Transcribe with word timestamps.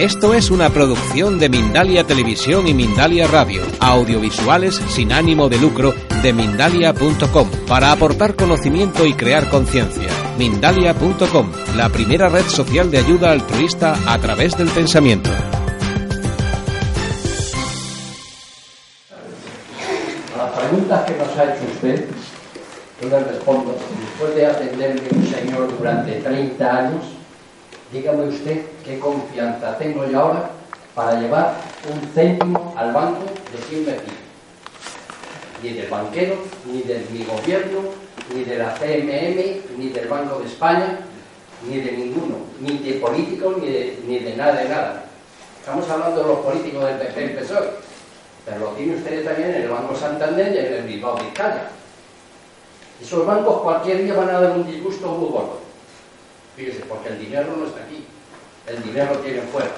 Esto 0.00 0.32
es 0.32 0.50
una 0.50 0.70
producción 0.70 1.38
de 1.38 1.50
Mindalia 1.50 2.06
Televisión 2.06 2.66
y 2.66 2.72
Mindalia 2.72 3.26
Radio, 3.26 3.60
audiovisuales 3.80 4.76
sin 4.88 5.12
ánimo 5.12 5.50
de 5.50 5.58
lucro 5.58 5.92
de 6.22 6.32
mindalia.com, 6.32 7.50
para 7.68 7.92
aportar 7.92 8.34
conocimiento 8.34 9.04
y 9.04 9.12
crear 9.12 9.50
conciencia. 9.50 10.08
Mindalia.com, 10.38 11.52
la 11.76 11.90
primera 11.90 12.30
red 12.30 12.44
social 12.44 12.90
de 12.90 12.96
ayuda 12.96 13.32
altruista 13.32 13.94
a 14.06 14.18
través 14.18 14.56
del 14.56 14.68
pensamiento. 14.70 15.28
A 20.34 20.38
las 20.38 20.58
preguntas 20.58 21.04
que 21.04 21.18
nos 21.18 21.36
ha 21.36 21.44
hecho 21.44 21.64
usted, 21.74 22.06
yo 23.02 23.08
le 23.10 23.20
respondo, 23.20 23.76
después 24.00 24.34
de 24.34 24.46
atenderme 24.46 25.02
un 25.14 25.26
señor 25.26 25.76
durante 25.76 26.22
30 26.22 26.74
años, 26.74 27.19
dígame 27.92 28.28
usted 28.28 28.62
qué 28.84 28.98
confianza 28.98 29.76
tengo 29.78 30.06
yo 30.06 30.20
ahora 30.20 30.50
para 30.94 31.20
llevar 31.20 31.54
un 31.90 32.00
céntimo 32.14 32.74
al 32.76 32.92
banco 32.92 33.24
de 33.24 33.58
quien 33.68 33.86
me. 33.86 33.94
Ni 35.62 35.74
del 35.74 35.88
banquero, 35.88 36.36
ni 36.64 36.82
de 36.82 37.04
mi 37.10 37.24
gobierno, 37.24 37.80
ni 38.34 38.44
de 38.44 38.58
la 38.58 38.74
CMM, 38.74 39.78
ni 39.78 39.88
del 39.90 40.08
Banco 40.08 40.38
de 40.38 40.46
España, 40.46 41.00
ni 41.68 41.80
de 41.80 41.92
ninguno, 41.92 42.36
ni 42.60 42.78
de 42.78 42.94
políticos, 42.94 43.56
ni 43.58 44.18
de, 44.18 44.34
nada 44.36 44.54
de 44.54 44.68
nada. 44.70 45.04
Estamos 45.60 45.86
hablando 45.90 46.22
de 46.22 46.28
los 46.28 46.38
políticos 46.38 46.84
del 46.86 46.96
PP 46.96 47.24
y 47.24 47.28
PSOE, 47.36 47.70
pero 48.46 48.58
lo 48.58 48.66
tiene 48.68 48.96
usted 48.96 49.22
también 49.22 49.50
en 49.50 49.62
el 49.62 49.68
Banco 49.68 49.94
Santander 49.94 50.54
y 50.54 50.58
en 50.58 50.72
el 50.72 50.82
Bilbao 50.84 51.16
Vizcaya. 51.16 51.68
Esos 53.02 53.26
bancos 53.26 53.60
cualquier 53.60 54.02
día 54.04 54.14
van 54.14 54.30
a 54.30 54.40
dar 54.40 54.52
un 54.52 54.66
disgusto 54.66 55.08
muy 55.08 55.28
gordo. 55.28 55.69
Fíjese, 56.60 56.80
porque 56.80 57.08
el 57.08 57.18
dinero 57.18 57.56
no 57.56 57.64
está 57.64 57.82
aquí, 57.82 58.04
el 58.66 58.82
dinero 58.82 59.16
tiene 59.20 59.40
fuera. 59.50 59.70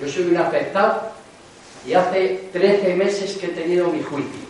Yo 0.00 0.08
soy 0.08 0.24
un 0.24 0.36
afectado 0.36 1.12
y 1.86 1.94
hace 1.94 2.48
13 2.52 2.96
meses 2.96 3.36
que 3.36 3.46
he 3.46 3.50
tenido 3.50 3.86
mi 3.90 4.02
juicio 4.02 4.40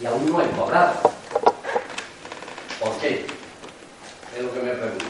y 0.00 0.06
aún 0.06 0.32
no 0.32 0.40
he 0.40 0.48
cobrado. 0.52 0.94
¿Por 2.80 2.96
qué? 2.96 3.26
Es 4.38 4.42
lo 4.42 4.50
que 4.54 4.62
me 4.62 4.72
pregunto. 4.72 5.04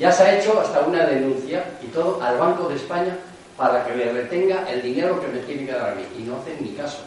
Ya 0.00 0.10
se 0.10 0.24
ha 0.24 0.36
hecho 0.36 0.60
hasta 0.60 0.80
una 0.80 1.06
denuncia 1.06 1.64
y 1.80 1.86
todo 1.86 2.20
al 2.20 2.36
Banco 2.36 2.68
de 2.68 2.74
España 2.74 3.16
para 3.56 3.86
que 3.86 3.94
le 3.94 4.12
retenga 4.12 4.68
el 4.68 4.82
dinero 4.82 5.20
que 5.20 5.28
me 5.28 5.38
tiene 5.38 5.66
que 5.66 5.72
dar 5.72 5.90
a 5.90 5.94
mí. 5.94 6.02
Y 6.18 6.22
no 6.22 6.40
hacen 6.40 6.56
ni 6.60 6.70
caso. 6.70 7.04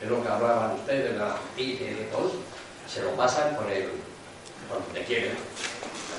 Es 0.00 0.08
lo 0.08 0.22
que 0.22 0.28
hablaban 0.28 0.76
ustedes 0.76 1.14
de 1.14 1.18
la 1.18 1.30
justicia 1.30 1.90
y 1.90 1.94
de 1.94 2.04
todo. 2.12 2.30
Se 2.86 3.02
lo 3.02 3.10
pasan 3.16 3.56
por 3.56 3.68
el, 3.72 3.88
por 4.68 4.84
donde 4.84 5.02
quieren. 5.02 5.32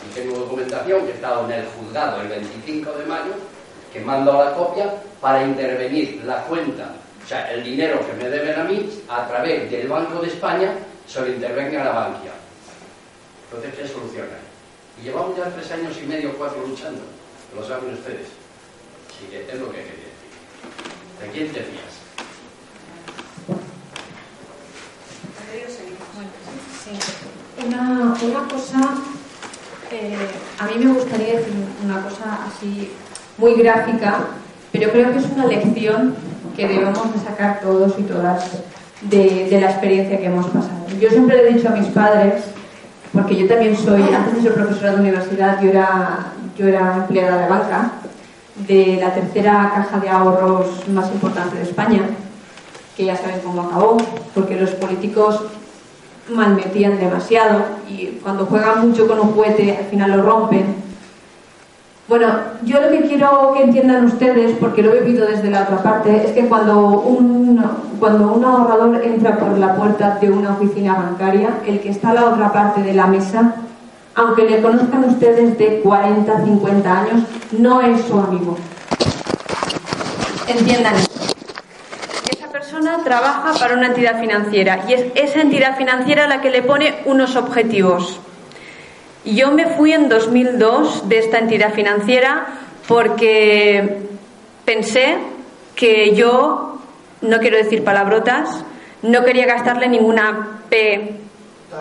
Y 0.05 0.13
tengo 0.13 0.39
documentación 0.39 1.05
que 1.05 1.11
he 1.11 1.15
estado 1.15 1.45
en 1.45 1.51
el 1.51 1.65
juzgado 1.67 2.21
el 2.21 2.27
25 2.27 2.91
de 2.93 3.05
mayo, 3.05 3.33
que 3.93 3.99
mando 3.99 4.33
la 4.33 4.53
copia 4.53 4.93
para 5.19 5.43
intervenir 5.43 6.21
la 6.25 6.43
cuenta, 6.43 6.91
o 7.23 7.27
sea, 7.27 7.51
el 7.51 7.63
dinero 7.63 7.99
que 8.05 8.13
me 8.13 8.29
deben 8.29 8.59
a 8.59 8.63
mí, 8.63 8.89
a 9.07 9.27
través 9.27 9.69
del 9.69 9.87
Banco 9.87 10.21
de 10.21 10.27
España, 10.27 10.73
se 11.07 11.21
lo 11.21 11.27
intervenga 11.27 11.81
a 11.81 11.85
la 11.85 11.91
banquia. 11.91 12.31
Entonces, 13.45 13.79
¿qué 13.79 13.87
solución 13.87 14.27
hay? 14.27 15.01
Y 15.01 15.05
llevamos 15.05 15.37
ya 15.37 15.45
tres 15.45 15.71
años 15.71 15.95
y 16.01 16.07
medio, 16.07 16.37
cuatro 16.37 16.65
luchando. 16.65 17.01
Lo 17.55 17.67
saben 17.67 17.93
ustedes. 17.93 18.27
Así 19.09 19.25
que 19.29 19.41
es 19.41 19.59
lo 19.59 19.67
que 19.67 19.77
quería 19.77 19.91
decir. 19.91 21.21
¿De 21.21 21.27
quién 21.31 21.53
te 21.53 21.59
fías? 21.59 22.01
Una, 27.65 28.15
una 28.21 28.47
cosa, 28.47 28.95
a 30.59 30.65
mí 30.67 30.85
me 30.85 30.93
gustaría 30.93 31.37
decir 31.37 31.53
una 31.83 32.01
cosa 32.01 32.39
así 32.47 32.91
muy 33.37 33.55
gráfica, 33.55 34.19
pero 34.71 34.91
creo 34.91 35.11
que 35.11 35.17
es 35.17 35.25
una 35.35 35.45
lección 35.47 36.15
que 36.55 36.67
debemos 36.67 37.13
de 37.13 37.19
sacar 37.19 37.59
todos 37.61 37.99
y 37.99 38.03
todas 38.03 38.51
de, 39.01 39.49
de 39.49 39.61
la 39.61 39.71
experiencia 39.71 40.17
que 40.17 40.25
hemos 40.25 40.45
pasado. 40.47 40.87
Yo 40.99 41.09
siempre 41.09 41.37
le 41.37 41.49
he 41.49 41.53
dicho 41.53 41.69
a 41.69 41.71
mis 41.71 41.87
padres, 41.87 42.43
porque 43.11 43.35
yo 43.35 43.47
también 43.47 43.75
soy, 43.75 44.03
antes 44.03 44.35
de 44.35 44.41
ser 44.41 44.53
profesora 44.53 44.93
de 44.93 45.01
universidad, 45.01 45.61
yo 45.61 45.69
era, 45.69 46.33
yo 46.57 46.67
era 46.67 46.95
empleada 46.95 47.41
de 47.41 47.49
banca, 47.49 47.91
de 48.67 48.97
la 49.01 49.13
tercera 49.13 49.71
caja 49.75 49.99
de 49.99 50.09
ahorros 50.09 50.87
más 50.89 51.11
importante 51.11 51.57
de 51.57 51.63
España, 51.63 52.01
que 52.95 53.05
ya 53.05 53.17
saben 53.17 53.41
cómo 53.43 53.63
acabó, 53.63 53.97
porque 54.33 54.55
los 54.55 54.71
políticos 54.71 55.41
malmetían 56.29 56.99
demasiado 56.99 57.61
y 57.89 58.19
cuando 58.23 58.45
juegan 58.45 58.87
mucho 58.87 59.07
con 59.07 59.19
un 59.19 59.33
juguete 59.33 59.77
al 59.77 59.85
final 59.85 60.11
lo 60.11 60.23
rompen. 60.23 60.81
Bueno, 62.07 62.27
yo 62.63 62.81
lo 62.81 62.89
que 62.89 63.07
quiero 63.07 63.53
que 63.55 63.63
entiendan 63.63 64.05
ustedes, 64.05 64.57
porque 64.59 64.81
lo 64.81 64.93
he 64.93 64.99
vivido 64.99 65.25
desde 65.25 65.49
la 65.49 65.61
otra 65.61 65.81
parte, 65.81 66.25
es 66.25 66.31
que 66.31 66.45
cuando 66.45 66.99
un, 66.99 67.63
cuando 67.99 68.33
un 68.33 68.43
ahorrador 68.43 69.01
entra 69.01 69.37
por 69.37 69.57
la 69.57 69.75
puerta 69.75 70.17
de 70.19 70.29
una 70.29 70.51
oficina 70.51 70.93
bancaria, 70.95 71.59
el 71.65 71.79
que 71.79 71.89
está 71.89 72.09
a 72.09 72.15
la 72.15 72.25
otra 72.25 72.51
parte 72.51 72.83
de 72.83 72.93
la 72.93 73.07
mesa, 73.07 73.55
aunque 74.15 74.43
le 74.43 74.61
conozcan 74.61 75.05
ustedes 75.05 75.57
de 75.57 75.79
40, 75.79 76.43
50 76.43 76.99
años, 76.99 77.23
no 77.57 77.79
es 77.79 78.01
su 78.01 78.19
amigo. 78.19 78.57
Entiendan 80.47 80.95
persona 82.81 83.03
trabaja 83.03 83.53
para 83.59 83.75
una 83.75 83.87
entidad 83.87 84.19
financiera 84.19 84.85
y 84.87 84.93
es 84.93 85.05
esa 85.13 85.41
entidad 85.41 85.77
financiera 85.77 86.27
la 86.27 86.41
que 86.41 86.49
le 86.49 86.63
pone 86.63 86.95
unos 87.05 87.35
objetivos. 87.35 88.19
Yo 89.23 89.51
me 89.51 89.67
fui 89.67 89.93
en 89.93 90.09
2002 90.09 91.07
de 91.07 91.19
esta 91.19 91.37
entidad 91.37 91.73
financiera 91.73 92.47
porque 92.87 93.99
pensé 94.65 95.17
que 95.75 96.15
yo, 96.15 96.79
no 97.21 97.39
quiero 97.39 97.57
decir 97.57 97.83
palabrotas, 97.83 98.65
no 99.03 99.23
quería 99.25 99.45
gastarle 99.45 99.87
ninguna 99.87 100.61
P, 100.69 101.17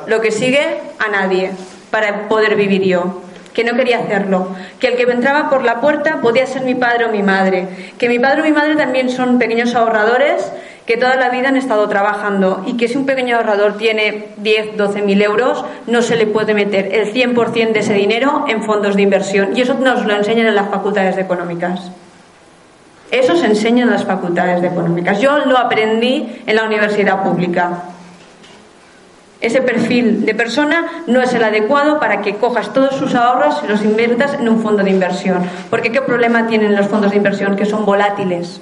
lo 0.07 0.21
que 0.21 0.31
sigue, 0.31 0.81
a 0.99 1.09
nadie 1.09 1.53
para 1.91 2.29
poder 2.29 2.57
vivir 2.57 2.83
yo 2.83 3.23
que 3.55 3.65
no 3.65 3.77
quería 3.77 3.99
hacerlo, 3.99 4.55
que 4.79 4.89
el 4.89 4.97
que 4.97 5.07
me 5.07 5.15
entraba 5.15 5.51
por 5.51 5.65
la 5.65 5.81
puerta 5.81 6.21
podía 6.21 6.47
ser 6.47 6.63
mi 6.63 6.75
padre 6.75 7.07
o 7.07 7.09
mi 7.09 7.23
madre, 7.23 7.67
que 7.99 8.09
mi 8.09 8.19
padre 8.19 8.43
o 8.43 8.45
mi 8.45 8.53
madre 8.53 8.77
también 8.77 9.11
son 9.11 9.39
pequeños 9.39 9.75
ahorradores 9.75 10.53
que 10.91 10.97
toda 10.97 11.15
la 11.15 11.29
vida 11.29 11.51
han 11.51 11.57
estado 11.57 11.89
trabajando 11.89 12.65
y 12.67 12.77
que 12.77 12.89
si 12.89 12.99
un 12.99 13.07
pequeño 13.07 13.37
ahorrador 13.37 13.77
tiene 13.77 14.31
10, 14.39 14.77
12 14.77 15.03
mil 15.03 15.23
euros, 15.23 15.65
no 15.87 16.03
se 16.03 16.17
le 16.17 16.27
puede 16.27 16.53
meter 16.53 16.93
el 16.93 17.15
100% 17.15 17.71
de 17.71 17.79
ese 17.79 17.95
dinero 17.95 18.45
en 18.49 18.65
fondos 18.65 18.97
de 18.97 19.03
inversión. 19.03 19.57
Y 19.57 19.61
eso 19.61 19.75
nos 19.75 20.05
lo 20.05 20.17
enseñan 20.17 20.49
en 20.49 20.57
las 20.57 20.69
facultades 20.69 21.15
de 21.15 21.23
económicas. 21.23 21.93
Eso 23.13 23.37
se 23.37 23.47
enseña 23.47 23.85
en 23.85 23.91
las 23.91 24.05
facultades 24.05 24.63
de 24.63 24.67
económicas. 24.67 25.21
Yo 25.21 25.39
lo 25.47 25.59
aprendí 25.59 26.43
en 26.45 26.57
la 26.57 26.65
universidad 26.65 27.23
pública. 27.23 27.85
Ese 29.41 29.63
perfil 29.63 30.27
de 30.27 30.35
persona 30.35 31.05
no 31.07 31.23
es 31.23 31.33
el 31.35 31.45
adecuado 31.45 32.01
para 32.01 32.21
que 32.21 32.35
cojas 32.35 32.73
todos 32.73 32.97
sus 32.97 33.15
ahorros 33.15 33.63
y 33.65 33.69
los 33.69 33.85
inviertas 33.85 34.35
en 34.35 34.49
un 34.49 34.61
fondo 34.61 34.83
de 34.83 34.91
inversión. 34.91 35.45
Porque 35.71 35.93
¿qué 35.93 36.03
problema 36.03 36.49
tienen 36.49 36.75
los 36.75 36.89
fondos 36.89 37.13
de 37.13 37.19
inversión? 37.19 37.55
Que 37.55 37.65
son 37.65 37.87
volátiles, 37.87 38.61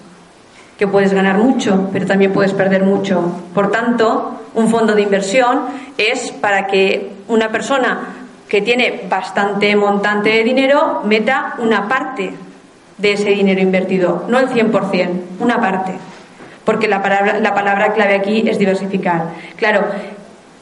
que 0.78 0.86
puedes 0.86 1.12
ganar 1.12 1.38
mucho, 1.38 1.90
pero 1.92 2.06
también 2.06 2.32
puedes 2.32 2.54
perder 2.54 2.84
mucho. 2.84 3.32
Por 3.52 3.70
tanto, 3.70 4.42
un 4.54 4.68
fondo 4.68 4.94
de 4.94 5.02
inversión 5.02 5.62
es 5.98 6.30
para 6.30 6.68
que 6.68 7.10
una 7.26 7.50
persona 7.50 8.14
que 8.48 8.62
tiene 8.62 9.02
bastante 9.10 9.74
montante 9.76 10.30
de 10.30 10.44
dinero 10.44 11.02
meta 11.04 11.56
una 11.58 11.88
parte 11.88 12.32
de 12.96 13.12
ese 13.12 13.30
dinero 13.30 13.60
invertido, 13.60 14.24
no 14.28 14.38
el 14.38 14.48
100%, 14.48 15.08
una 15.40 15.60
parte. 15.60 15.92
Porque 16.64 16.86
la 16.86 17.02
palabra, 17.02 17.40
la 17.40 17.54
palabra 17.54 17.92
clave 17.92 18.14
aquí 18.14 18.48
es 18.48 18.58
diversificar. 18.58 19.24
Claro, 19.56 19.84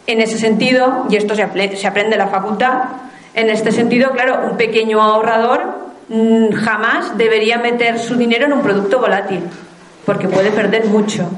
en 0.07 0.21
ese 0.21 0.39
sentido, 0.39 1.07
y 1.11 1.17
esto 1.17 1.35
se, 1.35 1.43
aprende 1.43 2.15
en 2.15 2.19
la 2.19 2.29
facultad, 2.29 2.85
en 3.35 3.51
este 3.51 3.71
sentido, 3.73 4.12
claro, 4.12 4.49
un 4.51 4.57
pequeño 4.57 5.03
ahorrador 5.03 5.91
mm, 6.09 6.53
jamás 6.53 7.19
debería 7.19 7.59
meter 7.59 7.99
su 7.99 8.17
dinero 8.17 8.47
en 8.47 8.53
un 8.55 8.62
producto 8.62 8.99
volátil, 8.99 9.43
porque 10.06 10.29
puede 10.29 10.53
perder 10.53 10.87
mucho. 10.87 11.29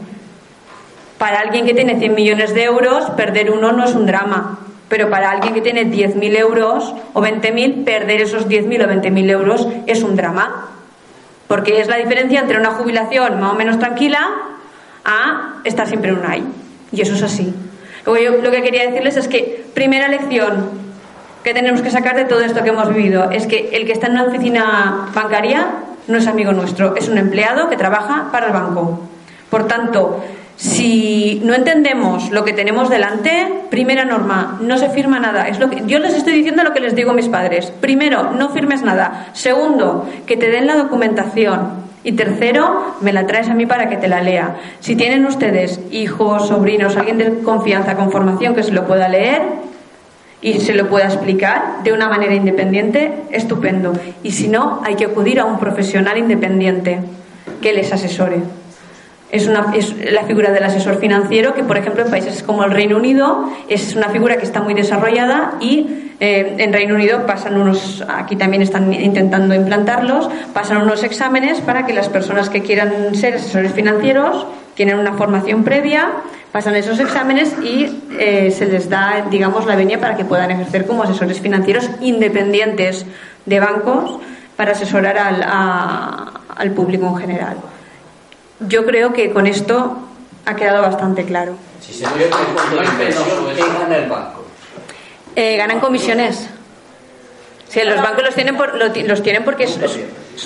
Para 1.17 1.41
alguien 1.41 1.67
que 1.67 1.75
tiene 1.75 1.99
100 1.99 2.15
millones 2.15 2.55
de 2.55 2.63
euros, 2.63 3.11
perder 3.17 3.51
uno 3.51 3.73
no 3.73 3.85
es 3.85 3.95
un 3.95 4.07
drama, 4.07 4.61
pero 4.89 5.11
para 5.11 5.31
alguien 5.31 5.55
que 5.55 5.61
tiene 5.61 5.87
10.000 5.87 6.37
euros 6.37 6.95
o 7.13 7.21
20.000, 7.21 7.85
perder 7.85 8.21
esos 8.21 8.47
10.000 8.47 8.85
o 8.85 8.89
20.000 8.89 9.31
euros 9.31 9.69
es 9.87 10.03
un 10.03 10.15
drama. 10.15 10.69
Porque 11.49 11.81
es 11.81 11.89
la 11.89 11.97
diferencia 11.97 12.41
entre 12.41 12.59
una 12.59 12.73
jubilación 12.73 13.41
más 13.41 13.53
o 13.53 13.55
menos 13.57 13.79
tranquila 13.79 14.29
a 15.05 15.61
estar 15.65 15.89
siempre 15.89 16.11
en 16.11 16.19
un 16.19 16.27
AI. 16.27 16.45
Y 16.93 17.01
eso 17.01 17.15
es 17.15 17.23
así. 17.23 17.53
Luego 18.05 18.23
yo 18.23 18.43
lo 18.43 18.51
que 18.51 18.63
quería 18.63 18.87
decirles 18.89 19.17
es 19.17 19.29
que, 19.29 19.65
primera 19.75 20.09
lección 20.09 20.71
que 21.43 21.55
tenemos 21.55 21.83
que 21.83 21.91
sacar 21.91 22.17
de 22.17 22.25
todo 22.25 22.41
esto 22.41 22.63
que 22.63 22.71
hemos 22.71 22.93
vivido, 22.95 23.31
es 23.31 23.47
que 23.47 23.71
el 23.73 23.87
que 23.87 23.93
está 23.93 24.07
en 24.07 24.13
una 24.15 24.25
oficina 24.25 25.09
bancaria 25.15 25.67
no 26.09 26.19
es 26.19 26.27
amigo 26.27 26.53
nuestro, 26.53 26.97
es 26.97 27.09
un 27.09 27.19
empleado 27.19 27.69
que 27.69 27.77
trabaja 27.77 28.29
para 28.33 28.47
el 28.47 28.53
banco. 28.53 29.01
Por 29.51 29.67
tanto, 29.67 30.23
si 30.57 31.41
no 31.45 31.55
entendemos 31.55 32.31
lo 32.31 32.45
que 32.45 32.53
tenemos 32.53 32.91
delante, 32.91 33.63
primera 33.71 34.05
norma, 34.05 34.59
no 34.61 34.77
se 34.77 34.91
firma 34.91 35.21
nada. 35.21 35.47
Es 35.49 35.61
lo 35.61 35.71
que, 35.71 35.85
yo 35.87 36.01
les 36.01 36.15
estoy 36.15 36.35
diciendo 36.35 36.65
lo 36.65 36.73
que 36.73 36.81
les 36.81 36.97
digo 36.97 37.13
a 37.13 37.15
mis 37.15 37.29
padres. 37.29 37.73
Primero, 37.81 38.33
no 38.33 38.49
firmes 38.49 38.83
nada. 38.83 39.29
Segundo, 39.35 40.09
que 40.27 40.37
te 40.37 40.51
den 40.51 40.67
la 40.67 40.75
documentación. 40.75 41.87
Y 42.03 42.13
tercero, 42.13 42.97
me 43.01 43.13
la 43.13 43.27
traes 43.27 43.49
a 43.49 43.55
mí 43.55 43.67
para 43.67 43.89
que 43.89 43.97
te 43.97 44.09
la 44.09 44.21
lea. 44.21 44.57
Si 44.81 44.97
tienen 44.97 45.27
ustedes 45.27 45.81
hijos, 45.93 46.49
sobrinos, 46.49 46.97
alguien 46.97 47.19
de 47.19 47.39
confianza 47.41 47.95
con 47.95 48.11
formación 48.11 48.55
que 48.55 48.63
se 48.63 48.73
lo 48.73 48.87
pueda 48.87 49.09
leer 49.09 49.68
y 50.41 50.61
se 50.61 50.75
lo 50.75 50.89
pueda 50.89 51.07
explicar 51.07 51.83
de 51.83 51.93
una 51.93 52.09
manera 52.09 52.35
independiente, 52.35 53.13
estupendo. 53.31 53.93
Y 54.23 54.33
si 54.33 54.49
no, 54.49 54.81
hay 54.85 54.95
que 54.95 55.07
acudir 55.07 55.41
a 55.41 55.45
un 55.45 55.59
profesional 55.59 56.17
independiente 56.19 57.01
que 57.61 57.73
les 57.73 57.93
asesore 57.93 58.43
es, 59.31 59.47
una, 59.47 59.73
es 59.75 59.95
la 60.13 60.25
figura 60.25 60.51
del 60.53 60.65
asesor 60.65 60.99
financiero 60.99 61.55
que, 61.55 61.63
por 61.63 61.77
ejemplo, 61.77 62.05
en 62.05 62.11
países 62.11 62.43
como 62.43 62.65
el 62.65 62.71
Reino 62.71 62.97
Unido 62.97 63.51
es 63.69 63.95
una 63.95 64.09
figura 64.09 64.37
que 64.37 64.45
está 64.45 64.63
muy 64.63 64.75
desarrollada 64.75 65.55
y 65.61 66.13
eh, 66.21 66.55
en 66.59 66.73
Reino 66.73 66.95
Unido 66.95 67.27
pasan 67.27 67.61
unos, 67.61 68.05
aquí 68.09 68.37
también 68.37 68.63
están 68.63 68.93
intentando 68.93 69.55
implantarlos, 69.55 70.31
pasan 70.55 70.79
unos 70.79 71.03
exámenes 71.05 71.61
para 71.61 71.85
que 71.87 71.93
las 71.93 72.09
personas 72.09 72.49
que 72.49 72.63
quieran 72.63 73.15
ser 73.15 73.35
asesores 73.35 73.73
financieros 73.73 74.47
tienen 74.79 74.97
una 75.01 75.15
formación 75.15 75.65
previa, 75.65 76.09
pasan 76.53 76.77
esos 76.77 77.01
exámenes 77.01 77.53
y 77.65 78.01
eh, 78.17 78.53
se 78.57 78.67
les 78.67 78.89
da, 78.89 79.27
digamos, 79.29 79.67
la 79.67 79.75
venia 79.75 79.99
para 79.99 80.17
que 80.17 80.25
puedan 80.25 80.53
ejercer 80.53 80.87
como 80.87 81.03
asesores 81.03 81.41
financieros 81.41 81.91
independientes 82.01 83.05
de 83.45 83.59
bancos 83.59 84.21
para 84.55 84.73
asesorar 84.73 85.19
al, 85.19 85.43
al 85.43 86.71
público 86.71 87.07
en 87.07 87.17
general. 87.17 87.57
Yo 88.69 88.87
creo 88.87 89.13
que 89.13 89.33
con 89.33 89.49
esto 89.49 89.99
ha 90.47 90.55
quedado 90.55 90.81
bastante 90.83 91.25
claro. 91.25 91.57
Si 91.81 91.93
se 91.93 92.05
ve 92.07 92.31
¿qué 93.57 93.63
gana 93.81 93.97
el 93.97 94.09
banco? 94.09 94.45
Eh, 95.35 95.57
ganan 95.57 95.81
comisiones. 95.81 96.49
Sí, 97.69 97.81
los 97.83 98.01
bancos 98.01 98.23
los 98.23 98.35
tienen, 98.37 98.57
por, 98.57 98.77
los 98.77 99.23
tienen 99.25 99.43
porque 99.43 99.65
es, 99.65 99.77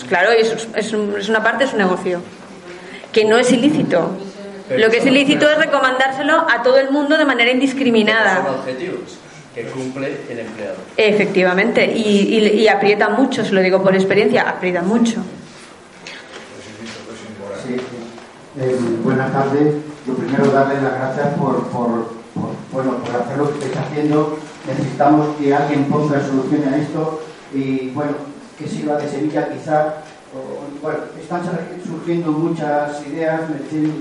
claro, 0.08 0.30
es, 0.30 0.66
es, 0.74 0.92
una 1.28 1.42
parte 1.42 1.64
de 1.64 1.70
su 1.70 1.76
negocio. 1.76 2.22
Que 3.12 3.24
no 3.24 3.36
es 3.36 3.52
ilícito. 3.52 4.10
Lo 4.74 4.88
que 4.88 4.98
es 4.98 5.06
ilícito 5.06 5.50
es 5.50 5.58
recomendárselo 5.58 6.46
a 6.48 6.62
todo 6.62 6.78
el 6.78 6.90
mundo 6.90 7.18
de 7.18 7.26
manera 7.26 7.50
indiscriminada. 7.50 8.44
Son 8.44 8.54
objetivos 8.54 9.18
que 9.54 9.64
cumple 9.64 10.16
el 10.30 10.38
empleado. 10.38 10.76
Efectivamente, 10.96 11.84
y, 11.94 12.38
y, 12.38 12.60
y 12.60 12.68
aprieta 12.68 13.10
mucho, 13.10 13.44
se 13.44 13.52
lo 13.52 13.60
digo 13.60 13.82
por 13.82 13.94
experiencia, 13.94 14.48
aprieta 14.48 14.80
mucho. 14.80 15.22
Eh, 18.58 18.78
buenas 19.04 19.32
tardes. 19.32 19.74
Lo 20.06 20.14
primero, 20.14 20.46
darles 20.46 20.82
las 20.82 20.94
gracias 20.94 21.28
por, 21.38 21.70
bueno, 21.70 22.96
por 23.04 23.16
hacer 23.16 23.36
lo 23.36 23.52
que 23.52 23.66
estáis 23.66 23.86
haciendo. 23.86 24.38
Necesitamos 24.66 25.36
que 25.36 25.54
alguien 25.54 25.84
ponga 25.84 26.18
solución 26.24 26.72
a 26.72 26.76
esto 26.78 27.22
y, 27.52 27.90
bueno, 27.90 28.12
que 28.58 28.66
sirva 28.66 28.96
de 28.96 29.08
Sevilla 29.08 29.50
quizá. 29.52 29.96
Bueno, 30.82 30.98
están 31.20 31.42
surgiendo 31.86 32.32
muchas 32.32 33.06
ideas, 33.06 33.42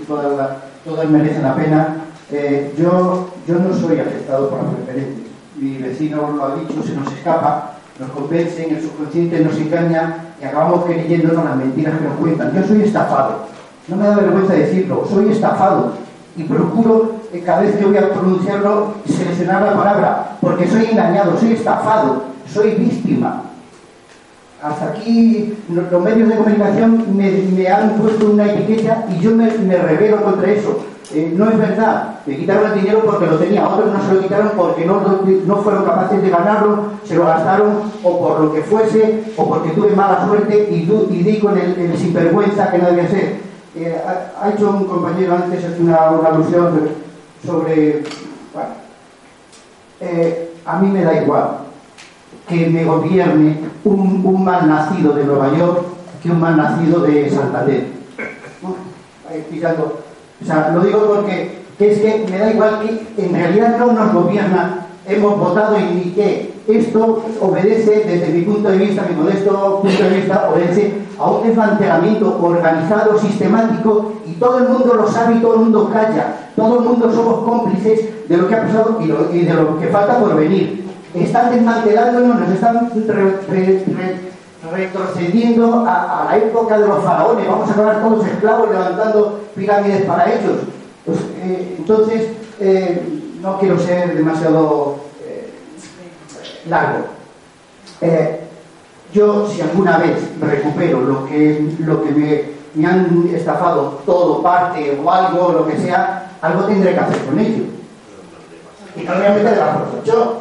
todas, 0.07 0.57
todas 0.85 1.09
merecen 1.09 1.43
la 1.43 1.55
pena. 1.55 1.95
Eh, 2.31 2.73
yo, 2.77 3.29
yo 3.47 3.55
no 3.55 3.73
soy 3.73 3.99
afectado 3.99 4.49
por 4.49 4.63
las 4.63 4.73
preferencias. 4.75 5.27
Mi 5.57 5.77
vecino 5.77 6.31
lo 6.31 6.45
ha 6.45 6.55
dicho, 6.55 6.81
se 6.81 6.95
nos 6.95 7.11
escapa, 7.13 7.73
nos 7.99 8.09
convencen, 8.11 8.75
el 8.75 8.81
subconsciente 8.81 9.41
nos 9.41 9.57
engaña 9.57 10.33
y 10.41 10.45
acabamos 10.45 10.85
creyéndonos 10.85 11.43
las 11.43 11.55
mentiras 11.57 11.97
que 11.97 12.05
nos 12.05 12.17
cuentan. 12.17 12.53
Yo 12.53 12.65
soy 12.65 12.83
estafado 12.83 13.51
no 13.87 13.97
me 13.97 14.07
da 14.07 14.15
vergüenza 14.15 14.53
decirlo, 14.53 15.05
soy 15.09 15.31
estafado 15.31 15.93
y 16.37 16.43
procuro 16.43 17.15
eh, 17.33 17.41
cada 17.45 17.61
vez 17.61 17.75
que 17.75 17.85
voy 17.85 17.97
a 17.97 18.09
pronunciarlo 18.13 18.93
seleccionar 19.05 19.63
la 19.63 19.75
palabra, 19.75 20.37
porque 20.39 20.67
soy 20.67 20.85
engañado, 20.85 21.37
soy 21.37 21.53
estafado, 21.53 22.23
soy 22.47 22.71
víctima. 22.75 23.43
Hasta 24.61 24.89
aquí 24.89 25.57
los 25.69 26.03
medios 26.03 26.29
de 26.29 26.35
comunicación 26.35 27.17
me, 27.17 27.67
han 27.67 27.93
puesto 27.93 28.29
una 28.29 28.45
etiqueta 28.45 29.05
y 29.09 29.19
yo 29.19 29.31
me, 29.31 29.49
revelo 29.49 30.23
contra 30.23 30.51
eso. 30.51 30.85
Eh, 31.15 31.33
no 31.35 31.49
es 31.49 31.57
verdad, 31.57 32.19
me 32.25 32.37
quitaron 32.37 32.71
el 32.71 32.79
dinero 32.79 33.01
porque 33.03 33.25
lo 33.25 33.37
tenía, 33.37 33.67
otros 33.67 33.91
no 33.91 34.07
se 34.07 34.13
lo 34.13 34.21
quitaron 34.21 34.51
porque 34.55 34.85
no, 34.85 35.57
fueron 35.57 35.83
capaces 35.83 36.21
de 36.21 36.29
ganarlo, 36.29 36.83
se 37.03 37.15
lo 37.15 37.25
gastaron 37.25 37.91
o 38.03 38.19
por 38.19 38.39
lo 38.39 38.53
que 38.53 38.61
fuese, 38.61 39.23
o 39.35 39.49
porque 39.49 39.71
tuve 39.71 39.95
mala 39.95 40.25
suerte 40.25 40.69
y, 40.71 40.85
di 41.23 41.39
con 41.39 41.57
el, 41.57 41.77
el 41.77 41.97
sinvergüenza 41.97 42.71
que 42.71 42.77
no 42.77 42.85
debía 42.85 43.09
ser. 43.09 43.39
Ha, 44.39 44.49
hecho 44.51 44.69
un 44.69 44.85
compañero 44.85 45.35
antes 45.35 45.65
una, 45.79 45.95
alusión 45.97 46.89
sobre. 47.45 48.03
Eh, 49.99 50.53
a 50.65 50.79
mí 50.79 50.87
me 50.87 51.03
da 51.03 51.21
igual 51.21 51.70
que 52.47 52.67
me 52.67 52.83
gobierne 52.83 53.57
un, 53.83 54.21
un, 54.25 54.43
mal 54.43 54.67
nacido 54.67 55.13
de 55.13 55.23
Nueva 55.23 55.55
York 55.57 55.83
que 56.21 56.31
un 56.31 56.39
mal 56.39 56.57
nacido 56.57 57.01
de 57.01 57.29
Santander. 57.29 57.85
O 60.41 60.45
sea, 60.45 60.71
lo 60.73 60.81
digo 60.81 61.13
porque 61.15 61.61
es 61.79 61.99
que 61.99 62.25
me 62.29 62.37
da 62.37 62.51
igual 62.51 62.79
que 63.15 63.25
en 63.25 63.33
realidad 63.33 63.77
no 63.79 63.91
nos 63.93 64.13
gobierna, 64.13 64.87
hemos 65.07 65.39
votado 65.39 65.77
y, 65.79 66.11
que 66.11 66.51
esto 66.67 67.23
obedece, 67.41 68.03
desde 68.05 68.31
mi 68.31 68.41
punto 68.43 68.69
de 68.69 68.77
vista, 68.77 69.05
mi 69.09 69.15
modesto 69.15 69.79
punto 69.81 70.03
de 70.03 70.09
vista, 70.09 70.49
obedece 70.53 70.93
a 71.17 71.31
un 71.31 71.47
desmantelamiento 71.47 72.39
organizado, 72.41 73.17
sistemático, 73.17 74.13
y 74.27 74.33
todo 74.33 74.59
el 74.59 74.69
mundo 74.69 74.93
lo 74.93 75.07
sabe 75.07 75.35
y 75.35 75.39
todo 75.39 75.55
el 75.55 75.61
mundo 75.61 75.89
calla. 75.91 76.51
Todo 76.55 76.79
el 76.79 76.85
mundo 76.85 77.11
somos 77.11 77.43
cómplices 77.43 78.29
de 78.29 78.37
lo 78.37 78.47
que 78.47 78.55
ha 78.55 78.61
pasado 78.61 78.99
y, 79.01 79.39
de 79.39 79.53
lo 79.53 79.79
que 79.79 79.87
falta 79.87 80.19
por 80.19 80.35
venir. 80.35 80.85
Están 81.13 81.51
desmantelándonos, 81.53 82.39
nos 82.39 82.49
están 82.51 82.89
retrocediendo 84.71 85.85
a, 85.85 86.27
la 86.29 86.37
época 86.37 86.79
de 86.79 86.87
los 86.87 87.03
faraones. 87.03 87.47
Vamos 87.47 87.69
a 87.69 87.73
acabar 87.73 88.01
todos 88.01 88.25
esclavos 88.25 88.69
levantando 88.69 89.41
pirámides 89.55 90.05
para 90.05 90.31
ellos. 90.31 90.59
Pues, 91.05 91.19
eh, 91.41 91.75
entonces, 91.79 92.29
eh, 92.59 93.01
no 93.41 93.59
quiero 93.59 93.77
ser 93.77 94.15
demasiado 94.15 94.97
eh, 95.25 95.51
largo. 96.69 97.07
Yo, 99.13 99.45
si 99.45 99.59
alguna 99.59 99.97
vez 99.97 100.15
recupero 100.39 101.01
lo 101.01 101.25
que, 101.25 101.75
lo 101.79 102.01
que 102.01 102.55
me, 102.73 102.87
han 102.87 103.29
estafado, 103.35 103.99
todo, 104.05 104.41
parte 104.41 104.97
o 105.03 105.11
algo, 105.11 105.51
lo 105.51 105.67
que 105.67 105.77
sea, 105.77 106.31
algo 106.41 106.63
tendré 106.63 106.93
que 106.93 106.99
hacer 106.99 107.25
con 107.25 107.37
ello. 107.37 107.63
Y 108.95 109.03
no 109.03 109.11
lo 109.11 109.17
voy 109.17 109.27
a 109.27 109.33
meter 109.33 109.59
yo. 110.05 110.40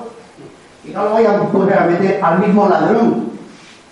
Y 0.85 0.91
no 0.93 1.05
lo 1.05 1.17
a 1.17 1.53
poner 1.53 1.79
a 1.79 1.87
meter 1.87 2.21
al 2.23 2.39
mismo 2.39 2.69
ladrón. 2.69 3.31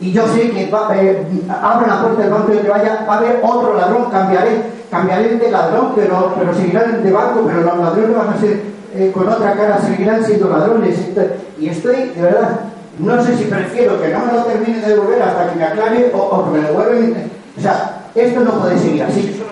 Y 0.01 0.13
yo 0.13 0.27
sé 0.29 0.51
que 0.51 0.71
va, 0.71 0.91
eh, 0.97 1.27
abro 1.63 1.87
la 1.87 2.01
puerta 2.01 2.23
del 2.23 2.31
banco 2.31 2.55
y 2.55 2.59
que 2.59 2.69
vaya, 2.69 3.05
va 3.09 3.15
a 3.15 3.19
haber 3.19 3.41
otro 3.43 3.75
ladrón, 3.75 4.11
cambiaré, 4.11 4.63
cambiaré 4.91 5.37
de 5.37 5.51
ladrón, 5.51 5.93
pero, 5.97 6.35
pero 6.39 6.55
seguirán 6.55 7.03
de 7.03 7.13
banco, 7.13 7.43
pero 7.47 7.63
los 7.63 7.79
ladrones 7.79 8.17
van 8.17 8.29
a 8.29 8.39
ser 8.39 8.63
eh, 8.95 9.11
con 9.13 9.29
otra 9.29 9.55
cara, 9.55 9.81
seguirán 9.81 10.25
siendo 10.25 10.49
ladrones. 10.49 10.97
Y 11.59 11.69
estoy, 11.69 12.11
de 12.11 12.23
verdad, 12.23 12.61
no 12.99 13.23
sé 13.25 13.37
si 13.37 13.45
prefiero 13.45 14.01
que 14.01 14.09
no 14.09 14.27
me 14.27 14.33
lo 14.33 14.45
termine 14.45 14.81
de 14.81 14.89
devolver 14.89 15.23
hasta 15.23 15.51
que 15.51 15.57
me 15.57 15.65
aclare 15.65 16.13
o, 16.15 16.45
que 16.45 16.59
me 16.59 16.69
lo. 16.69 16.79
O 16.79 17.61
sea, 17.61 18.07
esto 18.15 18.41
no 18.41 18.53
puede 18.61 18.79
seguir 18.79 19.03
así. 19.03 19.43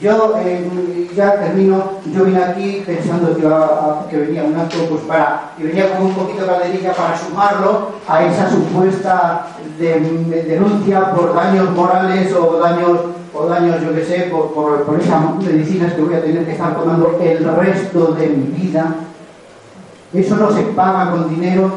Yo 0.00 0.34
eh, 0.38 1.10
ya 1.14 1.38
termino, 1.38 1.82
yo 2.14 2.24
vine 2.24 2.42
aquí 2.42 2.82
pensando 2.86 3.36
que, 3.36 4.16
venía 4.16 4.44
un 4.44 4.56
acto 4.56 4.78
pues 4.88 5.02
para, 5.02 5.52
que 5.58 5.64
venía 5.64 5.94
con 5.94 6.06
un 6.06 6.14
poquito 6.14 6.40
de 6.40 6.46
calerilla 6.46 6.94
para 6.94 7.18
sumarlo 7.18 7.88
a 8.08 8.24
esa 8.24 8.48
supuesta 8.48 9.46
denuncia 9.78 11.12
por 11.12 11.34
daños 11.34 11.70
morales 11.76 12.32
o 12.32 12.58
daños, 12.58 13.00
o 13.34 13.46
daños 13.46 13.82
yo 13.82 13.94
qué 13.94 14.04
sé, 14.04 14.28
por, 14.30 14.54
por, 14.54 14.84
por 14.84 14.98
esas 14.98 15.36
medicinas 15.36 15.92
que 15.92 16.00
voy 16.00 16.14
a 16.14 16.22
tener 16.22 16.46
que 16.46 16.52
estar 16.52 16.74
tomando 16.74 17.18
el 17.20 17.44
resto 17.56 18.12
de 18.12 18.26
mi 18.28 18.46
vida. 18.56 18.94
Eso 20.14 20.36
no 20.36 20.50
se 20.50 20.62
paga 20.62 21.10
con 21.10 21.28
dinero, 21.28 21.72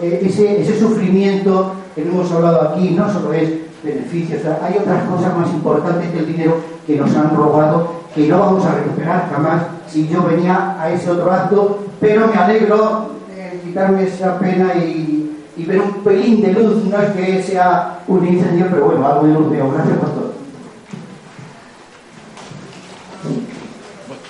eh, 0.00 0.20
ese, 0.22 0.62
ese, 0.62 0.78
sufrimiento 0.78 1.74
que 1.94 2.02
hemos 2.02 2.30
hablado 2.32 2.70
aquí 2.70 2.90
no 2.90 3.12
solo 3.12 3.32
es 3.32 3.63
beneficios, 3.84 4.40
hay 4.62 4.78
otras 4.78 5.04
cosas 5.04 5.36
más 5.36 5.50
importantes 5.50 6.10
que 6.10 6.18
el 6.18 6.26
dinero 6.26 6.56
que 6.86 6.96
nos 6.96 7.14
han 7.14 7.34
robado, 7.36 8.04
que 8.14 8.26
no 8.26 8.38
vamos 8.38 8.64
a 8.64 8.74
recuperar 8.74 9.30
jamás. 9.30 9.62
Si 9.88 10.08
yo 10.08 10.22
venía 10.22 10.76
a 10.80 10.90
ese 10.90 11.10
otro 11.10 11.30
acto, 11.30 11.84
pero 12.00 12.26
me 12.28 12.36
alegro 12.36 13.10
de 13.28 13.60
quitarme 13.60 14.04
esa 14.04 14.38
pena 14.38 14.74
y, 14.74 15.44
y 15.56 15.64
ver 15.64 15.80
un 15.80 16.02
pelín 16.02 16.42
de 16.42 16.52
luz, 16.52 16.84
no 16.84 16.98
es 17.00 17.10
que 17.10 17.42
sea 17.42 18.00
un 18.08 18.26
incendio, 18.26 18.66
pero 18.70 18.86
bueno, 18.86 19.06
algo 19.06 19.26
de 19.26 19.32
luz 19.34 19.50
veo. 19.50 19.70
Gracias, 19.70 19.98
pastor. 19.98 20.34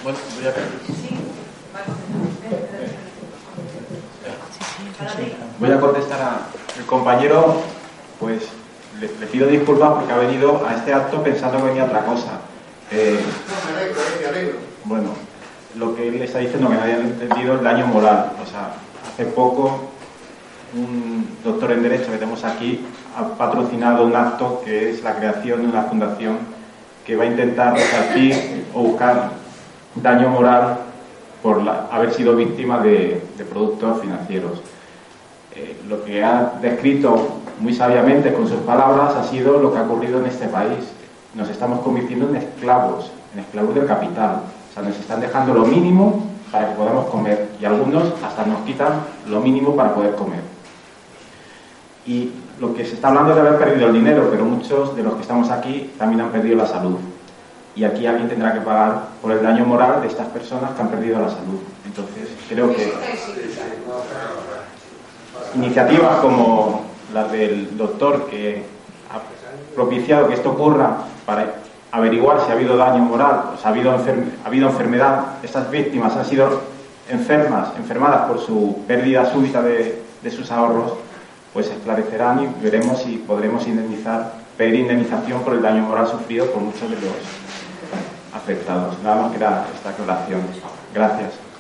Bueno, 0.03 0.19
voy 0.37 0.47
a... 0.47 0.53
Voy 5.59 5.71
a 5.71 5.81
contestar 5.81 6.21
al 6.21 6.85
compañero, 6.87 7.57
pues 8.19 8.43
le, 9.01 9.09
pido 9.27 9.47
disculpas 9.49 9.91
porque 9.95 10.13
ha 10.13 10.19
venido 10.19 10.65
a 10.67 10.75
este 10.75 10.93
acto 10.93 11.23
pensando 11.23 11.59
que 11.59 11.65
venía 11.65 11.85
otra 11.85 12.05
cosa. 12.05 12.41
Eh, 12.91 13.21
bueno, 14.85 15.11
lo 15.77 15.95
que 15.97 16.09
él 16.09 16.23
está 16.23 16.39
diciendo 16.39 16.69
que 16.69 16.75
no 16.75 16.83
habían 16.83 17.01
entendido 17.01 17.55
el 17.55 17.65
daño 17.65 17.87
moral. 17.87 18.33
O 18.43 18.47
sea, 18.47 18.75
hace 19.11 19.25
poco 19.27 19.89
un 20.75 21.29
doctor 21.43 21.73
en 21.73 21.83
Derecho 21.83 22.11
que 22.11 22.19
tenemos 22.19 22.45
aquí 22.45 22.85
ha 23.17 23.37
patrocinado 23.37 24.05
un 24.05 24.17
acto 24.17 24.63
que 24.65 24.91
es 24.91 25.03
la 25.03 25.15
creación 25.15 25.63
de 25.63 25.69
una 25.69 25.83
fundación 25.83 26.39
que 27.07 27.17
va 27.17 27.25
a 27.25 27.27
intentar 27.27 27.75
resarcir 27.75 28.67
o 28.75 28.81
buscar 28.81 29.31
daño 29.95 30.31
moral 30.31 30.79
por 31.43 31.63
haber 31.69 32.13
sido 32.13 32.35
víctima 32.35 32.81
de, 32.81 33.23
productos 33.51 34.01
financieros. 34.01 34.63
Eh, 35.55 35.77
lo 35.89 36.05
que 36.05 36.25
ha 36.25 36.55
descrito 36.61 37.44
muy 37.61 37.75
sabiamente 37.75 38.33
con 38.33 38.49
sus 38.49 38.59
palabras 38.61 39.15
ha 39.15 39.25
sido 39.25 39.59
lo 39.59 39.73
que 39.73 39.79
ha 39.79 39.83
ocurrido 39.83 40.19
en 40.19 40.27
este 40.27 40.49
país. 40.49 40.85
Nos 41.35 41.49
estamos 41.49 41.81
convirtiendo 41.81 42.29
en 42.29 42.37
esclavos, 42.37 43.11
en 43.33 43.41
esclavos 43.41 43.75
del 43.75 43.87
capital. 43.87 44.43
O 44.71 44.75
sea, 44.75 44.83
nos 44.83 44.97
están 44.99 45.21
dejando 45.21 45.55
lo 45.55 45.65
mínimo 45.65 46.27
para 46.51 46.69
que 46.69 46.75
podamos 46.75 47.07
comer 47.07 47.49
y 47.61 47.65
algunos 47.65 48.13
hasta 48.25 48.45
nos 48.45 48.61
quitan 48.61 48.93
lo 49.29 49.41
mínimo 49.41 49.75
para 49.75 49.95
poder 49.95 50.15
comer. 50.15 50.41
Y 52.07 52.33
lo 52.61 52.75
que 52.75 52.85
se 52.85 52.95
está 52.95 53.09
hablando 53.09 53.31
es 53.31 53.37
de 53.37 53.49
haber 53.49 53.59
perdido 53.59 53.89
el 53.89 53.95
dinero, 53.95 54.29
pero 54.31 54.45
muchos 54.45 54.95
de 54.95 55.03
los 55.03 55.15
que 55.15 55.23
estamos 55.23 55.51
aquí 55.51 55.93
también 55.99 56.21
han 56.21 56.31
perdido 56.31 56.57
la 56.57 56.67
salud. 56.67 56.99
Y 57.77 57.83
aquí 57.83 58.07
alguien 58.07 58.29
tendrá 58.29 58.53
que 58.53 58.61
pagar 58.61 59.09
por 59.21 59.33
el 59.33 59.43
daño 59.43 59.65
moral 59.65 60.01
de 60.03 60.07
estas 60.07 60.29
personas 60.29 60.71
que 60.73 60.83
han 60.83 60.89
perdido 60.89 61.21
la 61.21 61.29
salud. 61.29 61.59
Entonces, 61.85 62.29
creo 62.49 62.73
que 62.73 62.93
iniciativas 65.57 66.17
como 66.19 66.94
la 67.15 67.25
del 67.29 67.79
doctor 67.79 68.27
que 68.27 68.65
ha 69.09 69.75
propiciado 69.75 70.27
que 70.27 70.35
esto 70.35 70.51
ocurra 70.51 70.97
para 71.25 71.55
averiguar 71.93 72.45
si 72.45 72.51
ha 72.51 72.55
habido 72.55 72.77
daño 72.77 73.05
moral, 73.05 73.53
si 73.59 73.67
ha 73.67 73.71
habido, 73.71 73.93
ha 73.93 74.47
habido 74.47 74.69
enfermedad, 74.69 75.37
estas 75.45 75.71
víctimas 75.71 76.17
han 76.17 76.25
sido 76.25 76.61
enfermas, 77.09 77.69
enfermadas 77.79 78.27
por 78.27 78.41
su 78.41 78.83
pérdida 78.89 79.31
súbita 79.33 79.63
de, 79.63 80.03
de 80.23 80.31
sus 80.31 80.51
ahorros, 80.51 80.95
pues 81.53 81.71
esclarecerán 81.71 82.43
y 82.43 82.63
veremos 82.63 83.01
si 83.03 83.19
podremos 83.19 83.65
indemnizar, 83.69 84.33
pedir 84.59 84.81
indemnización 84.81 85.43
por 85.43 85.55
el 85.55 85.63
daño 85.63 85.85
moral 85.85 86.09
sufrido 86.09 86.47
por 86.47 86.63
muchos 86.63 86.91
de 86.91 86.97
los 86.97 87.15
afectados. 88.35 88.97
Nada 89.05 89.23
más 89.23 89.31
que 89.31 89.37
era 89.37 89.65
esta 89.73 89.91
aclaración. 89.91 90.41
Gracias. 90.93 91.54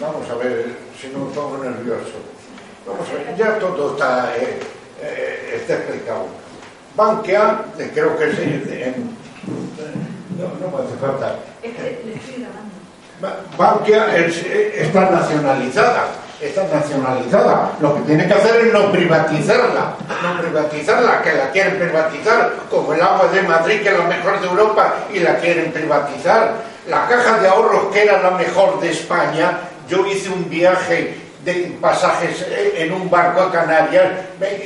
Vamos 0.00 0.30
a 0.30 0.34
ver 0.36 0.66
si 1.00 1.08
no 1.08 1.26
me 1.26 1.34
pongo 1.34 1.58
nervioso. 1.58 2.18
Vamos 2.86 3.06
a 3.08 3.14
ver, 3.14 3.36
ya 3.36 3.58
todo 3.58 3.92
está, 3.92 4.32
eh, 4.36 4.60
eh, 5.02 5.58
está 5.60 5.74
explicado. 5.74 6.26
Bankia, 6.94 7.64
creo 7.94 8.16
que 8.16 8.24
es. 8.24 8.38
no, 10.36 10.48
no 10.60 10.76
me 10.76 10.84
hace 10.84 10.96
falta. 11.00 11.36
Es 11.62 11.74
que 11.74 12.02
le 12.04 12.14
estoy 12.14 12.46
Bankia 13.56 14.16
está 14.16 15.10
nacionalizada, 15.10 16.04
está 16.40 16.68
nacionalizada. 16.72 17.72
Lo 17.80 17.96
que 17.96 18.02
tiene 18.02 18.28
que 18.28 18.34
hacer 18.34 18.66
es 18.66 18.72
no 18.72 18.92
privatizarla, 18.92 19.96
no 20.22 20.40
privatizarla, 20.40 21.22
que 21.22 21.32
la 21.34 21.50
quieren 21.50 21.78
privatizar, 21.78 22.52
como 22.70 22.92
el 22.92 23.02
agua 23.02 23.26
de 23.28 23.42
Madrid, 23.42 23.82
que 23.82 23.88
es 23.88 23.98
la 23.98 24.04
mejor 24.04 24.40
de 24.40 24.46
Europa, 24.46 24.94
y 25.12 25.18
la 25.18 25.36
quieren 25.38 25.72
privatizar. 25.72 26.67
La 26.88 27.06
caja 27.06 27.38
de 27.38 27.48
ahorros, 27.48 27.92
que 27.92 28.04
era 28.04 28.22
la 28.22 28.30
mejor 28.30 28.80
de 28.80 28.90
España, 28.90 29.58
yo 29.88 30.06
hice 30.06 30.30
un 30.30 30.48
viaje 30.48 31.14
de 31.44 31.76
pasajes 31.80 32.46
en 32.50 32.92
un 32.92 33.10
barco 33.10 33.42
a 33.42 33.52
Canarias, 33.52 34.06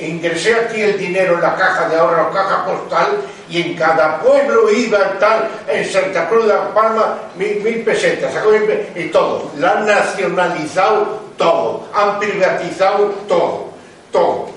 ingresé 0.00 0.54
aquí 0.54 0.82
el 0.82 0.98
dinero 0.98 1.34
en 1.34 1.42
la 1.42 1.56
caja 1.56 1.88
de 1.88 1.96
ahorros, 1.96 2.32
caja 2.32 2.64
postal, 2.64 3.08
y 3.48 3.62
en 3.62 3.74
cada 3.74 4.20
pueblo 4.20 4.70
iba 4.70 5.18
tal, 5.18 5.48
en 5.68 5.84
Santa 5.84 6.28
Cruz 6.28 6.46
de 6.46 6.54
la 6.54 6.72
Palma, 6.72 7.18
mil, 7.34 7.82
pesetas, 7.84 8.32
y 8.94 9.04
todo. 9.08 9.50
La 9.58 9.72
han 9.72 9.86
nacionalizado 9.86 11.22
todo, 11.36 11.88
han 11.92 12.20
privatizado 12.20 13.06
todo, 13.26 13.70
todo. 14.12 14.48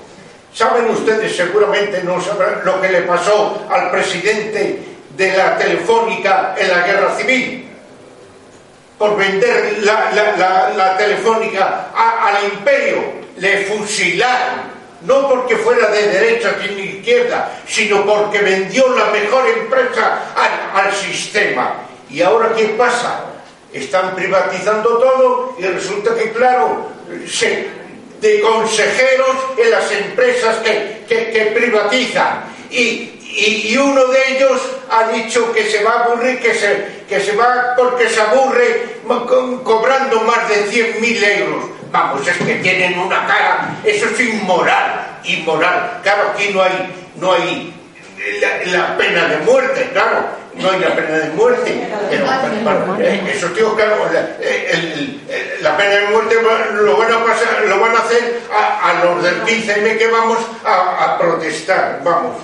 Saben 0.53 0.88
ustedes, 0.91 1.36
seguramente 1.36 2.03
no 2.03 2.22
sabrán 2.22 2.62
lo 2.63 2.79
que 2.79 2.89
le 2.89 3.01
pasó 3.01 3.65
al 3.69 3.89
presidente 3.89 4.95
de 5.15 5.38
la 5.38 5.57
Telefónica 5.57 6.55
en 6.57 6.69
la 6.69 6.88
Guerra 6.88 7.15
Civil 7.15 7.65
por 8.98 9.17
vender 9.17 9.79
la, 9.84 10.95
telefónica 10.98 11.91
al 11.95 12.43
imperio. 12.45 13.25
Le 13.38 13.65
fusilaron 13.65 14.75
no 15.01 15.29
porque 15.29 15.57
fuera 15.57 15.88
de 15.88 16.07
derecha 16.07 16.55
ni 16.62 16.75
de 16.75 16.81
izquierda, 16.84 17.51
sino 17.67 18.05
porque 18.05 18.39
vendió 18.39 18.88
la 18.95 19.05
mejor 19.05 19.48
empresa 19.48 20.34
al, 20.74 20.93
sistema. 20.93 21.75
¿Y 22.10 22.22
ahora 22.22 22.53
qué 22.55 22.65
pasa? 22.69 23.25
Están 23.74 24.15
privatizando 24.15 24.98
todo 24.98 25.55
y 25.60 25.63
resulta 25.63 26.15
que, 26.15 26.31
claro, 26.31 26.89
de 28.22 28.41
consejeros 28.41 29.36
en 29.57 29.72
las 29.72 29.91
empresas 29.91 30.57
que, 30.57 31.51
privatizan. 31.53 32.45
Y, 32.72 33.12
uno 33.77 34.06
de 34.08 34.36
ellos 34.36 34.62
ha 34.89 35.10
dicho 35.10 35.51
que 35.51 35.63
se 35.70 35.84
va 35.84 35.92
a 35.92 36.04
aburrir, 36.06 36.39
que 36.39 36.54
se, 36.54 37.04
que 37.08 37.20
se 37.20 37.36
va 37.36 37.74
porque 37.75 38.10
se 38.10 38.22
aburre 38.22 39.00
cobrando 39.63 40.22
más 40.22 40.48
de 40.50 40.65
100.000 40.72 41.39
euros. 41.39 41.65
Vamos, 41.92 42.27
es 42.27 42.38
que 42.38 42.56
tienen 42.56 43.00
una 43.00 43.25
cara, 43.25 43.77
eso 43.84 44.06
es 44.06 44.20
inmoral, 44.20 45.20
inmoral. 45.24 46.00
Claro, 46.04 46.32
aquí 46.34 46.50
no 46.54 46.62
hay, 46.62 46.94
no 47.15 47.34
hay 47.34 47.74
la, 48.65 48.98
pena 48.98 49.27
de 49.27 49.38
muerte, 49.38 49.89
claro, 49.94 50.25
no 50.56 50.72
hay 50.72 50.80
la 50.80 50.96
pena 50.96 51.18
de 51.20 51.30
muerte. 51.30 51.88
Pero, 52.10 52.25
eh, 53.00 53.32
eso 53.34 53.48
tío, 53.50 53.75
claro, 53.75 54.10
la, 55.62 55.77
pena 55.77 55.96
de 55.96 56.08
muerte 56.08 56.36
lo 56.74 56.98
van 56.98 57.13
a, 57.13 57.25
pasar, 57.25 57.63
lo 57.65 57.80
van 57.80 57.96
a 57.96 58.00
hacer 58.00 58.42
a, 58.51 59.04
los 59.04 59.24
del 59.24 59.42
15M 59.44 59.98
que 59.98 60.08
vamos 60.08 60.39
a, 60.65 61.18
protestar, 61.18 62.01
vamos. 62.04 62.36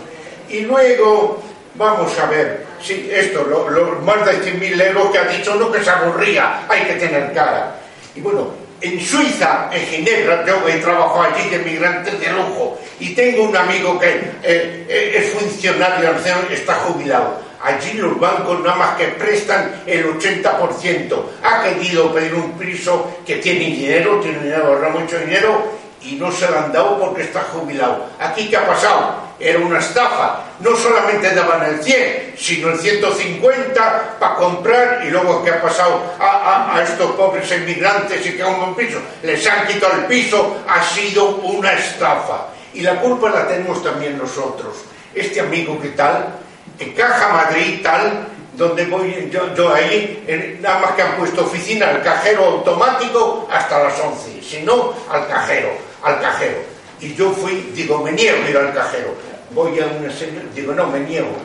Y 0.52 0.62
luego, 0.62 1.42
vamos 1.76 2.18
a 2.20 2.26
ver, 2.26 2.66
sí, 2.82 3.10
esto, 3.12 3.44
los 3.44 4.04
más 4.04 4.26
de 4.26 4.34
100.000 4.42 4.88
euros 4.88 5.12
que 5.12 5.18
ha 5.18 5.28
dicho, 5.28 5.56
no 5.56 5.72
que 5.72 5.82
se 5.82 5.90
aburría, 5.90 6.66
hay 6.68 6.82
que 6.82 6.94
tener 6.94 7.32
cara. 7.34 7.78
Y 8.16 8.20
bueno, 8.20 8.50
en 8.82 9.00
Suiza, 9.00 9.70
en 9.72 9.86
Ginebra, 9.86 10.46
yo 10.46 10.68
he 10.68 10.78
trabajado 10.78 11.22
allí 11.22 11.50
de 11.50 11.60
migrantes 11.60 12.20
de 12.20 12.32
lujo 12.34 12.78
y 13.00 13.14
tengo 13.14 13.44
un 13.44 13.56
amigo 13.56 13.98
que 13.98 14.10
eh, 14.10 14.86
eh, 14.90 15.14
es 15.16 15.30
funcionario, 15.32 16.10
está 16.52 16.76
jubilado. 16.76 17.40
Allí 17.64 17.94
los 17.94 18.20
bancos 18.20 18.60
nada 18.62 18.76
más 18.76 18.98
que 18.98 19.06
prestan 19.06 19.84
el 19.86 20.18
80%. 20.18 21.24
Ha 21.44 21.64
querido 21.64 22.12
pedir 22.12 22.34
un 22.34 22.58
piso 22.58 23.20
que 23.26 23.36
tiene 23.36 23.66
dinero, 23.66 24.20
tiene 24.20 24.40
dinero, 24.40 24.66
ahorra 24.66 24.90
mucho 24.90 25.18
dinero 25.20 25.81
y 26.04 26.16
no 26.16 26.32
se 26.32 26.50
lo 26.50 26.58
han 26.58 26.72
dado 26.72 27.00
porque 27.00 27.24
está 27.24 27.42
jubilado. 27.44 28.08
¿Aquí 28.20 28.50
qué 28.50 28.58
ha 28.58 28.66
pasado? 28.66 29.32
Era 29.40 29.60
una 29.60 29.80
estafa. 29.80 30.44
No 30.60 30.76
solamente 30.76 31.34
daban 31.34 31.64
el 31.66 31.84
100, 31.84 32.36
sino 32.38 32.70
el 32.70 32.80
150 32.80 34.18
para 34.20 34.36
comprar 34.36 35.02
y 35.06 35.10
luego 35.10 35.44
¿qué 35.44 35.52
ha 35.52 35.62
pasado 35.62 36.02
a, 36.20 36.82
estos 36.84 37.12
pobres 37.12 37.52
inmigrantes 37.52 38.26
y 38.26 38.34
que 38.34 38.44
un 38.44 38.76
piso? 38.76 39.00
Les 39.24 39.46
han 39.48 39.68
quitado 39.68 39.94
el 39.94 40.06
piso, 40.06 40.58
ha 40.68 40.84
sido 40.84 41.36
una 41.38 41.74
estafa. 41.74 42.48
Y 42.74 42.82
la 42.82 43.00
culpa 43.00 43.30
la 43.30 43.48
tenemos 43.48 43.84
también 43.84 44.18
nosotros. 44.18 44.78
Este 45.14 45.40
amigo 45.42 45.80
que 45.80 45.90
tal, 45.90 46.36
en 46.80 46.94
Caja 46.94 47.30
Madrid 47.30 47.82
tal, 47.84 48.28
donde 48.54 48.86
voy 48.86 49.30
yo, 49.32 49.74
ahí, 49.74 50.58
nada 50.62 50.80
más 50.80 50.92
que 50.92 51.02
han 51.02 51.16
puesto 51.18 51.44
oficina, 51.44 51.90
al 51.90 52.02
cajero 52.02 52.46
automático 52.46 53.48
hasta 53.52 53.84
las 53.84 54.00
11, 54.00 54.42
si 54.42 54.62
no, 54.62 54.94
al 55.10 55.28
cajero 55.28 55.91
al 56.04 56.20
cajero. 56.22 56.58
Y 57.00 57.16
yo 57.16 57.32
fui, 57.32 57.72
digo, 57.74 58.04
me 58.04 58.12
niego 58.12 58.44
a 58.46 58.50
ir 58.50 58.58
al 58.58 58.74
cajero. 58.74 59.16
Voy 59.52 59.80
a 59.80 59.88
una 59.88 60.12
señora, 60.12 60.46
digo, 60.54 60.74
no, 60.74 60.88
me 60.88 61.00
niego. 61.00 61.36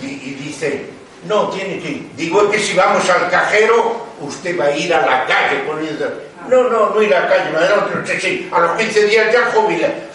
Y, 0.00 0.34
dice, 0.34 0.86
no, 1.26 1.48
tiene 1.48 1.80
que 1.80 1.88
ir. 1.88 2.10
Digo, 2.16 2.42
es 2.42 2.48
que 2.50 2.58
si 2.58 2.76
vamos 2.76 3.08
al 3.08 3.30
cajero, 3.30 4.06
usted 4.20 4.58
va 4.58 4.66
a 4.66 4.76
ir 4.76 4.92
a 4.92 5.06
la 5.06 5.26
calle. 5.26 5.62
No, 6.48 6.64
no, 6.64 6.90
no 6.90 7.02
ir 7.02 7.14
a 7.14 7.20
la 7.20 7.28
calle, 7.28 7.50
sí, 8.06 8.20
sí, 8.20 8.50
a 8.52 8.60
los 8.60 8.76
15 8.76 9.06
días 9.06 9.32
ya 9.32 9.50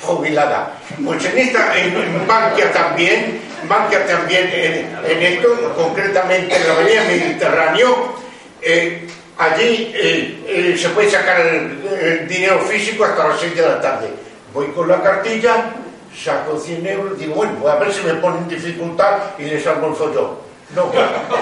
jubilada. 0.01 0.74
Pues 1.03 1.25
en 1.25 1.38
esta, 1.38 1.77
en, 1.77 2.27
Bankia 2.27 2.72
también, 2.74 3.39
Bankia 3.67 4.05
también, 4.05 4.50
en, 4.51 5.24
esto, 5.24 5.74
concretamente 5.75 6.55
en 6.55 6.67
la 6.67 6.74
avenida 6.74 7.03
Mediterráneo, 7.05 8.15
eh, 8.62 9.06
allí 9.38 9.91
eh, 9.94 10.44
eh, 10.48 10.77
se 10.77 10.89
puede 10.89 11.10
sacar 11.10 11.41
el, 11.41 12.27
dinero 12.27 12.60
físico 12.60 13.06
hasta 13.06 13.27
las 13.27 13.39
6 13.39 13.56
de 13.56 13.62
la 13.62 13.82
tarde. 13.82 14.10
Voy 14.53 14.67
con 14.67 14.88
la 14.88 15.01
cartilla, 15.01 15.74
saco 16.15 16.60
100 16.60 16.88
euros, 16.88 17.20
digo, 17.20 17.36
bueno, 17.36 17.53
voy 17.62 17.72
a 17.72 17.75
ver 17.75 17.94
si 17.94 18.01
me 18.03 18.15
ponen 18.15 18.48
dificultad 18.48 19.20
y 19.38 19.44
les 19.44 19.65
el 19.65 19.96
follón. 19.96 20.48
No, 20.75 20.91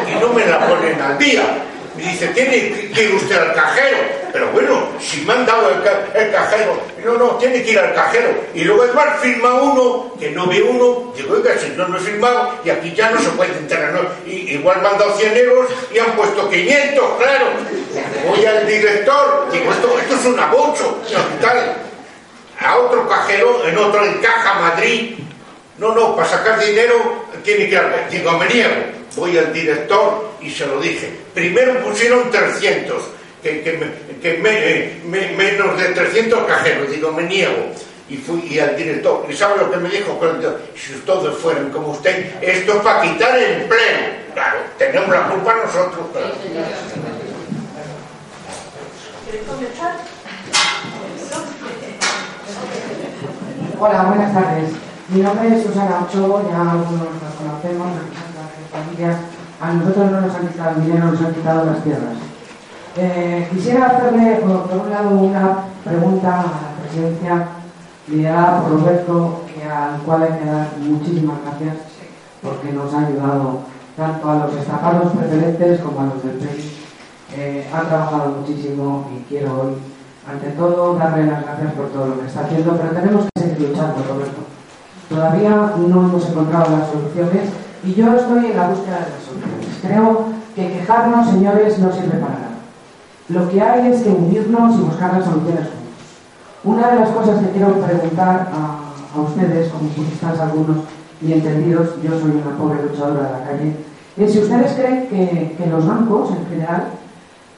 y 0.07 0.19
no 0.19 0.33
me 0.33 0.45
la 0.45 0.67
ponen 0.67 1.01
al 1.01 1.17
día. 1.17 1.43
Me 1.97 2.03
dice, 2.03 2.27
tiene 2.27 2.91
que 2.93 3.03
ir 3.03 3.15
usted 3.15 3.37
al 3.37 3.53
cajero. 3.53 3.97
Pero 4.33 4.51
bueno, 4.51 4.87
si 4.99 5.21
me 5.21 5.33
han 5.33 5.45
dado 5.45 5.69
el, 5.69 6.31
cajero. 6.31 6.77
No, 7.05 7.13
no, 7.13 7.29
tiene 7.35 7.63
que 7.63 7.71
ir 7.71 7.79
al 7.79 7.93
cajero. 7.93 8.29
Y 8.53 8.65
luego 8.65 8.93
más 8.93 9.19
firma 9.21 9.53
uno, 9.61 10.13
que 10.19 10.31
no 10.31 10.45
ve 10.47 10.61
uno. 10.61 11.13
Digo, 11.15 11.35
oiga, 11.35 11.57
si 11.57 11.69
no, 11.69 11.87
no 11.87 11.97
he 11.97 12.01
firmado 12.01 12.59
y 12.65 12.69
aquí 12.69 12.93
ya 12.93 13.11
no 13.11 13.21
se 13.21 13.29
puede 13.29 13.57
entrar. 13.57 13.93
¿no? 13.93 14.01
Y, 14.25 14.55
igual 14.55 14.81
me 14.81 14.89
han 14.89 14.97
dado 14.97 15.17
100 15.17 15.37
euros 15.37 15.67
y 15.93 15.99
han 15.99 16.11
puesto 16.17 16.49
500, 16.49 17.17
claro. 17.17 17.45
Voy 18.27 18.45
al 18.45 18.67
director, 18.67 19.47
digo, 19.51 19.71
esto, 19.71 19.99
esto 19.99 20.15
es 20.15 20.25
un 20.25 20.39
abocho. 20.39 21.01
Tal. 21.39 21.77
A 22.59 22.77
otro 22.77 23.07
cajero, 23.07 23.65
en 23.67 23.77
otro 23.77 24.03
en 24.05 24.15
Caja 24.15 24.59
Madrid. 24.59 25.15
No, 25.77 25.93
no, 25.93 26.15
para 26.15 26.27
sacar 26.27 26.59
dinero 26.59 27.25
tiene 27.43 27.65
que 27.65 27.71
ir 27.71 27.77
al... 27.77 28.09
Digo, 28.09 28.31
me 28.33 28.47
niego 28.47 28.95
voy 29.15 29.37
al 29.37 29.53
director 29.53 30.31
y 30.41 30.49
se 30.49 30.65
lo 30.65 30.79
dije. 30.79 31.11
Primero 31.33 31.83
pusieron 31.83 32.29
300, 32.29 33.03
que, 33.41 33.63
que, 34.21 34.37
menos 35.37 35.79
de 35.79 35.85
300 35.89 36.43
cajeros, 36.45 36.91
digo, 36.91 37.11
me 37.11 37.23
niego. 37.23 37.71
Y 38.07 38.17
fui 38.17 38.59
al 38.59 38.75
director, 38.75 39.25
¿y 39.27 39.35
sabe 39.35 39.57
lo 39.57 39.71
que 39.71 39.77
me 39.77 39.89
dijo? 39.89 40.19
Si 40.75 40.93
todos 41.05 41.39
fueran 41.39 41.71
como 41.71 41.89
usted, 41.89 42.35
esto 42.41 42.73
es 42.73 42.79
para 42.81 43.01
quitar 43.01 43.37
el 43.37 43.61
empleo. 43.61 44.25
Claro, 44.33 44.59
tenemos 44.77 45.09
la 45.09 45.29
culpa 45.29 45.55
nosotros. 45.55 46.05
Hola, 53.79 54.03
buenas 54.03 54.33
tardes. 54.33 54.69
Mi 55.09 55.21
nombre 55.21 55.47
es 55.55 55.63
Susana 55.63 56.07
Ochoa, 56.07 56.43
ya 56.49 56.71
algunos 56.71 56.91
nos 56.91 57.33
conocemos, 57.35 57.87
a 59.61 59.73
nosotros 59.73 60.11
no 60.11 60.21
nos 60.21 60.35
han 60.35 60.47
quitado 60.47 60.75
el 60.75 60.85
dinero, 60.85 61.11
nos 61.11 61.21
han 61.21 61.33
quitado 61.33 61.65
las 61.65 61.83
tierras. 61.83 62.15
Eh, 62.97 63.47
quisiera 63.51 63.87
hacerle, 63.87 64.37
por, 64.37 64.69
un 64.79 64.89
lado, 64.89 65.09
una 65.09 65.57
pregunta 65.83 66.39
a 66.39 66.43
la 66.43 66.81
presidencia 66.81 67.47
liderada 68.07 68.61
por 68.61 68.79
Roberto, 68.79 69.41
al 69.65 70.01
cual 70.01 70.23
hay 70.23 70.39
que 70.39 70.45
dar 70.45 70.67
muchísimas 70.79 71.37
gracias 71.43 71.75
porque 72.41 72.71
nos 72.71 72.93
ha 72.93 73.07
ayudado 73.07 73.61
tanto 73.97 74.29
a 74.29 74.35
los 74.45 74.55
estafados 74.55 75.13
preferentes 75.13 75.81
como 75.81 76.01
a 76.01 76.05
los 76.05 76.23
del 76.23 76.37
PEI. 76.37 76.71
Eh, 77.37 77.67
ha 77.73 77.81
trabajado 77.81 78.35
muchísimo 78.39 79.09
y 79.13 79.23
quiero 79.27 79.61
hoy, 79.61 79.73
ante 80.29 80.51
todo, 80.51 80.95
darle 80.95 81.25
las 81.25 81.43
gracias 81.43 81.73
por 81.73 81.87
todo 81.87 82.07
lo 82.07 82.19
que 82.19 82.27
está 82.27 82.41
haciendo, 82.41 82.77
pero 82.77 82.89
tenemos 82.91 83.25
que 83.33 83.41
seguir 83.41 83.69
luchando, 83.69 84.05
Roberto. 84.07 84.41
Todavía 85.09 85.73
no 85.77 86.05
hemos 86.05 86.29
encontrado 86.29 86.77
las 86.77 86.89
soluciones 86.89 87.49
y 87.83 87.93
yo 87.93 88.15
estoy 88.15 88.45
en 88.45 88.57
la 88.57 88.69
búsqueda 88.69 88.95
de 88.95 89.11
las 89.11 89.23
soluciones. 89.23 89.79
Creo 89.81 90.25
que 90.55 90.79
quejarnos, 90.79 91.29
señores, 91.29 91.79
no 91.79 91.91
sirve 91.91 92.17
para 92.17 92.33
nada. 92.33 92.55
Lo 93.29 93.49
que 93.49 93.61
hay 93.61 93.91
es 93.91 94.01
que 94.01 94.09
unirnos 94.09 94.75
y 94.75 94.83
buscar 94.83 95.13
las 95.13 95.25
soluciones 95.25 95.61
juntos. 95.61 95.85
Una 96.63 96.91
de 96.91 96.99
las 96.99 97.09
cosas 97.09 97.43
que 97.43 97.51
quiero 97.51 97.73
preguntar 97.79 98.51
a, 98.53 99.19
ustedes, 99.19 99.71
como 99.71 99.89
juristas 99.95 100.39
algunos 100.39 100.77
y 101.21 101.31
entendidos, 101.31 101.89
yo 102.03 102.19
soy 102.19 102.31
una 102.31 102.57
pobre 102.57 102.83
luchadora 102.83 103.23
de 103.23 103.31
la 103.31 103.45
calle, 103.45 103.75
es 104.17 104.33
si 104.33 104.39
ustedes 104.39 104.73
creen 104.73 105.07
que, 105.07 105.55
que 105.57 105.69
los 105.69 105.87
bancos, 105.87 106.31
en 106.31 106.45
general, 106.47 106.87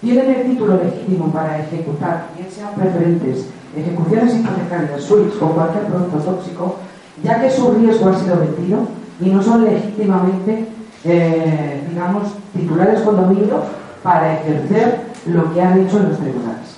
tienen 0.01 0.29
el 0.29 0.43
título 0.43 0.77
legítimo 0.83 1.31
para 1.31 1.59
ejecutar, 1.59 2.27
bien 2.35 2.47
sean 2.51 2.75
preferentes, 2.75 3.47
ejecuciones 3.75 4.35
hipotecarias, 4.35 5.01
suites 5.01 5.41
o 5.41 5.47
cualquier 5.47 5.85
producto 5.85 6.17
tóxico, 6.17 6.75
ya 7.23 7.41
que 7.41 7.49
su 7.49 7.71
riesgo 7.71 8.09
ha 8.09 8.19
sido 8.19 8.39
vendido 8.39 8.79
y 9.19 9.29
no 9.29 9.41
son 9.41 9.65
legítimamente, 9.65 10.67
eh, 11.03 11.87
digamos, 11.89 12.23
titulares 12.53 13.01
condominios 13.01 13.61
para 14.03 14.39
ejercer 14.39 15.07
lo 15.25 15.53
que 15.53 15.61
han 15.61 15.79
hecho 15.79 15.99
los 15.99 16.17
tribunales. 16.17 16.77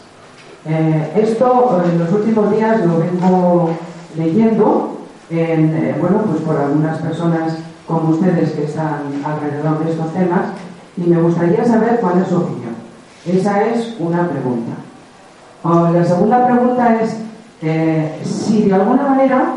Eh, 0.66 1.12
esto 1.16 1.82
en 1.86 2.00
los 2.00 2.12
últimos 2.12 2.52
días 2.52 2.86
lo 2.86 3.00
vengo 3.00 3.70
leyendo 4.18 4.98
eh, 5.30 5.96
bueno, 6.00 6.24
pues 6.24 6.42
por 6.42 6.58
algunas 6.58 6.98
personas 6.98 7.58
como 7.88 8.10
ustedes 8.10 8.52
que 8.52 8.66
están 8.66 9.22
alrededor 9.24 9.84
de 9.84 9.92
estos 9.92 10.12
temas 10.14 10.42
y 10.98 11.02
me 11.02 11.22
gustaría 11.22 11.64
saber 11.64 12.00
cuál 12.02 12.22
es 12.22 12.28
su 12.28 12.38
opinión. 12.38 12.74
Esa 13.26 13.64
es 13.64 13.96
una 14.00 14.28
pregunta. 14.28 14.74
Oh, 15.64 15.90
la 15.92 16.04
segunda 16.04 16.48
pregunta 16.48 17.00
es 17.02 17.18
si 18.24 18.64
de 18.64 18.74
alguna 18.74 19.04
manera 19.04 19.54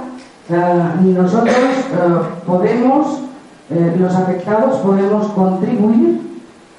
nosotros 0.49 1.55
eh, 1.55 2.21
podemos, 2.47 3.21
eh, 3.71 3.97
los 3.99 4.15
afectados, 4.15 4.79
podemos 4.79 5.29
contribuir 5.29 6.21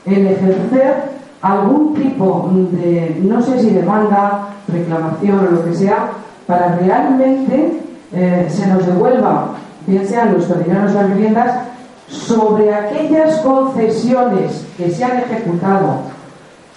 en 0.06 0.28
ejercer 0.28 1.13
algún 1.41 1.93
tipo 1.93 2.49
de, 2.71 3.19
no 3.21 3.41
sé 3.41 3.60
si 3.60 3.69
demanda, 3.71 4.49
reclamación 4.67 5.39
o 5.39 5.52
lo 5.52 5.65
que 5.65 5.76
sea, 5.76 6.10
para 6.47 6.78
realmente 6.78 7.80
eh, 8.13 8.47
se 8.49 8.67
nos 8.67 8.86
devuelva, 8.86 9.49
bien 9.88 10.08
sean 10.08 10.34
los 10.34 10.47
dinero 10.47 10.86
las 10.86 11.15
viviendas, 11.15 11.67
sobre 12.08 12.73
aquellas 12.73 13.38
concesiones 13.38 14.65
que 14.78 14.91
se 14.91 15.04
han 15.04 15.19
ejecutado 15.19 16.02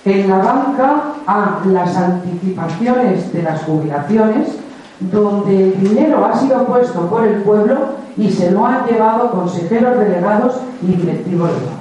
en 0.05 0.31
la 0.31 0.39
banca 0.39 1.03
a 1.27 1.61
las 1.67 1.97
anticipaciones 1.97 3.33
de 3.33 3.43
las 3.43 3.63
jubilaciones, 3.65 4.49
donde 5.01 5.65
el 5.69 5.81
dinero 5.81 6.25
ha 6.25 6.37
sido 6.37 6.65
puesto 6.65 7.07
por 7.09 7.27
el 7.27 7.43
pueblo 7.43 7.77
y 8.17 8.31
se 8.31 8.51
lo 8.51 8.65
han 8.65 8.87
llevado 8.87 9.31
consejeros 9.31 9.99
delegados 9.99 10.61
y 10.83 10.93
directivos 10.93 11.51
de 11.51 11.67
banca. 11.67 11.77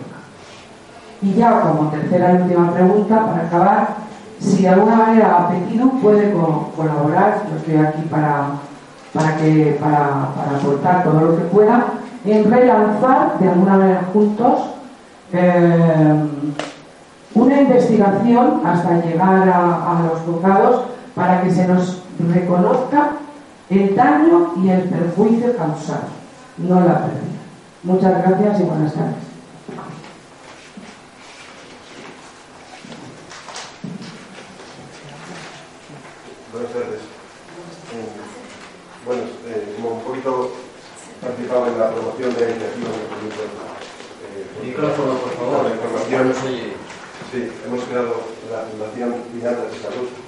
Y 1.21 1.33
ya 1.33 1.61
como 1.61 1.89
tercera 1.89 2.33
y 2.33 2.41
última 2.41 2.73
pregunta, 2.73 3.25
para 3.25 3.47
acabar, 3.47 3.87
si 4.39 4.63
de 4.63 4.69
alguna 4.69 4.95
manera 4.95 5.37
Apetido 5.37 5.89
puede 6.01 6.33
colaborar, 6.75 7.43
yo 7.49 7.57
estoy 7.57 7.77
aquí 7.77 8.01
para, 8.09 8.47
para, 9.13 9.37
que, 9.37 9.77
para, 9.81 10.57
aportar 10.57 11.03
todo 11.03 11.21
lo 11.21 11.37
que 11.37 11.43
pueda, 11.45 11.85
en 12.25 12.51
relanzar 12.51 13.39
de 13.39 13.49
alguna 13.49 13.77
manera 13.77 14.01
juntos 14.11 14.59
eh, 15.31 16.25
una 17.33 17.61
investigación 17.61 18.61
hasta 18.65 19.01
llegar 19.01 19.49
a, 19.49 19.91
a 19.91 20.03
los 20.03 20.19
juzgados 20.21 20.85
para 21.13 21.41
que 21.41 21.51
se 21.51 21.67
nos 21.67 22.04
reconozca 22.19 23.11
el 23.69 23.95
daño 23.95 24.53
y 24.63 24.69
el 24.69 24.83
perjuicio 24.83 25.55
causado, 25.55 26.07
no 26.57 26.81
la 26.81 27.05
pérdida. 27.05 27.35
Muchas 27.83 28.23
gracias 28.23 28.59
y 28.59 28.63
buenas 28.63 28.93
tardes. 28.93 29.15
Buenas 36.51 36.71
tardes. 36.71 37.01
Bueno, 39.05 39.23
eh, 39.47 39.75
como 39.75 39.95
un 39.95 40.01
poquito 40.01 40.51
participado 41.21 41.67
en 41.67 41.79
la 41.79 41.91
promoción 41.91 42.33
de 42.33 42.39
la 42.41 42.49
iniciativa 42.49 42.89
eh, 44.33 44.65
Micrófono, 44.65 45.13
por 45.19 45.31
favor. 45.31 45.63
La 45.65 45.75
información. 45.75 46.33
Sí, 47.31 47.51
hemos 47.65 47.83
creado 47.83 48.21
la 48.49 48.61
Fundación 48.69 49.15
Finanzas 49.33 49.71
de 49.71 49.79
Salud 49.79 50.24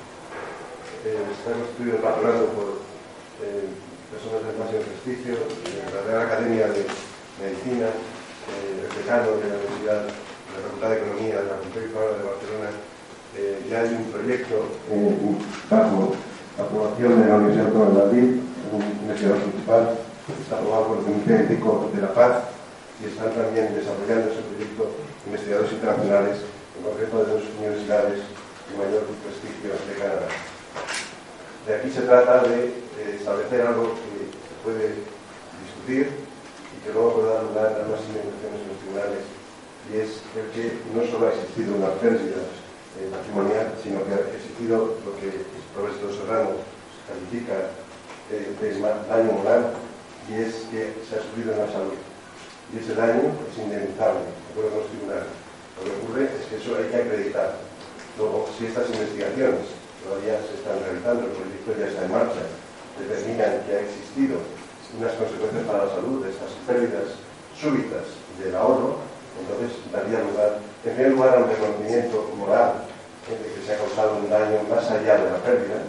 constituido 1.53 1.95
el 1.97 2.03
patronato 2.03 2.45
por 2.57 2.67
eh, 3.43 3.69
personas 4.12 4.43
de 4.43 4.60
máximo 4.60 4.81
prestigio, 4.83 5.36
la 5.93 6.01
Real 6.03 6.21
Academia 6.27 6.67
de 6.67 6.83
Medicina, 7.39 7.88
eh, 7.93 8.83
el 8.83 8.91
decano 8.91 9.38
de 9.39 9.47
la 9.47 9.55
Universidad, 9.62 10.01
de 10.07 10.55
la 10.55 10.62
Facultad 10.65 10.89
de 10.89 10.97
Economía 10.97 11.36
de 11.39 11.47
la 11.47 11.57
Facultad 11.62 11.81
de 11.81 12.27
Barcelona. 12.27 12.69
Eh, 13.38 13.62
ya 13.69 13.86
hay 13.86 13.91
un 13.93 14.07
proyecto 14.10 14.55
bajo 15.69 16.15
aprobación 16.57 17.21
de 17.21 17.27
la 17.27 17.36
Universidad 17.38 17.69
de 17.69 17.93
Madrid, 17.93 18.27
un 18.73 18.83
investigador 19.05 19.41
principal, 19.43 19.83
está 20.41 20.57
aprobado 20.57 20.88
por 20.88 20.97
el 20.97 21.03
Comité 21.05 21.45
Ético 21.45 21.91
de 21.93 22.01
la 22.01 22.13
Paz 22.13 22.49
y 22.99 23.05
están 23.05 23.31
también 23.31 23.71
desarrollando 23.75 24.31
ese 24.31 24.41
proyecto 24.41 24.89
investigadores 25.27 25.71
internacionales, 25.71 26.38
en 26.77 26.83
concreto 26.83 27.23
de 27.23 27.31
dos 27.33 27.43
universidades 27.60 28.19
de 28.23 28.73
mayor 28.77 29.03
prestigio 29.21 29.71
de 29.71 29.93
Canadá. 29.99 30.27
De 31.67 31.75
aquí 31.75 31.91
se 31.91 32.08
trata 32.08 32.47
de 32.47 32.71
establecer 33.19 33.60
algo 33.67 33.91
que 33.91 34.32
se 34.32 34.56
puede 34.63 35.03
discutir 35.60 36.15
y 36.15 36.75
que 36.80 36.93
luego 36.95 37.19
pueda 37.19 37.34
dar 37.34 37.43
lugar 37.43 37.67
a 37.84 37.91
más 37.91 37.99
investigaciones 38.08 38.63
en 38.63 38.71
los 38.71 38.80
tribunales, 38.80 39.23
y 39.91 39.99
es 39.99 40.23
el 40.39 40.47
que 40.56 40.80
no 40.95 41.03
solo 41.12 41.27
ha 41.27 41.36
existido 41.36 41.75
una 41.75 41.91
pérdida 41.99 42.39
eh, 42.39 43.12
patrimonial, 43.12 43.75
sino 43.84 43.99
que 44.08 44.15
ha 44.15 44.32
existido 44.32 44.95
lo 45.03 45.12
que 45.19 45.27
el 45.27 45.43
profesor 45.75 46.08
Serrano 46.15 46.56
califica 47.03 47.75
eh, 48.32 48.47
de 48.47 48.67
daño 48.80 49.32
moral, 49.36 49.75
y 50.32 50.39
es 50.39 50.71
que 50.71 50.95
se 51.03 51.19
ha 51.19 51.27
sufrido 51.27 51.51
en 51.51 51.67
la 51.67 51.67
salud. 51.67 51.99
Y 52.71 52.80
ese 52.80 52.95
daño 52.95 53.27
es 53.43 53.60
indemnizable, 53.60 54.23
de 54.23 54.47
acuerdo 54.56 54.71
con 54.71 54.88
los 54.88 54.91
tribunales. 54.95 55.36
Lo 55.75 55.84
que 55.84 55.99
ocurre 55.99 56.23
es 56.32 56.47
que 56.47 56.63
eso 56.63 56.80
hay 56.80 56.88
que 56.88 56.95
acreditar. 56.95 57.60
Luego, 58.15 58.47
si 58.56 58.71
estas 58.71 58.88
investigaciones 58.88 59.76
todavía 60.03 60.39
se 60.43 60.60
están 60.60 60.77
realizando, 60.83 61.25
el 61.25 61.33
proyecto 61.33 61.69
ya 61.77 61.88
está 61.88 62.05
en 62.05 62.12
marcha, 62.12 62.43
determinan 62.99 63.63
que 63.65 63.71
ha 63.75 63.81
existido 63.81 64.41
unas 64.97 65.13
consecuencias 65.13 65.63
para 65.65 65.86
la 65.86 65.91
salud 65.91 66.23
de 66.23 66.31
estas 66.31 66.51
pérdidas 66.65 67.19
súbitas 67.53 68.05
del 68.39 68.55
ahorro, 68.55 68.97
entonces 69.38 69.77
daría 69.91 70.23
lugar, 70.23 70.60
en 70.86 70.93
primer 70.93 71.12
lugar, 71.13 71.38
a 71.38 71.41
un 71.45 71.49
reconocimiento 71.49 72.31
moral 72.38 72.86
de 73.27 73.36
que 73.36 73.62
se 73.65 73.73
ha 73.73 73.77
causado 73.77 74.17
un 74.17 74.29
daño 74.29 74.63
más 74.69 74.89
allá 74.89 75.17
de 75.17 75.29
la 75.29 75.38
pérdida 75.43 75.83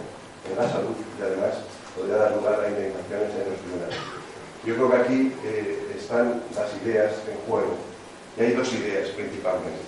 en 0.49 0.55
la 0.57 0.69
salud 0.69 0.95
y 1.17 1.21
además 1.21 1.63
podría 1.95 2.17
dar 2.17 2.35
lugar 2.35 2.59
a 2.59 2.69
indemnizaciones 2.69 3.31
en 3.31 3.51
los 3.51 3.59
tribunales. 3.61 3.95
Yo 4.65 4.75
creo 4.75 4.91
que 4.91 4.97
aquí 4.97 5.33
eh, 5.45 5.95
están 5.97 6.43
las 6.53 6.69
ideas 6.83 7.13
en 7.31 7.37
juego 7.47 7.77
y 8.37 8.41
hay 8.41 8.53
dos 8.53 8.71
ideas 8.73 9.09
principalmente. 9.09 9.79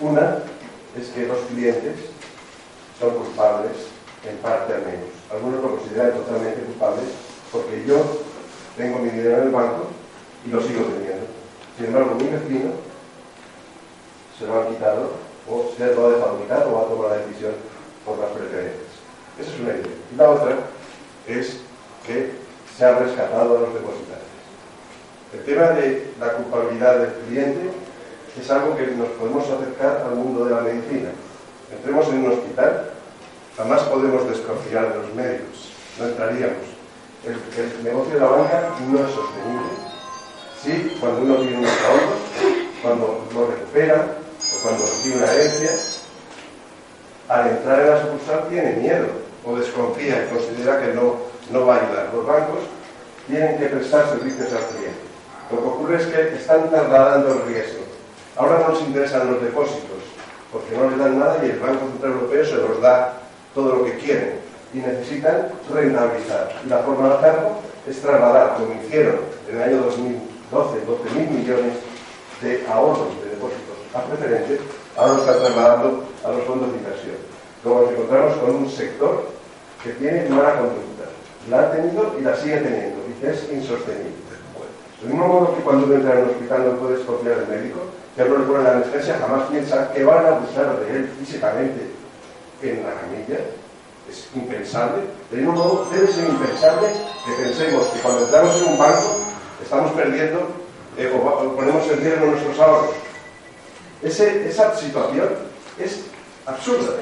Una 0.00 0.38
es 0.98 1.08
que 1.08 1.26
los 1.26 1.38
clientes 1.46 1.94
son 2.98 3.10
culpables 3.10 3.72
en 4.28 4.36
parte 4.38 4.74
al 4.74 4.82
menos. 4.82 5.10
Algunos 5.30 5.62
lo 5.62 5.76
consideran 5.76 6.12
totalmente 6.12 6.62
culpables 6.62 7.04
porque 7.50 7.84
yo 7.86 7.96
tengo 8.76 8.98
mi 8.98 9.10
dinero 9.10 9.38
en 9.38 9.42
el 9.44 9.50
banco 9.50 9.86
y 10.46 10.50
lo 10.50 10.60
sigo 10.60 10.84
teniendo. 10.84 11.26
Sin 11.76 11.86
embargo, 11.86 12.14
mi 12.14 12.24
vecino 12.24 12.70
se 14.38 14.46
lo 14.46 14.60
han 14.60 14.68
quitado 14.68 15.10
o 15.48 15.72
se 15.76 15.94
lo 15.94 16.06
ha 16.06 16.10
dejado 16.10 16.72
o 16.72 16.78
ha 16.78 16.88
tomado 16.88 17.08
la 17.08 17.16
decisión 17.24 17.52
por 18.04 18.18
las 18.18 18.30
preferencias. 18.30 18.94
Esa 19.38 19.50
es 19.50 19.60
una 19.60 19.70
idea. 19.70 19.94
La 20.16 20.30
otra 20.30 20.56
es 21.26 21.60
que 22.06 22.32
se 22.76 22.84
ha 22.84 22.98
rescatado 22.98 23.56
a 23.56 23.60
los 23.60 23.74
depositarios. 23.74 24.24
El 25.32 25.44
tema 25.44 25.70
de 25.70 26.12
la 26.20 26.34
culpabilidad 26.34 26.98
del 26.98 27.12
cliente 27.26 27.70
es 28.40 28.50
algo 28.50 28.76
que 28.76 28.86
nos 28.88 29.08
podemos 29.10 29.44
acercar 29.48 30.04
al 30.06 30.16
mundo 30.16 30.44
de 30.44 30.54
la 30.54 30.60
medicina. 30.60 31.10
Entremos 31.72 32.08
en 32.08 32.24
un 32.24 32.32
hospital, 32.32 32.90
jamás 33.56 33.82
podemos 33.82 34.28
desconfiar 34.28 34.92
de 34.92 34.98
los 34.98 35.14
médicos, 35.14 35.72
no 35.98 36.06
entraríamos. 36.06 36.74
El, 37.24 37.84
negocio 37.84 38.14
de 38.14 38.20
la 38.20 38.26
banca 38.26 38.70
no 38.90 38.98
es 38.98 39.14
sostenible. 39.14 39.70
Sí, 40.62 40.96
cuando 41.00 41.22
uno 41.22 41.36
tiene 41.36 41.58
un 41.58 41.64
ahorros, 41.64 42.20
cuando 42.82 43.24
lo 43.32 43.46
recupera 43.46 44.06
o 44.38 44.62
cuando 44.62 44.82
recibe 44.82 45.16
una 45.16 45.32
herencia, 45.32 45.70
al 47.28 47.48
entrar 47.48 47.80
en 47.80 47.90
la 47.90 48.02
sucursal 48.02 48.48
tiene 48.50 48.72
miedo 48.76 49.06
o 49.44 49.56
desconfía 49.56 50.24
y 50.24 50.34
considera 50.34 50.80
que 50.80 50.92
no, 50.92 51.16
no 51.50 51.66
va 51.66 51.76
a 51.76 51.80
ayudar. 51.80 52.10
Los 52.14 52.26
bancos 52.26 52.60
tienen 53.26 53.58
que 53.58 53.66
prestar 53.66 54.08
servicios 54.10 54.52
al 54.52 54.66
cliente. 54.68 55.04
Lo 55.50 55.60
que 55.60 55.68
ocurre 55.68 55.96
es 55.96 56.06
que 56.06 56.36
están 56.36 56.68
trasladando 56.68 57.32
el 57.32 57.46
riesgo. 57.46 57.84
Ahora 58.36 58.66
no 58.66 58.74
les 58.74 58.82
interesan 58.82 59.30
los 59.30 59.42
depósitos, 59.42 60.03
porque 60.54 60.76
no 60.76 60.88
les 60.88 60.98
dan 61.00 61.18
nada 61.18 61.40
y 61.42 61.50
el 61.50 61.58
Banco 61.58 61.88
Central 61.90 62.12
Europeo 62.12 62.44
se 62.46 62.54
los 62.54 62.80
da 62.80 63.14
todo 63.52 63.74
lo 63.74 63.84
que 63.84 63.98
quieren 63.98 64.38
y 64.72 64.78
necesitan 64.78 65.48
rentabilizar. 65.68 66.62
Y 66.64 66.68
la 66.68 66.78
forma 66.78 67.08
de 67.08 67.14
hacerlo 67.14 67.48
es 67.88 68.00
trasladar, 68.00 68.54
como 68.54 68.80
hicieron 68.80 69.16
en 69.50 69.56
el 69.56 69.62
año 69.62 69.82
2012, 69.82 70.86
12.000 70.86 71.28
millones 71.28 71.74
de 72.40 72.64
ahorros 72.70 73.20
de 73.24 73.30
depósitos 73.30 73.74
a 73.94 74.02
preferentes, 74.02 74.60
ahora 74.96 75.14
lo 75.14 75.20
están 75.20 75.38
trasladando 75.40 76.04
a 76.24 76.28
los 76.30 76.44
fondos 76.44 76.70
de 76.70 76.78
inversión. 76.78 77.16
Luego 77.64 77.80
nos 77.82 77.90
encontramos 77.90 78.36
con 78.36 78.54
un 78.54 78.70
sector 78.70 79.24
que 79.82 79.90
tiene 79.90 80.28
mala 80.28 80.58
conducta. 80.58 81.10
La 81.50 81.60
ha 81.62 81.72
tenido 81.72 82.14
y 82.18 82.22
la 82.22 82.36
sigue 82.36 82.58
teniendo, 82.58 83.02
y 83.08 83.26
es 83.26 83.50
insostenible. 83.52 84.22
Del 85.04 85.12
mismo 85.12 85.28
modo 85.28 85.54
que 85.54 85.62
cuando 85.62 85.84
uno 85.84 85.96
entra 85.96 86.14
en 86.14 86.24
un 86.24 86.30
hospital 86.30 86.64
no 86.64 86.78
puedes 86.78 87.04
confiar 87.04 87.40
al 87.40 87.48
médico, 87.48 87.80
que 88.16 88.24
no 88.24 88.38
le 88.38 88.44
ponen 88.46 88.64
la 88.64 88.70
anestesia, 88.70 89.18
jamás 89.20 89.50
piensa 89.50 89.92
que 89.92 90.02
van 90.02 90.24
a 90.24 90.28
abusar 90.30 90.80
de 90.80 90.96
él 90.96 91.12
físicamente 91.20 91.90
en 92.62 92.82
la 92.82 92.94
camilla. 92.94 93.44
Es 94.08 94.26
impensable. 94.34 95.02
Del 95.30 95.40
mismo 95.40 95.56
modo, 95.56 95.88
debe 95.92 96.06
ser 96.06 96.24
impensable 96.24 96.88
que 97.26 97.32
pensemos 97.42 97.86
que 97.88 98.00
cuando 98.00 98.24
entramos 98.24 98.56
en 98.62 98.68
un 98.68 98.78
banco 98.78 99.16
estamos 99.62 99.92
perdiendo 99.92 100.48
eh, 100.96 101.12
o 101.14 101.54
ponemos 101.54 101.86
en 101.90 102.00
riesgo 102.00 102.26
nuestros 102.26 102.58
ahorros. 102.60 102.94
esa 104.02 104.74
situación 104.74 105.28
es 105.78 106.00
absurda, 106.46 106.94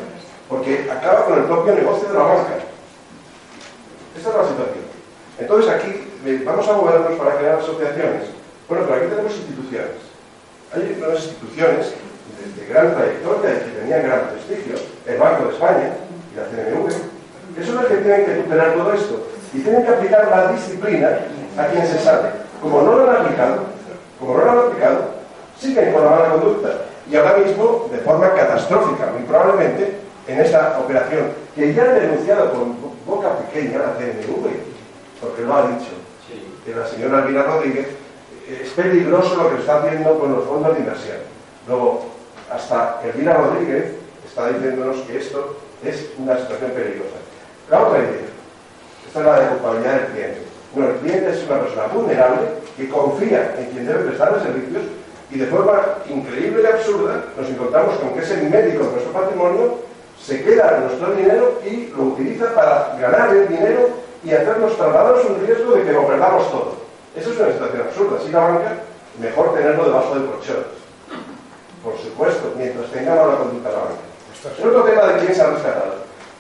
porque 0.49 0.91
acaba 0.91 1.27
con 1.27 1.39
el 1.39 1.45
propio 1.45 1.75
negocio 1.75 2.09
de 2.09 2.15
la 2.15 2.25
banca. 2.25 2.55
Esta 4.17 4.29
es 4.29 4.37
la 4.37 4.49
situación. 4.49 4.85
Entonces 5.39 5.71
aquí 5.71 6.12
vamos 6.45 6.69
a 6.69 6.73
movernos 6.73 7.19
para 7.19 7.37
crear 7.37 7.59
asociaciones. 7.59 8.31
Bueno, 8.69 8.85
pero 8.87 8.97
aquí 8.97 9.07
tenemos 9.11 9.37
instituciones. 9.37 9.99
Hay 10.73 10.97
unas 10.97 11.25
instituciones 11.25 11.93
de, 12.57 12.67
gran 12.67 12.95
trayectoria 12.95 13.51
y 13.51 13.59
que 13.59 13.79
tenían 13.81 14.03
gran 14.03 14.31
prestigio, 14.31 14.75
el 15.07 15.19
Banco 15.19 15.45
de 15.47 15.53
España 15.53 15.91
y 16.33 16.37
la 16.37 16.45
CNMV, 16.47 16.89
que 17.55 17.67
son 17.67 17.77
las 17.77 17.87
que 17.87 17.97
tienen 17.97 18.25
que 18.25 18.35
tutelar 18.43 18.75
todo 18.75 18.93
esto 18.95 19.27
y 19.53 19.61
tienen 19.61 19.85
que 19.85 19.91
aplicar 19.91 20.29
la 20.31 20.53
disciplina 20.53 21.19
a 21.59 21.67
quien 21.67 21.87
se 21.87 21.99
sabe. 21.99 22.31
Como 22.63 22.83
no 22.83 22.97
lo 22.97 23.11
han 23.11 23.17
aplicado, 23.17 23.65
como 24.19 24.39
no 24.39 24.45
lo 24.45 24.51
han 24.51 24.59
aplicado, 24.59 25.05
siguen 25.59 25.93
con 25.93 26.05
la 26.05 26.11
mala 26.11 26.31
conducta. 26.31 26.69
Y 27.11 27.17
ahora 27.17 27.37
mismo, 27.39 27.91
de 27.93 27.99
forma 27.99 28.33
catastrófica, 28.33 29.07
muy 29.13 29.25
probablemente, 29.25 29.99
en 30.29 30.41
esta 30.41 30.79
operación, 30.79 31.33
que 31.55 31.75
ya 31.75 31.83
han 31.83 31.95
denunciado 32.01 32.53
con 32.53 32.77
boca 33.05 33.37
pequeña 33.39 33.79
la 33.79 33.95
CNMV, 33.99 34.49
porque 35.21 35.43
lo 35.43 35.55
ha 35.55 35.67
dicho, 35.69 35.91
que 36.65 36.75
la 36.75 36.87
señora 36.87 37.21
Elvira 37.21 37.43
Rodríguez, 37.45 37.89
es 38.49 38.69
peligroso 38.71 39.37
lo 39.37 39.51
que 39.51 39.61
está 39.61 39.79
haciendo 39.79 40.19
con 40.19 40.33
los 40.33 40.45
fondos 40.45 40.75
de 40.75 40.81
inversión. 40.81 41.19
Luego, 41.69 42.07
hasta 42.51 43.01
Elvira 43.05 43.35
Rodríguez 43.35 43.93
está 44.27 44.49
diciéndonos 44.49 44.97
que 45.03 45.19
esto 45.19 45.57
es 45.85 46.11
una 46.19 46.39
situación 46.39 46.71
peligrosa. 46.73 47.17
La 47.71 47.83
otra 47.83 47.99
idea, 47.99 48.29
esta 49.07 49.21
es 49.21 49.27
la 49.27 49.41
de 49.41 49.49
culpabilidad 49.49 49.95
del 49.95 50.07
cliente. 50.07 50.39
Bueno, 50.75 50.91
el 50.91 50.97
cliente 50.97 51.31
es 51.31 51.45
una 51.45 51.61
persona 51.61 51.87
vulnerable 51.89 52.41
que 52.77 52.89
confía 52.89 53.55
en 53.59 53.67
quien 53.67 53.87
debe 53.87 54.05
prestarle 54.05 54.43
servicios 54.43 54.83
y 55.31 55.39
de 55.39 55.47
forma 55.47 55.81
increíble 56.09 56.63
y 56.63 56.67
absurda 56.67 57.25
nos 57.37 57.49
encontramos 57.49 57.97
con 57.97 58.15
que 58.15 58.21
ese 58.21 58.37
médico 58.43 58.85
de 58.85 58.91
nuestro 58.91 59.13
patrimonio 59.13 59.79
se 60.21 60.43
queda 60.43 60.81
nuestro 60.81 61.15
dinero 61.15 61.61
y 61.65 61.93
lo 61.97 62.05
utiliza 62.05 62.55
para 62.55 62.97
ganar 63.01 63.35
el 63.35 63.49
dinero 63.49 64.02
y 64.25 64.31
hacernos 64.31 64.77
trasladarnos 64.77 65.25
un 65.25 65.47
riesgo 65.47 65.75
de 65.75 65.85
que 65.85 65.93
lo 65.93 66.07
perdamos 66.07 66.51
todo. 66.51 66.75
Eso 67.17 67.33
es 67.33 67.41
una 67.41 67.53
situación 67.53 67.83
absurda. 67.83 68.21
Si 68.25 68.31
la 68.31 68.41
banca, 68.41 68.77
mejor 69.19 69.55
tenerlo 69.55 69.85
debajo 69.85 70.15
del 70.15 70.27
colchón. 70.27 70.65
Por 71.83 71.99
supuesto, 71.99 72.53
mientras 72.57 72.91
tengamos 72.91 73.29
la 73.29 73.39
conducta 73.39 73.69
de 73.69 73.75
la 73.75 73.83
banca. 73.83 74.59
El 74.59 74.69
otro 74.69 74.83
tema 74.85 75.03
de 75.07 75.21
quién 75.21 75.35
se 75.35 75.43
ha 75.43 75.51
rescatado. 75.51 75.95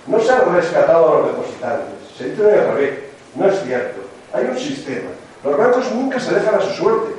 No 0.06 0.18
se 0.18 0.32
han 0.32 0.54
rescatado 0.54 1.08
a 1.08 1.18
los 1.18 1.26
depositantes. 1.28 1.86
Se 2.16 2.30
dice 2.30 2.42
de 2.42 2.72
revés. 2.72 2.98
No 3.34 3.48
es 3.48 3.62
cierto. 3.62 4.00
Hay 4.32 4.44
un 4.46 4.58
sistema. 4.58 5.10
Los 5.44 5.56
bancos 5.56 5.92
nunca 5.92 6.18
se 6.20 6.34
dejan 6.34 6.54
a 6.54 6.60
su 6.60 6.70
suerte. 6.70 7.14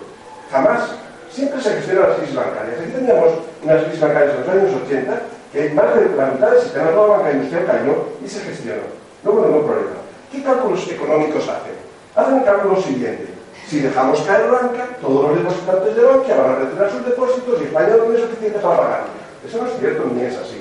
Jamás. 0.51 0.91
Siempre 1.29 1.61
se 1.61 1.71
gestionan 1.71 2.09
las 2.09 2.17
crisis 2.17 2.35
bancarias. 2.35 2.79
Aquí 2.79 2.91
teníamos 2.91 3.33
unas 3.63 3.83
crisis 3.83 4.01
bancarias 4.01 4.35
en 4.35 4.39
los 4.41 4.49
años 4.49 4.81
80 4.85 5.21
que 5.51 5.69
más 5.69 5.95
de 5.95 6.15
la 6.15 6.25
mitad 6.27 6.51
del 6.51 6.61
sistema 6.61 6.89
de 6.89 6.95
la 6.95 7.01
banca 7.01 7.31
industrial 7.31 7.65
cayó 7.65 7.95
y 8.23 8.27
se 8.27 8.39
gestionó. 8.41 8.83
No 9.23 9.31
hubo 9.31 9.45
ningún 9.45 9.65
problema. 9.65 10.02
¿Qué 10.33 10.41
cálculos 10.41 10.89
económicos 10.89 11.43
hacen? 11.47 11.77
Hacen 12.15 12.39
el 12.39 12.43
cálculo 12.43 12.81
siguiente. 12.81 13.27
Si 13.69 13.81
dejamos 13.81 14.19
caer 14.21 14.49
banca, 14.49 14.97
todos 14.99 15.29
los 15.29 15.37
depositantes 15.37 15.95
de 15.95 16.01
banca 16.01 16.35
van 16.35 16.51
a 16.51 16.55
retirar 16.55 16.89
sus 16.89 17.05
depósitos 17.05 17.61
y 17.61 17.65
España 17.65 17.89
no 17.95 18.03
tiene 18.09 18.19
suficiente 18.19 18.57
para 18.57 18.77
pagar. 18.77 19.03
Eso 19.45 19.61
no 19.61 19.69
es 19.69 19.77
cierto 19.77 20.09
ni 20.11 20.23
es 20.23 20.35
así. 20.35 20.59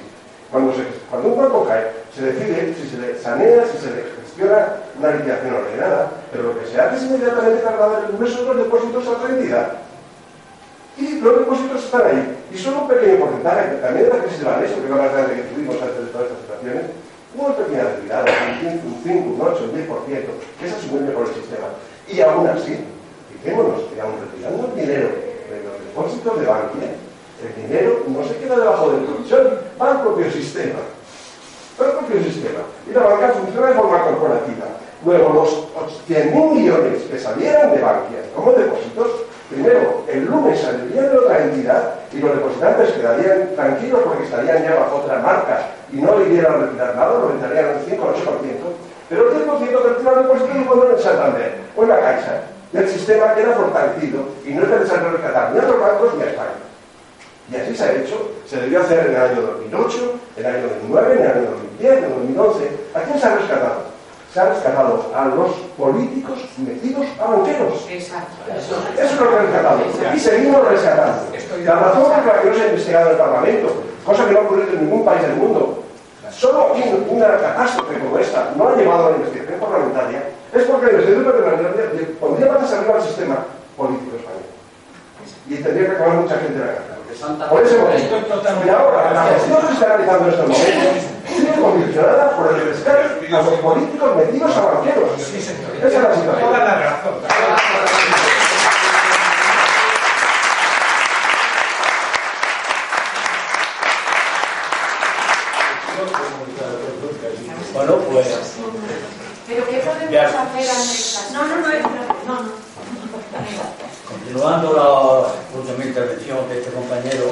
Cuando, 0.50 0.72
un 1.24 1.38
banco 1.38 1.64
cae, 1.64 1.88
se 2.14 2.20
decide 2.20 2.74
si 2.74 2.86
se 2.86 2.98
le 2.98 3.18
sanea, 3.18 3.64
si 3.64 3.78
se 3.78 3.96
le 3.96 4.04
gestiona 4.20 4.76
una 4.98 5.16
liquidación 5.16 5.54
ordenada, 5.54 6.10
pero 6.30 6.52
lo 6.52 6.60
que 6.60 6.66
se 6.66 6.78
hace 6.78 6.96
es 6.96 7.02
inmediatamente 7.04 7.62
trasladar 7.62 8.04
el 8.04 8.18
de 8.18 8.44
los 8.44 8.56
depósitos 8.58 9.06
a 9.06 9.10
otra 9.12 9.30
entidad. 9.30 9.72
Y 10.98 11.18
los 11.20 11.38
depósitos 11.38 11.84
están 11.84 12.02
ahí. 12.04 12.36
Y 12.52 12.58
solo 12.58 12.82
un 12.82 12.88
pequeño 12.88 13.24
porcentaje, 13.24 13.80
también 13.80 14.04
de 14.04 14.12
la 14.12 14.22
crisis 14.22 14.40
de 14.40 14.44
la 14.44 14.60
que 14.60 14.88
la 14.90 14.96
más 14.96 15.12
grande 15.12 15.34
que 15.36 15.48
tuvimos 15.48 15.80
antes 15.80 16.04
de 16.04 16.12
todas 16.12 16.26
estas 16.28 16.40
situaciones, 16.44 16.84
una 17.34 17.56
pequeña 17.56 17.84
retirada, 17.84 18.24
un 18.84 19.00
5, 19.02 19.28
un 19.28 19.40
8, 19.40 19.64
un 19.64 19.72
10%, 19.72 20.24
que 20.58 20.66
es 20.66 20.72
asumible 20.72 21.12
por 21.12 21.26
el 21.26 21.34
sistema. 21.34 21.68
Y 22.08 22.20
aún 22.20 22.46
así, 22.46 22.78
fijémonos 23.32 23.80
que 23.92 24.00
aún 24.00 24.14
retirando 24.20 24.66
el 24.66 24.74
dinero 24.74 25.08
de 25.08 25.62
los 25.64 25.78
depósitos 25.80 26.40
de 26.40 26.46
Bankia, 26.46 26.90
el 27.42 27.62
dinero 27.62 28.04
no 28.06 28.24
se 28.24 28.36
queda 28.36 28.56
debajo 28.56 28.90
del 28.90 29.04
colchón, 29.06 29.58
va 29.80 29.90
al 29.92 30.02
propio 30.02 30.30
sistema. 30.30 30.80
Va 31.80 31.86
al 31.86 31.98
propio 31.98 32.22
sistema. 32.22 32.60
Y 32.88 32.92
la 32.92 33.00
banca 33.00 33.28
funciona 33.32 33.68
de 33.68 33.74
forma 33.74 34.04
corporativa. 34.04 34.66
Luego, 35.04 35.32
los 35.32 36.08
100.000 36.08 36.52
millones 36.52 37.02
que 37.10 37.18
salieran 37.18 37.72
de 37.72 37.80
Bankia 37.80 38.18
como 38.36 38.52
depósitos, 38.52 39.10
primero, 39.52 40.04
el 40.08 40.24
lunes 40.24 40.60
saldrían 40.60 41.10
de 41.10 41.18
otra 41.18 41.42
entidad 41.44 41.94
y 42.12 42.18
los 42.18 42.34
depositantes 42.34 42.92
quedarían 42.92 43.54
tranquilos 43.54 44.00
porque 44.04 44.24
estarían 44.24 44.62
ya 44.62 44.74
bajo 44.74 44.96
otra 44.96 45.18
marca 45.18 45.70
y 45.92 45.96
no 45.96 46.18
le 46.18 46.26
irían 46.26 46.46
a 46.46 46.56
retirar 46.56 46.96
nada, 46.96 47.18
lo 47.18 47.28
retirarían 47.28 47.76
al 47.76 47.84
5 47.84 48.02
o 48.02 48.14
8%, 48.14 48.16
pero 49.08 49.30
el 49.30 49.46
10% 49.46 49.68
que 49.68 49.88
retiran 49.88 50.14
el 50.14 50.22
depósito 50.22 50.54
lo 50.54 50.66
ponen 50.66 50.96
en 50.96 51.02
Santander 51.02 51.52
o 51.76 51.82
en 51.82 51.88
la 51.88 52.00
Caixa. 52.00 52.42
Y 52.72 52.76
el 52.78 52.88
sistema 52.88 53.34
queda 53.34 53.54
fortalecido 53.54 54.20
y 54.46 54.54
no 54.54 54.62
es 54.62 54.68
necesario 54.70 55.10
rescatar 55.10 55.52
ni 55.52 55.58
a 55.58 55.62
los 55.62 55.80
bancos 55.80 56.14
ni 56.14 56.22
a 56.22 56.26
España. 56.26 56.62
Y 57.50 57.56
así 57.56 57.76
se 57.76 57.84
ha 57.84 57.92
hecho, 57.92 58.30
se 58.46 58.56
debió 58.56 58.80
hacer 58.80 59.06
en 59.06 59.14
el 59.14 59.20
año 59.20 59.42
2008, 59.42 60.12
en 60.36 60.46
el 60.46 60.54
año 60.54 60.68
2009, 60.68 61.12
en 61.12 61.20
el 61.20 61.30
año 61.30 61.50
2010, 61.50 61.98
en 61.98 62.04
el 62.04 62.10
2011. 62.10 62.70
¿A 62.94 63.00
quién 63.00 63.18
se 63.18 63.26
ha 63.26 63.36
rescatado? 63.36 63.91
Se 64.32 64.40
ha 64.40 64.48
rescatado 64.48 65.12
a 65.14 65.26
los 65.26 65.50
políticos 65.76 66.38
metidos 66.56 67.04
a 67.20 67.30
banqueros. 67.30 67.86
Exacto. 67.90 68.32
Eso 68.48 68.76
es 68.96 69.20
lo 69.20 69.28
que 69.28 69.36
ha 69.36 69.42
rescatado. 69.42 69.80
Y 70.14 70.18
seguimos 70.18 70.68
rescatando. 70.68 71.22
La 71.64 71.74
razón 71.74 72.02
por 72.04 72.26
la 72.26 72.40
que 72.40 72.48
no 72.48 72.54
se 72.54 72.62
ha 72.62 72.66
investigado 72.68 73.06
en 73.06 73.12
el 73.12 73.18
Parlamento, 73.18 73.72
cosa 74.06 74.24
que 74.24 74.32
no 74.32 74.38
ha 74.38 74.42
ocurrido 74.42 74.72
en 74.72 74.84
ningún 74.84 75.04
país 75.04 75.20
del 75.20 75.36
mundo, 75.36 75.84
solo 76.30 76.72
una 77.10 77.36
catástrofe 77.36 77.98
como 77.98 78.18
esta 78.18 78.52
no 78.56 78.68
ha 78.70 78.74
llevado 78.76 79.06
a 79.06 79.10
la 79.10 79.16
investigación 79.18 79.60
parlamentaria, 79.60 80.22
es 80.54 80.62
porque 80.64 80.86
el 80.86 80.96
Instituto 81.02 81.32
Parlamentario 81.32 81.90
le 81.94 82.02
pondría 82.16 82.48
patas 82.48 82.72
arriba 82.72 82.94
al 82.96 83.02
sistema 83.02 83.36
político 83.76 84.16
español. 84.16 84.48
Y 85.46 85.56
tendría 85.56 85.90
que 85.90 85.92
acabar 85.96 86.14
mucha 86.14 86.36
gente 86.36 86.54
en 86.54 86.60
la 86.60 86.66
cárcel. 86.72 87.02
Por 87.50 87.62
ese 87.62 87.78
motivo. 87.78 88.16
Y 88.64 88.68
ahora, 88.70 89.12
la 89.12 89.24
gestión 89.34 89.60
que 89.60 89.66
se 89.66 89.72
está 89.74 89.86
realizando 89.88 90.24
en 90.24 90.30
estos 90.30 90.48
momentos 90.48 91.02
sigue 91.28 91.60
condicionada 91.60 92.36
por 92.36 92.48
el 92.54 92.64
rescate 92.64 93.21
los 93.28 93.48
políticos 93.60 94.16
metidos 94.16 94.56
a 94.56 94.60
banqueros. 94.60 95.20
Esa 95.20 95.36
es 95.86 95.92
la 96.02 96.14
situación. 96.14 96.40
Toda 96.40 96.58
la 96.58 96.74
razón. 96.80 97.14
Bueno, 107.74 107.96
pues 108.10 108.26
¿Pero 109.48 109.66
qué 109.68 109.78
podemos 109.78 110.10
Ya. 110.10 110.26
hacer 110.28 110.36
ante 110.38 110.62
estas- 110.62 111.30
No, 111.32 111.46
no, 111.46 111.56
no, 111.56 111.68
no, 111.68 112.42
no. 112.42 112.62
continuando 114.08 114.72
la 114.74 115.58
última 115.58 115.84
intervención 115.84 116.48
de 116.48 116.58
este 116.60 116.70
compañero, 116.70 117.24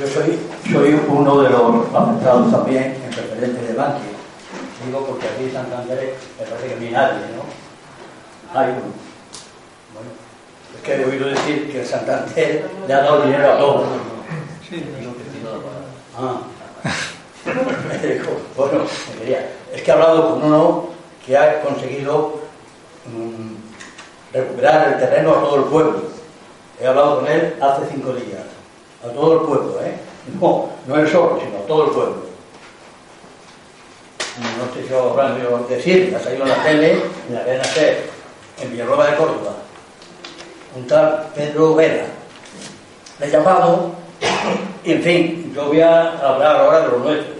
yo 0.00 0.06
soy, 0.06 0.38
soy 0.72 1.00
uno 1.08 1.42
de 1.42 1.50
los 1.50 1.94
afectados 1.94 2.50
también 2.50 3.00
en 3.04 3.10
preferentes 3.10 3.68
de 3.68 3.74
Bankia. 3.74 4.02
Digo 4.86 5.04
porque 5.06 5.26
aquí 5.28 5.44
en 5.44 5.52
Santander 5.52 6.14
me 6.40 6.46
parece 6.46 6.68
que 6.68 6.76
ni 6.80 6.90
nadie, 6.90 7.18
¿no? 7.36 8.58
Hay 8.58 8.70
uno. 8.70 8.94
Bueno, 9.92 10.10
es 10.74 10.82
que 10.82 10.94
he 10.94 11.04
oído 11.04 11.28
decir 11.28 11.70
Santander 12.38 12.70
le 12.86 12.94
ha 12.94 13.00
dado 13.00 13.22
dinero 13.22 13.52
a 13.52 13.58
todos. 13.58 13.86
Ah. 16.16 16.40
Me 17.88 18.08
dijo, 18.08 18.30
bueno. 18.56 18.84
Es 19.72 19.82
que 19.82 19.90
he 19.90 19.94
hablado 19.94 20.30
con 20.30 20.44
uno 20.44 20.88
que 21.24 21.36
ha 21.36 21.60
conseguido 21.60 22.40
mm, 23.06 24.32
recuperar 24.32 24.92
el 24.92 24.98
terreno 24.98 25.30
a 25.32 25.40
todo 25.40 25.56
el 25.56 25.64
pueblo. 25.64 26.02
He 26.80 26.86
hablado 26.86 27.20
con 27.20 27.28
él 27.28 27.56
hace 27.60 27.86
cinco 27.90 28.12
días. 28.12 28.42
A 29.04 29.08
todo 29.08 29.40
el 29.40 29.46
pueblo, 29.46 29.80
¿eh? 29.82 29.94
No, 30.40 30.70
no 30.86 30.96
él 30.96 31.08
solo, 31.08 31.40
sino 31.42 31.58
a 31.58 31.66
todo 31.66 31.84
el 31.84 31.90
pueblo. 31.90 32.28
No 34.38 34.74
sé 34.74 34.82
si 34.84 34.88
lo 34.90 35.10
habrán 35.10 35.32
oído 35.32 35.66
decir, 35.68 36.14
ha 36.14 36.20
salido 36.20 36.44
en 36.44 36.48
la 36.50 36.62
tele, 36.62 36.92
en 37.28 37.34
la 37.34 37.44
cadena 37.44 37.64
en 38.60 38.70
Villarroba 38.70 39.10
de 39.10 39.16
Córdoba. 39.16 39.52
Un 40.76 40.86
tal 40.86 41.26
Pedro 41.34 41.74
Vera. 41.74 42.17
He 43.20 43.30
llamado 43.30 43.98
en 44.84 45.02
fin, 45.02 45.52
yo 45.54 45.66
voy 45.66 45.80
a 45.80 46.18
hablar 46.18 46.56
ahora 46.56 46.80
de 46.80 46.88
lo 46.88 46.98
nuestro. 46.98 47.34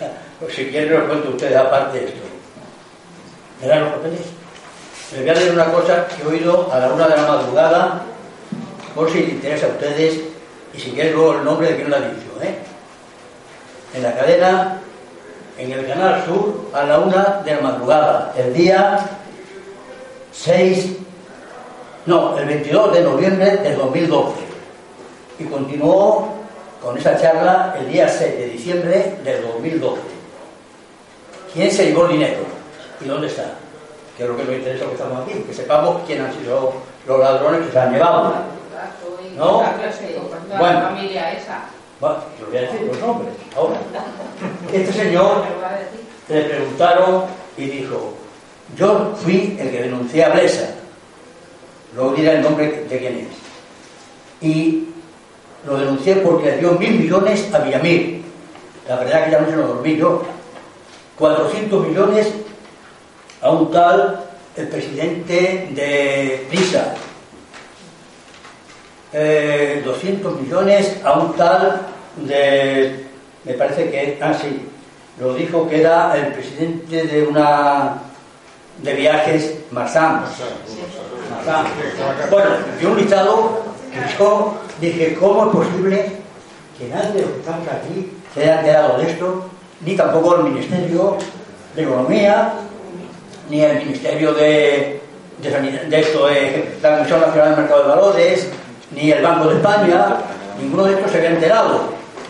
Ya, 0.00 0.12
pues, 0.40 0.54
si 0.54 0.66
quieren, 0.66 0.92
lo 0.92 1.06
cuento 1.06 1.28
a 1.28 1.30
ustedes 1.30 1.56
aparte 1.56 1.98
de 1.98 2.04
esto. 2.06 2.20
¿Me 3.62 3.80
los 3.80 3.92
papeles? 3.92 4.20
Les 5.12 5.20
voy 5.22 5.30
a 5.30 5.34
leer 5.34 5.52
una 5.52 5.72
cosa 5.72 6.06
que 6.06 6.22
he 6.22 6.26
oído 6.26 6.70
a 6.72 6.78
la 6.78 6.88
una 6.88 7.08
de 7.08 7.16
la 7.16 7.26
madrugada, 7.26 8.02
por 8.94 9.10
si 9.10 9.20
les 9.20 9.30
interesa 9.30 9.66
a 9.66 9.70
ustedes, 9.70 10.20
y 10.74 10.78
si 10.78 10.90
quieren 10.90 11.14
luego 11.14 11.38
el 11.38 11.44
nombre 11.44 11.68
de 11.68 11.76
quien 11.76 11.90
lo 11.90 11.96
ha 11.96 12.00
dicho. 12.00 12.42
¿eh? 12.42 12.58
En 13.94 14.02
la 14.02 14.14
cadena, 14.14 14.80
en 15.56 15.72
el 15.72 15.86
Canal 15.86 16.24
Sur, 16.26 16.70
a 16.74 16.84
la 16.84 16.98
una 16.98 17.40
de 17.44 17.54
la 17.54 17.60
madrugada, 17.60 18.34
el 18.36 18.52
día 18.52 18.98
6, 20.32 20.96
no, 22.06 22.38
el 22.38 22.46
22 22.46 22.94
de 22.94 23.00
noviembre 23.02 23.56
del 23.56 23.76
2012. 23.76 24.47
Y 25.38 25.44
continuó 25.44 26.28
con 26.82 26.96
esa 26.98 27.16
charla 27.16 27.76
el 27.78 27.90
día 27.90 28.08
6 28.08 28.38
de 28.38 28.46
diciembre 28.48 29.18
del 29.24 29.42
2012. 29.42 30.00
¿Quién 31.52 31.70
se 31.70 31.86
llevó 31.86 32.06
el 32.06 32.12
dinero? 32.12 32.40
¿Y 33.00 33.04
dónde 33.06 33.28
está? 33.28 33.54
Que 34.16 34.24
es 34.24 34.28
lo 34.28 34.36
que 34.36 34.44
nos 34.44 34.54
interesa 34.54 34.86
que 34.86 34.92
estamos 34.92 35.22
aquí, 35.22 35.38
que 35.40 35.54
sepamos 35.54 36.02
quién 36.06 36.22
han 36.22 36.32
sido 36.32 36.72
los 37.06 37.18
ladrones 37.20 37.66
que 37.66 37.72
se 37.72 37.78
han 37.78 37.92
llevado. 37.92 38.34
¿No? 39.36 39.62
Bueno. 40.58 40.80
familia 40.80 41.32
esa. 41.32 41.60
Bueno, 42.00 42.16
yo 42.40 42.46
voy 42.46 42.56
a 42.56 42.60
decir 42.62 42.82
los 42.82 42.98
nombres 42.98 43.34
ahora. 43.56 43.76
Este 44.72 44.92
señor 44.92 45.44
le 46.28 46.42
preguntaron 46.42 47.24
y 47.56 47.66
dijo, 47.66 48.14
yo 48.76 49.14
fui 49.16 49.56
el 49.60 49.70
que 49.70 49.82
denuncié 49.82 50.24
a 50.24 50.30
Blesa. 50.30 50.74
Luego 51.94 52.12
dirá 52.12 52.32
el 52.32 52.42
nombre 52.42 52.84
de 52.88 52.98
quién 52.98 53.18
es. 53.18 53.28
Y 54.40 54.88
lo 55.66 55.78
denuncié 55.78 56.16
porque 56.16 56.52
le 56.52 56.58
dio 56.58 56.72
mil 56.72 57.00
millones 57.00 57.52
a 57.52 57.58
Villamil. 57.58 58.24
La 58.88 58.96
verdad 58.96 59.24
que 59.24 59.30
ya 59.30 59.40
no 59.40 59.50
se 59.50 59.56
lo 59.56 59.66
dormí 59.68 59.96
yo. 59.96 60.22
400 61.18 61.86
millones 61.88 62.32
a 63.42 63.50
un 63.50 63.70
tal, 63.70 64.24
el 64.56 64.68
presidente 64.68 65.68
de 65.70 66.46
Prisa. 66.48 66.94
Eh, 69.12 69.82
200 69.84 70.40
millones 70.40 71.00
a 71.02 71.18
un 71.18 71.32
tal 71.34 71.86
de, 72.16 73.06
me 73.44 73.54
parece 73.54 73.90
que, 73.90 74.18
ah 74.20 74.34
sí, 74.34 74.68
lo 75.18 75.34
dijo 75.34 75.68
que 75.68 75.80
era 75.80 76.14
el 76.16 76.32
presidente 76.32 77.06
de 77.06 77.26
una, 77.26 77.94
de 78.82 78.94
viajes, 78.94 79.54
Marzán. 79.70 80.24
Marzán. 81.30 81.66
Bueno, 82.30 82.50
dio 82.78 82.90
un 82.90 82.96
listado 82.98 83.67
yo 84.18 84.54
dije, 84.80 85.16
¿cómo 85.18 85.46
es 85.46 85.56
posible 85.56 86.12
que 86.78 86.88
nadie 86.88 87.12
de 87.12 87.22
los 87.22 87.30
estamos 87.30 87.66
aquí 87.68 88.12
se 88.34 88.42
haya 88.42 88.60
enterado 88.60 88.98
de 88.98 89.10
esto? 89.10 89.44
Ni 89.84 89.96
tampoco 89.96 90.36
el 90.36 90.44
Ministerio 90.44 91.16
de 91.74 91.82
Economía, 91.82 92.52
ni 93.48 93.62
el 93.62 93.78
Ministerio 93.78 94.32
de, 94.34 95.00
de, 95.40 95.50
de 95.88 96.00
esto, 96.00 96.26
de 96.26 96.76
la 96.82 96.96
Comisión 96.96 97.20
Nacional 97.20 97.50
del 97.50 97.60
Mercado 97.60 97.82
de 97.82 97.88
Valores, 97.88 98.48
ni 98.90 99.10
el 99.12 99.22
Banco 99.22 99.48
de 99.48 99.56
España, 99.56 100.16
ninguno 100.60 100.84
de 100.84 100.94
estos 100.94 101.10
se 101.10 101.18
había 101.18 101.30
enterado. 101.30 101.80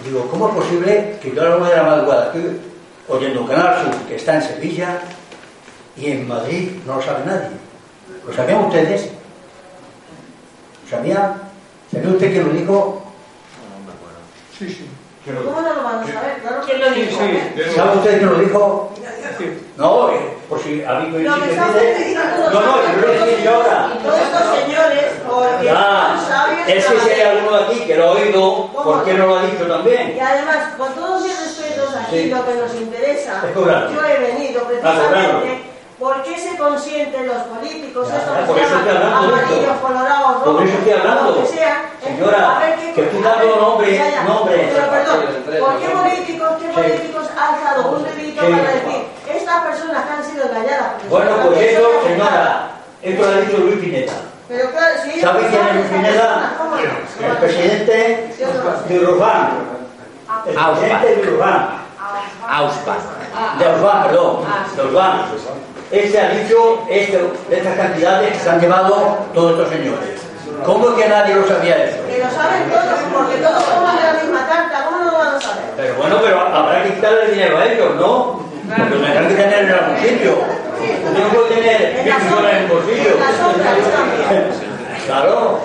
Digo, 0.05 0.29
¿cómo 0.31 0.49
es 0.49 0.55
posible 0.55 1.19
que 1.23 1.35
yo 1.35 1.43
a 1.43 1.49
la 1.49 1.57
una 1.57 1.71
de 1.71 1.77
la 1.77 1.83
madrugada 1.83 2.27
estoy 2.27 2.61
oyendo 3.09 3.47
Canal 3.47 3.83
Sur, 3.83 3.95
que 4.07 4.17
está 4.17 4.37
en 4.37 4.43
Sevilla, 4.43 5.01
y 5.97 6.13
en 6.13 6.29
Madrid 6.29 6.71
no 6.87 6.97
lo 6.97 7.03
sabe 7.03 7.25
nadie? 7.27 7.49
¿Lo 8.27 8.33
sabían 8.33 8.65
ustedes? 8.65 9.11
¿Lo 10.85 10.97
sabían? 10.97 11.48
¿Sabía 11.93 12.09
usted 12.11 12.33
quién 12.33 12.47
lo 12.49 12.53
dijo? 12.53 13.03
¿Cómo 15.45 15.61
no 15.61 15.75
lo 15.75 15.83
van 15.85 15.99
a 16.01 16.07
saber? 16.07 16.39
Claro 16.41 16.63
¿Quién 16.67 16.81
lo 16.81 16.91
dijo? 16.91 17.21
¿Sabe 17.77 17.97
usted 17.99 18.19
quién 18.19 18.27
lo 18.31 18.39
dijo? 18.39 18.93
No, 19.77 20.11
eh, 20.11 20.21
por 20.49 20.61
si 20.61 20.83
a 20.83 20.95
mí 20.99 21.11
Lo 21.23 21.35
que 21.41 21.51
está 21.51 21.67
coincide. 21.67 21.95
sucediendo 21.95 22.51
No, 22.53 22.61
no, 22.61 22.77
yo 22.83 23.07
lo 23.07 23.43
yo 23.45 23.55
ahora. 23.55 23.93
Todos 24.03 24.19
estos 24.19 24.59
señores, 24.59 25.05
porque 25.29 25.65
Ya, 25.65 26.17
son 26.19 26.29
sabios, 26.29 26.69
es 26.69 26.85
que 26.87 26.99
si 27.01 27.11
hay 27.11 27.21
alguno 27.21 27.57
aquí 27.57 27.81
que 27.87 27.95
lo 27.97 28.05
ha 28.09 28.13
oído, 28.13 28.67
¿por 28.73 29.05
qué 29.05 29.15
no 29.15 29.27
lo 29.29 29.39
ha 29.39 29.43
dicho 29.43 29.65
Y 29.65 29.69
también? 29.69 30.19
además, 30.21 30.75
con 30.77 30.93
todos 30.95 31.23
mis 31.23 31.39
respetos 31.39 31.95
aquí, 31.95 32.17
Sí. 32.23 32.31
lo 32.31 32.45
que 32.45 32.55
nos 32.55 32.75
interesa, 32.75 33.43
Es 33.49 33.55
yo 33.55 34.05
he 34.05 34.19
venido 34.19 34.63
precisamente 34.65 35.68
por 35.99 36.23
qué 36.23 36.39
se 36.39 36.57
consienten 36.57 37.27
los 37.27 37.43
políticos, 37.45 38.09
Ya, 38.09 38.17
estos 38.19 38.47
por 38.47 38.57
se 38.59 38.65
eso 38.65 38.77
estoy 38.77 38.97
hablando 38.97 39.17
amarillos, 39.35 39.77
colorados, 39.83 40.33
Por 40.43 40.45
rojos, 40.47 40.63
eso 40.65 40.79
estoy 40.79 40.93
hablando. 40.93 41.31
lo 41.33 41.41
que 41.43 41.47
sea, 41.49 41.85
Señora, 42.03 42.57
a 42.57 42.59
ver 42.61 42.75
qué- 42.79 42.93
que 42.93 43.03
estoy 43.03 43.23
dando 43.23 43.57
nombre-. 43.57 44.71
Pero 44.73 44.91
perdón, 44.91 45.19
¿por 45.61 45.79
qué 45.81 45.89
políticos, 45.89 46.49
qué 46.61 46.67
Sí. 46.69 46.73
políticos 46.75 47.27
ha 47.37 47.49
alzado 47.55 47.91
un 47.97 48.05
dedito 48.05 48.41
Sí. 48.47 48.53
para 48.53 48.73
decir 48.73 49.05
estas 49.35 49.61
personas 49.67 50.05
que 50.07 50.13
han 50.13 50.25
sido 50.25 50.45
engañadas? 50.47 50.93
Bueno, 51.11 51.31
pues 51.45 51.61
eso, 51.61 51.83
señora, 52.07 52.71
esto 53.03 53.23
lo 53.27 53.29
ha 53.33 53.41
dicho 53.41 53.59
Luis 53.59 53.77
Pineda. 53.81 54.13
Pero 54.49 54.71
claro, 54.71 54.95
si 55.05 55.21
¿Sabe 55.21 55.41
quién 55.49 55.67
es 55.67 55.75
Luis 55.75 55.91
no? 55.91 57.27
El 57.27 57.37
presidente 57.37 58.35
de 58.89 58.99
Urban. 59.05 59.51
El 60.47 60.55
presidente 60.55 61.07
de. 61.17 61.39
Ausbach. 62.49 62.99
De 63.59 63.69
Urbán, 63.69 64.03
perdón, 64.05 64.37
de 64.77 64.83
Urbán. 64.83 65.23
Este 65.91 66.21
ha 66.21 66.29
dicho 66.29 66.85
este, 66.91 67.17
de 67.49 67.57
estas 67.57 67.77
cantidades 67.77 68.33
que 68.33 68.39
se 68.39 68.51
han 68.51 68.61
llevado 68.61 69.19
todos 69.33 69.53
estos 69.53 69.71
señores. 69.71 70.21
¿Cómo 70.65 70.95
que 70.95 71.09
nadie 71.09 71.35
lo 71.35 71.47
sabía 71.47 71.85
eso? 71.85 71.97
Que 72.07 72.19
lo 72.19 72.31
saben 72.31 72.69
todos, 72.69 73.01
porque 73.15 73.37
todos 73.37 73.63
comen 73.63 73.97
de 73.97 74.03
la 74.03 74.13
misma 74.23 74.47
tarta, 74.47 74.85
¿cómo 74.85 74.99
no 74.99 75.11
lo 75.13 75.19
van 75.19 75.35
a 75.37 75.41
saber? 75.41 75.65
Pero 75.77 75.95
bueno, 75.95 76.19
pero 76.23 76.41
habrá 76.41 76.83
que 76.83 76.95
quitarle 76.95 77.23
el 77.25 77.31
dinero 77.31 77.59
a 77.59 77.65
ellos, 77.65 77.95
¿no? 77.97 78.41
Porque 78.69 78.95
lo 78.97 79.01
tendrán 79.01 79.29
que 79.29 79.35
tener 79.35 79.65
en 79.65 79.73
algún 79.73 79.97
sitio. 79.97 80.33
Usted 80.79 81.23
no 81.23 81.29
puede 81.31 81.55
tener 81.55 81.83
En 81.83 82.05
mil 82.05 82.09
las 82.09 82.23
millones 82.23 82.53
en 82.53 82.59
el 82.59 82.69
bolsillo. 82.69 83.11
Claro. 85.07 85.61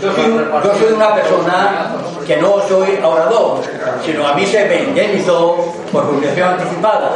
yo 0.00 0.12
soy, 0.12 0.64
yo 0.64 0.74
soy 0.78 0.92
una 0.92 1.14
persona 1.14 1.92
que 2.24 2.36
no 2.36 2.60
soy 2.68 3.00
orador, 3.02 3.60
sino 4.04 4.28
a 4.28 4.34
mí 4.34 4.46
se 4.46 4.64
me 4.66 4.84
indemnizó 4.84 5.74
por 5.90 6.04
jubilación 6.06 6.50
anticipada. 6.50 7.10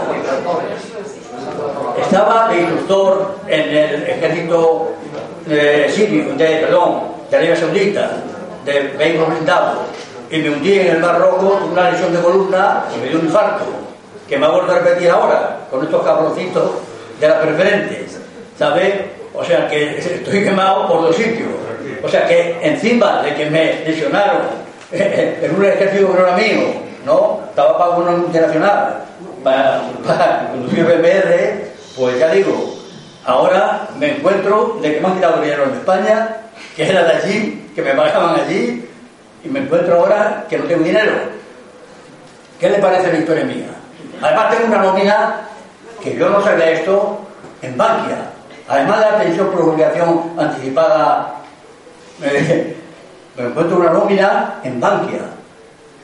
Estaba 2.00 2.48
de 2.48 2.60
instructor 2.60 3.36
en 3.46 3.60
el 3.60 4.02
ejército 4.04 4.92
de 5.46 5.88
sirio, 5.90 6.34
de, 6.34 6.46
perdón, 6.56 7.02
de 7.30 7.36
Arabia 7.36 7.56
Saudita, 7.56 8.10
de 8.64 8.80
vehículos 8.98 9.30
blindados, 9.30 9.78
y 10.30 10.38
me 10.38 10.50
hundí 10.50 10.78
en 10.80 10.88
el 10.88 10.98
Mar 10.98 11.18
Rojo 11.18 11.58
con 11.60 11.72
una 11.72 11.90
lesión 11.90 12.12
de 12.12 12.20
columna 12.20 12.84
y 12.94 13.00
me 13.00 13.08
dio 13.08 13.18
un 13.18 13.26
infarto, 13.26 13.64
que 14.28 14.38
me 14.38 14.46
ha 14.46 14.48
vuelto 14.48 14.72
a 14.72 14.78
repetir 14.78 15.10
ahora, 15.10 15.60
con 15.70 15.84
estos 15.84 16.02
cabroncitos 16.02 16.70
de 17.20 17.28
las 17.28 17.38
preferentes, 17.38 18.18
¿sabes? 18.58 18.94
O 19.34 19.44
sea 19.44 19.68
que 19.68 19.98
estoy 19.98 20.44
quemado 20.44 20.88
por 20.88 21.02
dos 21.02 21.16
sitios. 21.16 21.48
O 22.02 22.08
sea 22.08 22.26
que 22.26 22.58
encima 22.62 23.22
de 23.22 23.34
que 23.34 23.50
me 23.50 23.84
lesionaron 23.84 24.42
en 24.92 25.54
un 25.56 25.64
ejército 25.64 26.12
que 26.12 26.18
no 26.18 26.26
era 26.26 26.36
mío, 26.36 26.60
¿no? 27.04 27.40
Estaba 27.48 27.78
para 27.78 27.90
una 27.92 28.10
multinacional, 28.12 29.04
para, 29.44 29.82
para 30.04 30.48
conducir 30.50 30.84
BMR, 30.84 31.68
pues 31.96 32.18
ya 32.18 32.30
digo, 32.30 32.74
ahora 33.24 33.88
me 33.98 34.16
encuentro 34.16 34.78
de 34.82 34.94
que 34.94 35.00
me 35.00 35.06
han 35.06 35.14
quitado 35.14 35.42
dinero 35.42 35.64
en 35.64 35.74
España, 35.74 36.36
que 36.74 36.88
era 36.88 37.04
de 37.04 37.12
allí, 37.12 37.70
que 37.74 37.82
me 37.82 37.94
pagaban 37.94 38.40
allí, 38.40 38.88
y 39.44 39.48
me 39.48 39.60
encuentro 39.60 40.00
ahora 40.00 40.46
que 40.48 40.58
no 40.58 40.64
tengo 40.64 40.82
dinero. 40.82 41.12
¿Qué 42.58 42.70
le 42.70 42.78
parece 42.78 43.12
la 43.12 43.18
historia 43.18 43.44
mía? 43.44 43.66
Además 44.22 44.50
tengo 44.50 44.66
una 44.68 44.82
nómina 44.82 45.40
que 46.02 46.16
yo 46.16 46.30
no 46.30 46.42
sabía 46.42 46.70
esto 46.70 47.20
en 47.60 47.76
Bankia. 47.76 48.30
Además 48.66 48.98
de 49.00 49.10
la 49.10 49.18
pensión 49.18 49.50
por 49.50 49.60
obligación 49.60 50.32
anticipada, 50.38 51.34
eh, 52.22 52.76
me 53.36 53.44
encuentro 53.44 53.76
una 53.76 53.90
nómina 53.90 54.60
en 54.64 54.80
Bankia. 54.80 55.20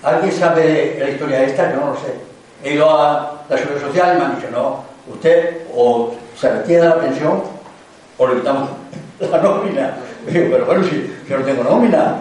¿Alguien 0.03 0.33
sabe 0.33 0.97
la 0.99 1.09
historia 1.09 1.41
de 1.41 1.47
esta? 1.47 1.71
Yo 1.73 1.81
no 1.81 1.87
lo 1.89 1.97
sé. 1.97 2.30
He 2.63 2.75
ido 2.75 2.91
a 2.91 3.33
la 3.49 3.57
seguridad 3.57 3.87
social 3.87 4.17
y 4.17 4.19
me 4.19 4.25
han 4.25 4.37
dicho, 4.37 4.49
no, 4.53 4.85
usted 5.13 5.67
o 5.75 6.15
se 6.39 6.51
retira 6.51 6.83
de 6.83 6.89
la 6.89 7.01
pensión 7.01 7.43
o 8.19 8.29
le 8.29 8.37
quitamos 8.37 8.69
la 9.21 9.39
nómina. 9.39 9.97
digo, 10.27 10.49
pero 10.51 10.67
bueno, 10.67 10.85
si, 10.85 11.25
yo 11.29 11.39
no 11.39 11.45
tengo 11.45 11.65
nómina. 11.65 12.17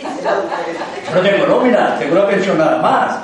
no 1.14 1.20
tengo 1.20 1.46
nómina, 1.46 1.98
tengo 1.98 2.12
una 2.12 2.26
pensión 2.26 2.58
nada 2.58 2.82
más. 2.82 3.18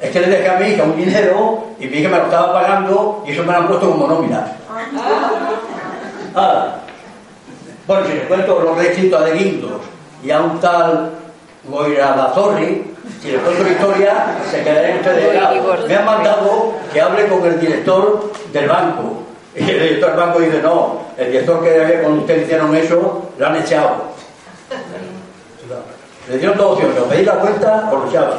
Es 0.00 0.10
que 0.10 0.20
le 0.20 0.28
dejé 0.28 0.48
a 0.48 0.58
mi 0.58 0.66
hija 0.68 0.84
un 0.84 0.96
dinero 0.96 1.64
y 1.78 1.86
mi 1.86 1.98
hija 1.98 2.10
me 2.10 2.18
lo 2.18 2.24
estaba 2.24 2.52
pagando 2.52 3.24
y 3.26 3.32
eso 3.32 3.42
me 3.42 3.52
lo 3.52 3.58
han 3.58 3.68
puesto 3.68 3.90
como 3.90 4.06
nómina. 4.06 4.46
Bueno, 7.86 8.06
si 8.06 8.14
les 8.14 8.26
cuento 8.26 8.60
los 8.60 8.76
requisitos 8.78 9.24
de 9.24 9.32
Guindos 9.32 9.82
y 10.22 10.30
a 10.30 10.40
un 10.40 10.58
tal 10.58 11.10
Goiradazorri, 11.64 12.93
si 13.20 13.32
les 13.32 13.40
cuento 13.40 13.62
la 13.62 13.70
historia, 13.70 14.38
se 14.50 14.62
quedarían 14.62 14.98
ustedes 14.98 15.34
helados. 15.34 15.88
Me 15.88 15.96
han 15.96 16.04
mandado 16.04 16.74
que 16.92 17.00
hable 17.00 17.26
con 17.28 17.44
el 17.46 17.60
director 17.60 18.32
del 18.52 18.68
banco. 18.68 19.22
Y 19.54 19.60
el 19.60 19.80
director 19.80 20.10
del 20.10 20.18
banco 20.18 20.40
dice, 20.40 20.60
no, 20.62 21.02
el 21.16 21.32
director 21.32 21.62
que 21.62 21.80
había 21.80 22.02
con 22.02 22.18
usted 22.20 22.42
hicieron 22.42 22.74
eso, 22.76 23.30
lo 23.38 23.46
han 23.46 23.56
echado. 23.56 24.14
Le 26.28 26.38
dieron 26.38 26.56
dos 26.56 26.72
opciones, 26.72 26.98
o 27.00 27.04
pedir 27.04 27.26
la 27.26 27.34
cuenta 27.34 27.90
o 27.92 27.98
lo 27.98 28.08
echaban. 28.08 28.38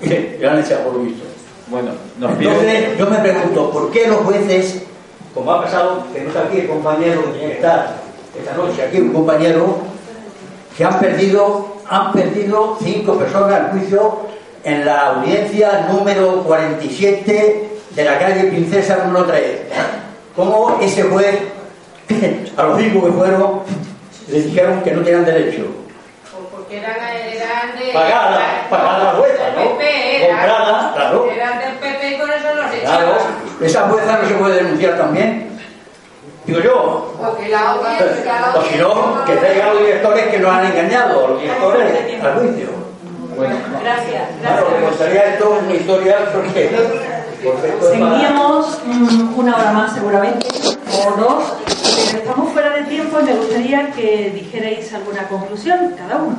Y 0.00 0.42
lo 0.42 0.50
han 0.50 0.58
echado 0.60 0.84
por 0.84 0.94
lo 0.94 1.00
visto. 1.00 1.24
Bueno, 1.68 1.90
Entonces, 2.16 2.98
yo 2.98 3.06
me 3.06 3.18
pregunto, 3.18 3.70
¿por 3.70 3.90
qué 3.90 4.06
los 4.06 4.18
jueces, 4.18 4.82
como 5.34 5.52
ha 5.52 5.62
pasado, 5.62 6.04
que 6.12 6.20
no 6.20 6.28
está 6.28 6.44
aquí 6.44 6.60
el 6.60 6.68
compañero 6.68 7.32
que 7.34 7.52
estar 7.52 7.96
esta 8.38 8.54
noche, 8.54 8.82
aquí 8.82 9.00
un 9.00 9.12
compañero, 9.12 9.78
que 10.76 10.84
han 10.84 10.98
perdido, 10.98 11.77
han 11.88 12.12
perdido 12.12 12.76
cinco 12.82 13.14
personas 13.18 13.52
al 13.54 13.70
juicio 13.70 14.26
en 14.64 14.84
la 14.84 15.06
audiencia 15.08 15.86
número 15.90 16.42
47 16.44 17.68
de 17.90 18.04
la 18.04 18.18
calle 18.18 18.44
Princesa 18.44 18.98
número 19.04 19.24
3. 19.26 19.42
¿Cómo 20.36 20.78
ese 20.80 21.02
juez, 21.04 21.38
a 22.56 22.62
los 22.64 22.78
cinco 22.80 23.06
que 23.06 23.12
fueron, 23.12 23.60
le 24.28 24.42
dijeron 24.42 24.82
que 24.82 24.92
no 24.92 25.02
tenían 25.02 25.24
derecho? 25.24 25.64
Porque 26.52 26.78
eran, 26.78 26.96
eran 27.00 27.78
de... 27.78 27.92
Pagada, 27.92 28.66
pagada 28.68 29.04
la 29.04 29.10
jueza, 29.18 29.42
¿no? 29.56 29.70
Comprada, 29.70 30.92
claro. 30.94 31.30
Eran 31.30 31.58
del 31.58 31.72
PP 31.76 32.10
y 32.14 32.18
con 32.18 32.30
eso 32.30 32.54
los 32.54 32.66
Claro, 32.70 33.06
echaban. 33.16 33.62
esa 33.62 33.88
jueza 33.88 34.18
no 34.22 34.28
se 34.28 34.34
puede 34.34 34.54
denunciar 34.56 34.98
también. 34.98 35.57
Digo 36.48 36.60
yo. 36.60 37.12
Porque 37.20 37.50
la 37.50 37.72
audiencia... 37.72 38.54
O 38.56 38.62
si 38.62 38.78
no, 38.78 39.22
que 39.26 39.36
traigan 39.36 39.74
los 39.74 39.80
directores 39.80 40.28
que 40.28 40.38
nos 40.38 40.50
han 40.50 40.64
engañado, 40.64 41.28
los 41.28 41.42
directores 41.42 42.24
al 42.24 42.34
juicio. 42.38 42.68
Bueno, 43.36 43.54
Gracias, 43.82 44.22
claro, 44.40 44.66
me 44.80 44.88
gustaría 44.88 45.34
esto 45.34 45.58
una 45.62 45.74
historia 45.74 46.16
porque. 46.32 46.70
Seguiríamos 47.82 48.80
mm, 48.84 49.38
una 49.38 49.56
hora 49.56 49.72
más 49.72 49.92
seguramente, 49.92 50.48
o 50.48 51.20
dos, 51.20 51.44
pero 52.10 52.18
estamos 52.18 52.52
fuera 52.52 52.70
de 52.70 52.82
tiempo 52.84 53.20
y 53.20 53.24
me 53.24 53.34
gustaría 53.34 53.90
que 53.92 54.32
dijerais 54.34 54.92
alguna 54.94 55.28
conclusión, 55.28 55.94
cada 55.96 56.16
uno. 56.16 56.36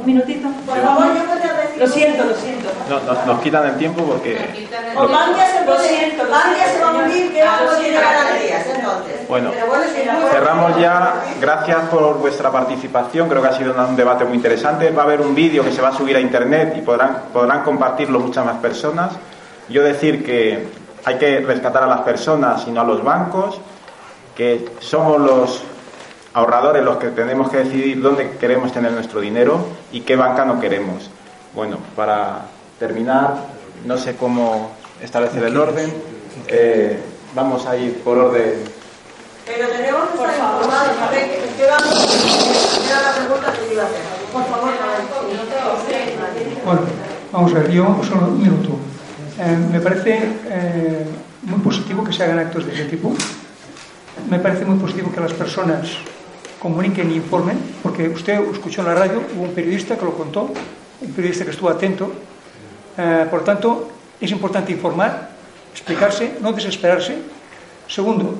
Un 0.00 0.06
minutito. 0.06 0.48
Por 0.66 0.78
favor, 0.78 1.06
yo 1.14 1.24
podría 1.24 1.52
decir... 1.54 1.78
Lo 1.80 1.86
siento, 1.86 2.24
lo 2.24 2.34
siento. 2.34 2.68
No, 2.88 3.00
nos, 3.00 3.26
nos 3.26 3.40
quitan 3.40 3.66
el 3.66 3.76
tiempo 3.76 4.02
porque... 4.04 4.66
O 4.96 5.08
Bankia 5.08 5.46
se 5.46 5.60
Lo 5.60 5.66
puede... 5.66 5.88
siento, 5.88 6.24
se 6.24 6.30
va 6.82 6.88
a 6.90 6.94
unir, 7.04 7.32
que 7.32 7.42
banco 7.44 7.64
Lo 7.64 7.70
tiene 7.76 7.98
siento. 7.98 8.00
ganaderías, 8.00 8.66
entonces. 8.66 9.28
Bueno, 9.28 9.50
no- 9.50 10.28
cerramos 10.28 10.78
ya. 10.80 11.14
Gracias 11.40 11.78
por 11.90 12.18
vuestra 12.18 12.50
participación. 12.50 13.28
Creo 13.28 13.42
que 13.42 13.48
ha 13.48 13.52
sido 13.56 13.74
un 13.74 13.96
debate 13.96 14.24
muy 14.24 14.36
interesante. 14.36 14.90
Va 14.90 15.02
a 15.02 15.04
haber 15.06 15.20
un 15.20 15.34
vídeo 15.34 15.64
que 15.64 15.72
se 15.72 15.82
va 15.82 15.88
a 15.88 15.96
subir 15.96 16.16
a 16.16 16.20
internet 16.20 16.74
y 16.76 16.82
podrán, 16.82 17.24
podrán 17.32 17.62
compartirlo 17.62 18.20
muchas 18.20 18.44
más 18.44 18.56
personas. 18.56 19.12
Yo 19.68 19.82
decir 19.82 20.24
que 20.24 20.68
hay 21.04 21.16
que 21.18 21.40
rescatar 21.40 21.82
a 21.82 21.86
las 21.86 22.00
personas 22.00 22.64
y 22.66 22.70
no 22.70 22.80
a 22.82 22.84
los 22.84 23.02
bancos, 23.02 23.60
que 24.36 24.66
somos 24.80 25.20
los 25.20 25.62
ahorradores 26.36 26.84
los 26.84 26.98
que 26.98 27.08
tenemos 27.08 27.50
que 27.50 27.56
decidir 27.56 28.02
dónde 28.02 28.32
queremos 28.38 28.70
tener 28.70 28.92
nuestro 28.92 29.22
dinero 29.22 29.66
y 29.90 30.02
qué 30.02 30.16
banca 30.16 30.44
no 30.44 30.60
queremos. 30.60 31.10
Bueno, 31.54 31.78
para 31.96 32.42
terminar, 32.78 33.36
no 33.86 33.96
sé 33.96 34.16
cómo 34.16 34.70
establecer 35.00 35.44
el 35.44 35.56
orden. 35.56 35.90
Eh, 36.48 37.00
vamos 37.34 37.64
a 37.64 37.74
ir 37.78 38.02
por 38.02 38.18
orden 38.18 38.52
Pero 39.46 39.68
tenemos 39.68 40.10
que 40.10 40.18
estar 40.18 40.34
informados, 40.34 40.98
a 41.00 41.10
ver, 41.10 41.38
¿qué 41.56 41.66
vamos? 41.66 42.84
Era 42.86 43.00
la 43.00 43.12
pregunta 43.14 43.52
que 43.52 43.66
te 43.66 43.72
iba 43.72 43.82
a 43.82 43.86
hacer. 43.86 44.02
Por 44.30 44.44
favor, 44.44 44.70
Bueno, 46.66 46.80
vamos 47.32 47.54
a 47.54 47.58
ver, 47.60 47.70
yo 47.70 48.00
solo 48.06 48.26
un 48.26 48.42
minuto. 48.42 48.68
Eh, 49.38 49.56
me 49.72 49.80
parece 49.80 50.32
eh, 50.50 51.06
muy 51.44 51.60
positivo 51.60 52.04
que 52.04 52.12
se 52.12 52.24
hagan 52.24 52.40
actos 52.40 52.66
de 52.66 52.74
ese 52.74 52.84
tipo. 52.84 53.14
Me 54.28 54.38
parece 54.38 54.66
muy 54.66 54.78
positivo 54.78 55.10
que 55.10 55.20
las 55.20 55.32
personas 55.32 55.96
comuniquen 56.58 57.10
e 57.10 57.14
informen, 57.14 57.58
porque 57.82 58.08
usted 58.08 58.40
escuchó 58.52 58.80
en 58.82 58.88
la 58.88 58.94
radio, 58.94 59.22
hubo 59.34 59.44
un 59.44 59.52
periodista 59.52 59.96
que 59.96 60.04
lo 60.04 60.12
contó, 60.12 60.50
un 61.00 61.12
periodista 61.12 61.44
que 61.44 61.50
estuvo 61.50 61.68
atento. 61.68 62.12
Eh, 62.96 63.26
por 63.30 63.44
tanto, 63.44 63.88
es 64.20 64.30
importante 64.30 64.72
informar, 64.72 65.30
explicarse, 65.72 66.38
no 66.40 66.52
desesperarse. 66.52 67.18
Segundo, 67.86 68.34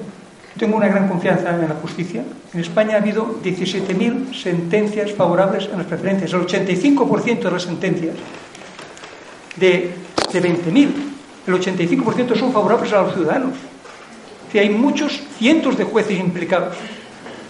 tengo 0.59 0.77
una 0.77 0.89
gran 0.89 1.09
confianza 1.09 1.51
en 1.51 1.69
la 1.69 1.75
justicia. 1.75 2.25
En 2.55 2.61
España 2.61 2.95
ha 2.97 2.99
habido 2.99 3.41
17.000 3.43 4.35
sentencias 4.35 5.13
favorables 5.13 5.69
a 5.73 5.77
las 5.77 5.87
preferencias. 5.87 6.33
El 6.33 6.47
85% 6.47 7.43
de 7.43 7.51
las 7.51 7.63
sentencias 7.63 8.17
de, 9.57 9.93
de 10.33 10.43
20.000, 10.43 10.89
el 11.47 11.55
85% 11.55 12.37
son 12.37 12.53
favorables 12.53 12.93
a 12.93 13.03
los 13.03 13.15
ciudadanos. 13.15 13.55
Hay 14.59 14.71
muchos, 14.71 15.21
cientos 15.39 15.77
de 15.77 15.85
jueces 15.85 16.19
implicados. 16.19 16.77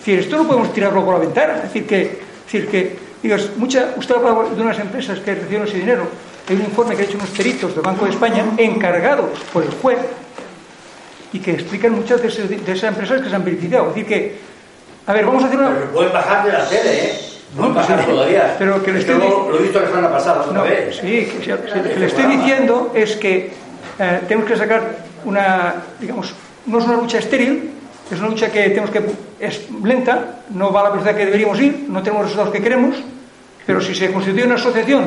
Decir, 0.06 0.20
esto 0.20 0.36
no 0.36 0.46
podemos 0.46 0.72
tirarlo 0.72 1.04
por 1.04 1.14
la 1.14 1.20
ventana. 1.20 1.56
Es 1.56 1.62
decir, 1.64 1.84
que, 1.84 2.02
es 2.02 2.44
decir, 2.52 2.68
que 2.68 2.96
digas, 3.24 3.50
mucha, 3.56 3.88
usted 3.96 4.14
habla 4.14 4.48
de 4.54 4.62
unas 4.62 4.78
empresas 4.78 5.18
que 5.18 5.34
recibieron 5.34 5.66
ese 5.66 5.78
dinero. 5.78 6.06
Hay 6.48 6.54
un 6.54 6.62
informe 6.62 6.94
que 6.94 7.02
han 7.02 7.08
hecho 7.08 7.18
unos 7.18 7.30
peritos 7.30 7.74
del 7.74 7.82
Banco 7.82 8.04
de 8.04 8.12
España 8.12 8.44
encargados 8.56 9.30
por 9.52 9.64
el 9.64 9.70
juez 9.72 9.98
y 11.32 11.40
que 11.40 11.50
explican 11.54 11.90
muchas 11.92 12.22
de, 12.22 12.28
ese- 12.28 12.46
de 12.46 12.72
esas 12.72 12.90
empresas 12.90 13.20
que 13.20 13.28
se 13.28 13.34
han 13.34 13.44
beneficiado. 13.44 13.88
Es 13.88 13.94
decir, 13.96 14.06
que, 14.06 14.36
a 15.08 15.12
ver, 15.12 15.26
vamos 15.26 15.42
a 15.42 15.46
hacer 15.48 15.58
una... 15.58 15.70
Pero 15.74 15.90
pueden 15.90 16.12
bajar 16.12 16.46
de 16.46 16.52
la 16.52 16.68
tele, 16.68 17.04
¿eh? 17.04 17.20
No 17.56 17.58
pueden 17.62 17.74
bajar 17.74 18.06
todavía. 18.06 18.54
Pero 18.60 18.82
que 18.84 18.92
le 18.92 18.98
Esto 19.00 19.12
estoy 19.14 19.28
lo, 19.28 19.50
lo 19.50 19.58
he 19.58 19.62
visto 19.62 19.80
la 19.80 19.86
semana 19.88 20.12
pasada, 20.12 20.42
otra 20.42 20.52
No, 20.52 20.62
vez. 20.62 20.96
sí, 21.00 21.32
que 21.42 21.98
le 21.98 22.06
estoy 22.06 22.26
diciendo 22.26 22.92
es 22.94 23.16
que 23.16 23.50
eh, 23.98 24.20
tenemos 24.28 24.48
que 24.48 24.56
sacar 24.56 24.98
una, 25.24 25.74
digamos, 25.98 26.32
no 26.66 26.78
es 26.78 26.84
una 26.84 26.96
lucha 26.96 27.18
estéril, 27.18 27.72
es 28.10 28.18
una 28.20 28.28
lucha 28.28 28.50
que 28.50 28.68
tenemos 28.70 28.90
que, 28.90 29.02
es 29.40 29.68
lenta, 29.82 30.40
no 30.50 30.72
va 30.72 30.80
a 30.80 30.84
la 30.84 30.90
velocidad 30.90 31.16
que 31.16 31.24
deberíamos 31.26 31.60
ir, 31.60 31.86
no 31.88 32.02
tenemos 32.02 32.22
los 32.22 32.30
resultados 32.32 32.52
que 32.54 32.62
queremos, 32.62 32.96
pero 33.66 33.80
si 33.80 33.94
se 33.94 34.12
constituye 34.12 34.44
una 34.44 34.54
asociación 34.54 35.04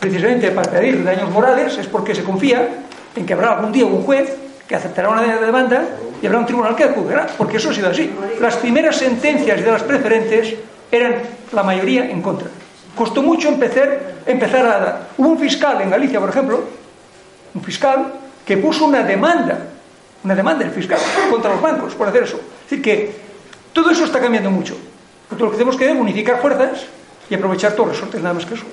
precisamente 0.00 0.50
para 0.50 0.70
pedir 0.70 1.04
daños 1.04 1.30
morales 1.30 1.78
es 1.78 1.86
porque 1.86 2.14
se 2.14 2.24
confía 2.24 2.68
en 3.14 3.24
que 3.24 3.32
habrá 3.34 3.52
algún 3.52 3.70
día 3.72 3.86
un 3.86 4.02
juez 4.02 4.34
que 4.66 4.74
aceptará 4.74 5.08
una 5.10 5.22
de- 5.22 5.44
demanda 5.46 5.84
y 6.20 6.26
habrá 6.26 6.38
un 6.40 6.46
tribunal 6.46 6.74
que 6.74 6.84
acudirá, 6.84 7.26
porque 7.38 7.58
eso 7.58 7.70
ha 7.70 7.74
sido 7.74 7.88
así. 7.90 8.10
Las 8.40 8.56
primeras 8.56 8.96
sentencias 8.96 9.62
de 9.62 9.70
las 9.70 9.82
preferentes 9.82 10.54
eran 10.90 11.14
la 11.52 11.62
mayoría 11.62 12.10
en 12.10 12.22
contra. 12.22 12.48
Costó 12.96 13.22
mucho 13.22 13.48
empezar, 13.48 14.00
empezar 14.26 14.66
a 14.66 14.78
dar. 14.78 15.08
Hubo 15.18 15.28
un 15.30 15.38
fiscal 15.38 15.80
en 15.80 15.90
Galicia, 15.90 16.18
por 16.20 16.28
ejemplo, 16.30 16.64
un 17.54 17.62
fiscal 17.62 18.12
que 18.44 18.56
puso 18.56 18.84
una 18.86 19.02
demanda, 19.02 19.58
una 20.24 20.34
demanda 20.34 20.64
del 20.64 20.72
fiscal 20.72 20.98
contra 21.30 21.52
los 21.52 21.60
bancos 21.60 21.94
por 21.94 22.08
hacer 22.08 22.24
eso. 22.24 22.36
Es 22.64 22.70
decir, 22.70 22.82
que 22.82 23.14
todo 23.72 23.90
eso 23.90 24.04
está 24.04 24.20
cambiando 24.20 24.50
mucho. 24.50 24.76
Porque 25.28 25.44
lo 25.44 25.50
que 25.50 25.56
tenemos 25.56 25.76
que 25.76 25.90
es 25.90 25.96
unificar 25.96 26.40
fuerzas 26.40 26.82
y 27.30 27.34
aprovechar 27.34 27.72
todos 27.72 27.88
los 27.88 27.96
resortes, 27.96 28.20
nada 28.22 28.34
más 28.34 28.44
que 28.46 28.54
eso. 28.54 28.64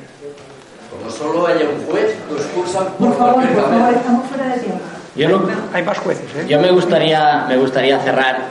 Como 0.91 1.09
solo 1.09 1.47
haya 1.47 1.65
un 1.69 1.85
juez, 1.85 2.15
lo 2.29 2.35
expulsan 2.37 2.85
por, 2.97 3.07
por 3.09 3.17
favor, 3.17 3.33
por 3.35 3.93
estamos 3.93 4.27
fuera 4.27 4.55
de 4.55 4.59
tiempo. 4.59 4.79
Yo 5.15 5.29
no- 5.29 5.47
Hay 5.73 5.83
más 5.83 5.97
jueces, 5.97 6.25
¿eh? 6.35 6.45
Yo 6.47 6.59
me 6.59 6.71
gustaría, 6.71 7.45
me 7.47 7.57
gustaría 7.57 7.99
cerrar 7.99 8.41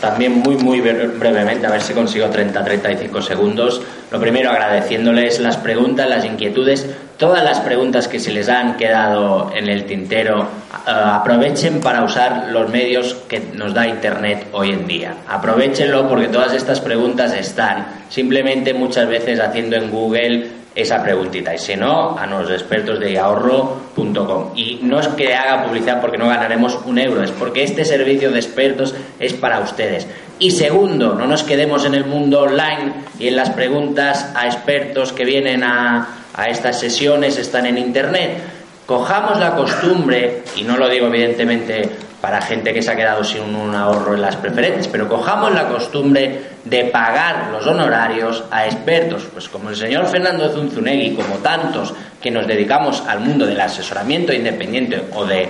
también 0.00 0.38
muy, 0.38 0.56
muy 0.56 0.80
bre- 0.80 1.18
brevemente, 1.18 1.66
a 1.66 1.70
ver 1.70 1.82
si 1.82 1.92
consigo 1.92 2.26
30-35 2.28 3.22
segundos. 3.22 3.82
Lo 4.10 4.18
primero, 4.20 4.50
agradeciéndoles 4.50 5.40
las 5.40 5.56
preguntas, 5.56 6.08
las 6.08 6.24
inquietudes, 6.24 6.86
todas 7.18 7.44
las 7.44 7.60
preguntas 7.60 8.08
que 8.08 8.18
se 8.18 8.32
les 8.32 8.48
han 8.48 8.76
quedado 8.76 9.50
en 9.54 9.68
el 9.68 9.84
tintero. 9.84 10.48
eh, 10.86 10.90
aprovechen 10.90 11.80
para 11.80 12.02
usar 12.04 12.48
los 12.50 12.70
medios 12.70 13.14
que 13.28 13.40
nos 13.54 13.74
da 13.74 13.86
Internet 13.86 14.46
hoy 14.52 14.70
en 14.70 14.86
día. 14.86 15.14
Aprovechenlo 15.28 16.08
porque 16.08 16.28
todas 16.28 16.54
estas 16.54 16.80
preguntas 16.80 17.32
están 17.34 17.86
simplemente 18.08 18.72
muchas 18.72 19.06
veces 19.08 19.38
haciendo 19.40 19.76
en 19.76 19.90
Google 19.90 20.46
esa 20.74 21.02
preguntita. 21.02 21.54
Y 21.54 21.58
si 21.58 21.76
no 21.76 22.16
a 22.18 22.26
los 22.26 22.50
expertos 22.50 23.00
de 23.00 23.18
ahorro.com 23.18 24.52
y 24.54 24.80
no 24.82 25.00
es 25.00 25.08
que 25.08 25.34
haga 25.34 25.64
publicidad 25.64 26.00
porque 26.00 26.18
no 26.18 26.28
ganaremos 26.28 26.78
un 26.84 26.98
euro 26.98 27.22
es 27.22 27.30
porque 27.32 27.64
este 27.64 27.84
servicio 27.84 28.30
de 28.30 28.38
expertos 28.38 28.94
es 29.18 29.32
para 29.34 29.60
ustedes. 29.60 30.06
Y 30.38 30.52
segundo 30.52 31.14
no 31.14 31.26
nos 31.26 31.42
quedemos 31.42 31.84
en 31.84 31.94
el 31.94 32.04
mundo 32.04 32.42
online 32.42 32.92
y 33.18 33.28
en 33.28 33.36
las 33.36 33.50
preguntas 33.50 34.32
a 34.34 34.46
expertos 34.46 35.12
que 35.12 35.24
vienen 35.24 35.64
a, 35.64 36.08
a 36.34 36.48
estas 36.48 36.78
sesiones 36.78 37.36
están 37.36 37.66
en 37.66 37.78
internet. 37.78 38.38
Cojamos 38.86 39.38
la 39.38 39.54
costumbre 39.54 40.42
y 40.56 40.62
no 40.62 40.76
lo 40.76 40.88
digo 40.88 41.06
evidentemente 41.06 42.09
para 42.20 42.42
gente 42.42 42.74
que 42.74 42.82
se 42.82 42.90
ha 42.90 42.96
quedado 42.96 43.24
sin 43.24 43.54
un 43.54 43.74
ahorro 43.74 44.14
en 44.14 44.22
las 44.22 44.36
preferentes, 44.36 44.88
pero 44.88 45.08
cojamos 45.08 45.52
la 45.54 45.68
costumbre 45.68 46.42
de 46.64 46.84
pagar 46.84 47.48
los 47.50 47.66
honorarios 47.66 48.44
a 48.50 48.66
expertos, 48.66 49.26
pues 49.32 49.48
como 49.48 49.70
el 49.70 49.76
señor 49.76 50.06
Fernando 50.06 50.50
Zunzunegui, 50.50 51.14
como 51.14 51.36
tantos 51.36 51.94
que 52.20 52.30
nos 52.30 52.46
dedicamos 52.46 53.02
al 53.08 53.20
mundo 53.20 53.46
del 53.46 53.60
asesoramiento 53.60 54.32
independiente 54.32 55.02
o 55.14 55.24
de 55.24 55.48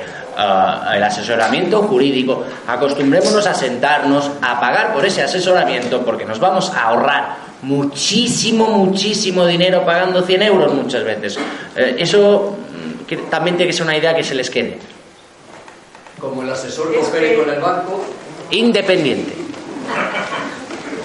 el 0.95 1.03
asesoramiento 1.03 1.83
jurídico, 1.83 2.45
acostumbrémonos 2.67 3.47
a 3.47 3.53
sentarnos 3.53 4.31
a 4.41 4.59
pagar 4.61 4.95
por 4.95 5.05
ese 5.05 5.23
asesoramiento 5.23 6.03
porque 6.03 6.25
nos 6.25 6.39
vamos 6.39 6.71
a 6.71 6.85
ahorrar 6.85 7.37
muchísimo, 7.63 8.67
muchísimo 8.69 9.45
dinero 9.45 9.85
pagando 9.85 10.23
100 10.23 10.43
euros 10.43 10.73
muchas 10.73 11.05
veces. 11.05 11.39
Eh, 11.77 11.97
eso 11.99 12.57
mm, 13.11 13.29
también 13.29 13.57
tiene 13.57 13.71
que 13.71 13.77
ser 13.77 13.85
una 13.85 13.97
idea 13.97 14.15
que 14.15 14.25
se 14.25 14.35
les 14.35 14.49
quede. 14.49 14.79
Como 16.21 16.43
el 16.43 16.51
asesor 16.51 16.95
coopere 16.95 17.37
con 17.37 17.49
el 17.49 17.61
banco, 17.61 18.05
Independiente. 18.51 19.37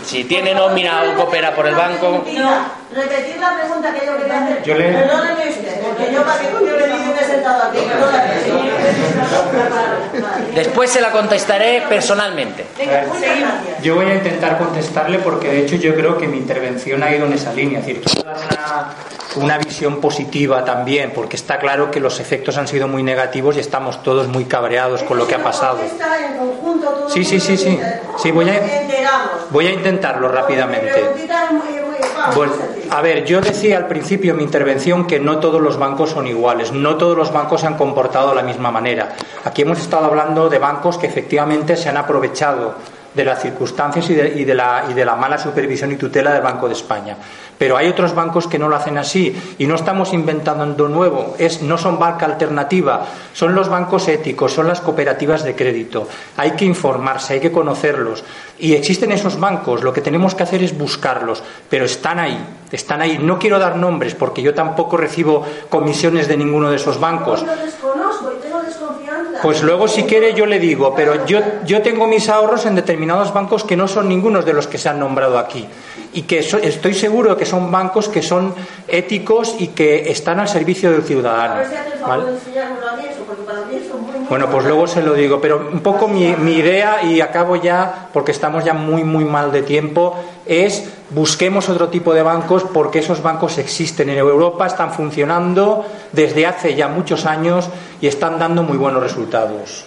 Si 0.03 0.23
tiene 0.23 0.53
nómina 0.53 1.03
o 1.03 1.15
coopera 1.15 1.55
por 1.55 1.67
el 1.67 1.75
banco, 1.75 2.23
Repetir 2.95 3.37
la 3.41 3.53
pregunta 3.59 3.93
que 3.93 4.05
yo 4.05 4.17
quería 4.17 4.43
hacer. 4.45 4.63
Yo 4.63 4.73
le- 4.75 4.93
Perdóneme 4.93 5.49
usted, 5.49 5.79
porque 5.81 6.13
yo 6.13 6.23
para 6.23 6.39
qué 6.39 6.47
coño 6.49 6.71
le 6.77 6.87
digo 6.87 7.13
que 7.13 7.23
he 7.23 7.27
sentado 7.27 7.63
aquí. 7.63 7.79
Perdóneme. 7.79 8.25
después 10.55 10.89
se 10.91 11.01
la 11.01 11.11
contestaré 11.11 11.83
personalmente. 11.89 12.65
Yo 13.81 13.95
voy 13.95 14.05
a 14.05 14.15
intentar 14.15 14.57
contestarle 14.57 15.19
porque 15.19 15.49
de 15.49 15.59
hecho 15.65 15.75
yo 15.75 15.93
creo 15.93 16.17
que 16.17 16.27
mi 16.27 16.37
intervención 16.37 17.03
ha 17.03 17.11
ido 17.13 17.25
en 17.25 17.33
esa 17.33 17.51
línea. 17.53 17.79
Es 17.79 17.85
decir, 17.87 18.01
una, 18.23 18.93
una 19.43 19.57
visión 19.57 19.99
positiva 19.99 20.63
también, 20.63 21.11
porque 21.13 21.35
está 21.35 21.59
claro 21.59 21.91
que 21.91 21.99
los 21.99 22.19
efectos 22.21 22.57
han 22.57 22.67
sido 22.69 22.87
muy 22.87 23.03
negativos 23.03 23.57
y 23.57 23.59
estamos 23.59 24.01
todos 24.03 24.27
muy 24.29 24.45
cabreados 24.45 25.03
con 25.03 25.17
lo 25.17 25.27
que 25.27 25.35
ha 25.35 25.43
pasado. 25.43 25.79
Está 25.83 26.25
en 26.25 26.37
conjunto 26.37 26.87
todo 26.87 27.09
Sí, 27.09 27.19
el 27.19 27.25
sí, 27.25 27.35
mundo 27.35 27.45
sí, 27.45 27.57
sí. 27.57 27.77
nos 28.11 28.21
Sí, 28.21 28.31
voy 28.31 28.49
a, 28.49 28.61
voy 29.49 29.67
a 29.67 29.71
intentarlo 29.71 30.29
rápidamente. 30.29 31.03
Bueno, 32.35 32.53
a 32.89 33.01
ver, 33.01 33.25
yo 33.25 33.41
decía 33.41 33.77
al 33.77 33.87
principio 33.87 34.33
de 34.33 34.37
mi 34.37 34.43
intervención 34.43 35.05
que 35.05 35.19
no 35.19 35.39
todos 35.39 35.61
los 35.61 35.77
bancos 35.77 36.11
son 36.11 36.27
iguales, 36.27 36.71
no 36.71 36.95
todos 36.95 37.17
los 37.17 37.31
bancos 37.31 37.61
se 37.61 37.67
han 37.67 37.77
comportado 37.77 38.29
de 38.29 38.35
la 38.35 38.43
misma 38.43 38.71
manera. 38.71 39.15
Aquí 39.43 39.61
hemos 39.61 39.79
estado 39.79 40.05
hablando 40.05 40.49
de 40.49 40.59
bancos 40.59 40.97
que 40.97 41.07
efectivamente 41.07 41.77
se 41.77 41.89
han 41.89 41.97
aprovechado 41.97 42.75
de 43.15 43.25
las 43.25 43.41
circunstancias 43.41 44.09
y 44.09 44.13
de, 44.13 44.27
y 44.39 44.43
de 44.43 44.53
la, 44.53 44.85
y 44.89 44.93
de 44.93 45.05
la 45.05 45.15
mala 45.15 45.37
supervisión 45.37 45.91
y 45.91 45.95
tutela 45.95 46.33
del 46.33 46.41
Banco 46.41 46.67
de 46.67 46.73
España. 46.73 47.17
Pero 47.57 47.77
hay 47.77 47.87
otros 47.87 48.13
bancos 48.13 48.47
que 48.47 48.59
no 48.59 48.67
lo 48.67 48.75
hacen 48.75 48.97
así 48.97 49.55
y 49.57 49.65
no 49.65 49.75
estamos 49.75 50.13
inventando 50.13 50.89
nuevo, 50.89 51.35
es, 51.37 51.61
no 51.61 51.77
son 51.77 51.97
banca 51.97 52.25
alternativa, 52.25 53.05
son 53.33 53.55
los 53.55 53.69
bancos 53.69 54.07
éticos, 54.07 54.53
son 54.53 54.67
las 54.67 54.81
cooperativas 54.81 55.43
de 55.43 55.55
crédito. 55.55 56.07
Hay 56.37 56.51
que 56.51 56.65
informarse, 56.65 57.33
hay 57.33 57.39
que 57.39 57.51
conocerlos. 57.51 58.23
Y 58.59 58.73
existen 58.73 59.11
esos 59.11 59.39
bancos, 59.39 59.83
lo 59.83 59.93
que 59.93 60.01
tenemos 60.01 60.35
que 60.35 60.43
hacer 60.43 60.63
es 60.63 60.77
buscarlos, 60.77 61.43
pero 61.69 61.85
están 61.85 62.19
ahí, 62.19 62.37
están 62.71 63.01
ahí. 63.01 63.17
No 63.17 63.39
quiero 63.39 63.59
dar 63.59 63.77
nombres 63.77 64.15
porque 64.15 64.41
yo 64.41 64.53
tampoco 64.53 64.97
recibo 64.97 65.45
comisiones 65.69 66.27
de 66.27 66.37
ninguno 66.37 66.69
de 66.69 66.75
esos 66.75 66.99
bancos. 66.99 67.41
Yo 67.41 67.47
lo 67.47 67.55
desconozco 67.55 68.33
y 68.37 68.41
tengo 68.41 68.61
desconfianza. 68.61 69.34
Pues 69.45 69.61
luego 69.61 69.87
si 69.87 70.05
quiere 70.05 70.33
yo 70.33 70.47
le 70.47 70.57
digo, 70.57 70.95
pero 70.95 71.23
yo, 71.27 71.39
yo 71.67 71.83
tengo 71.83 72.07
mis 72.07 72.29
ahorros 72.29 72.65
en 72.65 72.73
determinados 72.73 73.31
bancos 73.31 73.63
que 73.63 73.77
no 73.77 73.87
son 73.87 74.09
ningunos 74.09 74.43
de 74.43 74.53
los 74.53 74.65
que 74.65 74.79
se 74.79 74.89
han 74.89 74.99
nombrado 74.99 75.37
aquí. 75.37 75.67
Y 76.13 76.23
que 76.23 76.41
so- 76.41 76.57
estoy 76.57 76.95
seguro 76.95 77.37
que 77.37 77.45
son 77.45 77.69
bancos 77.71 78.09
que 78.09 78.23
son 78.23 78.55
éticos 78.87 79.55
y 79.59 79.67
que 79.67 80.09
están 80.09 80.39
al 80.39 80.47
servicio 80.47 80.91
del 80.91 81.03
ciudadano. 81.03 81.61
Bueno, 84.29 84.49
pues 84.49 84.65
luego 84.65 84.87
se 84.87 85.03
lo 85.03 85.13
digo, 85.13 85.39
pero 85.39 85.69
un 85.71 85.81
poco 85.81 86.07
mi, 86.07 86.35
mi 86.37 86.53
idea, 86.53 87.03
y 87.03 87.21
acabo 87.21 87.55
ya, 87.55 88.09
porque 88.13 88.31
estamos 88.31 88.63
ya 88.65 88.73
muy, 88.73 89.03
muy 89.03 89.25
mal 89.25 89.51
de 89.51 89.61
tiempo, 89.61 90.15
es 90.47 90.89
busquemos 91.11 91.69
otro 91.69 91.89
tipo 91.89 92.13
de 92.13 92.23
bancos 92.23 92.63
porque 92.63 92.99
esos 92.99 93.21
bancos 93.21 93.57
existen 93.57 94.09
en 94.09 94.17
Europa, 94.17 94.67
están 94.67 94.91
funcionando 94.91 95.85
desde 96.11 96.45
hace 96.45 96.75
ya 96.75 96.87
muchos 96.87 97.25
años 97.25 97.69
y 98.01 98.07
están 98.07 98.39
dando 98.39 98.63
muy 98.63 98.77
buenos 98.77 99.01
resultados. 99.01 99.85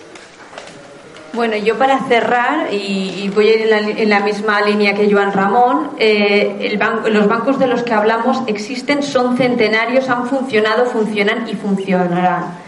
Bueno, 1.34 1.56
yo 1.56 1.76
para 1.76 2.00
cerrar, 2.08 2.72
y, 2.72 3.30
voy 3.34 3.48
a 3.48 3.54
ir 3.54 3.72
en 3.72 4.08
la, 4.08 4.20
misma 4.20 4.62
línea 4.62 4.94
que 4.94 5.12
Joan 5.12 5.32
Ramón, 5.32 5.90
eh, 5.98 6.76
los 7.10 7.28
bancos 7.28 7.58
de 7.58 7.66
los 7.66 7.82
que 7.82 7.92
hablamos 7.92 8.42
existen, 8.46 9.02
son 9.02 9.36
centenarios, 9.36 10.08
han 10.08 10.26
funcionado, 10.26 10.86
funcionan 10.86 11.46
y 11.48 11.54
funcionarán. 11.54 12.67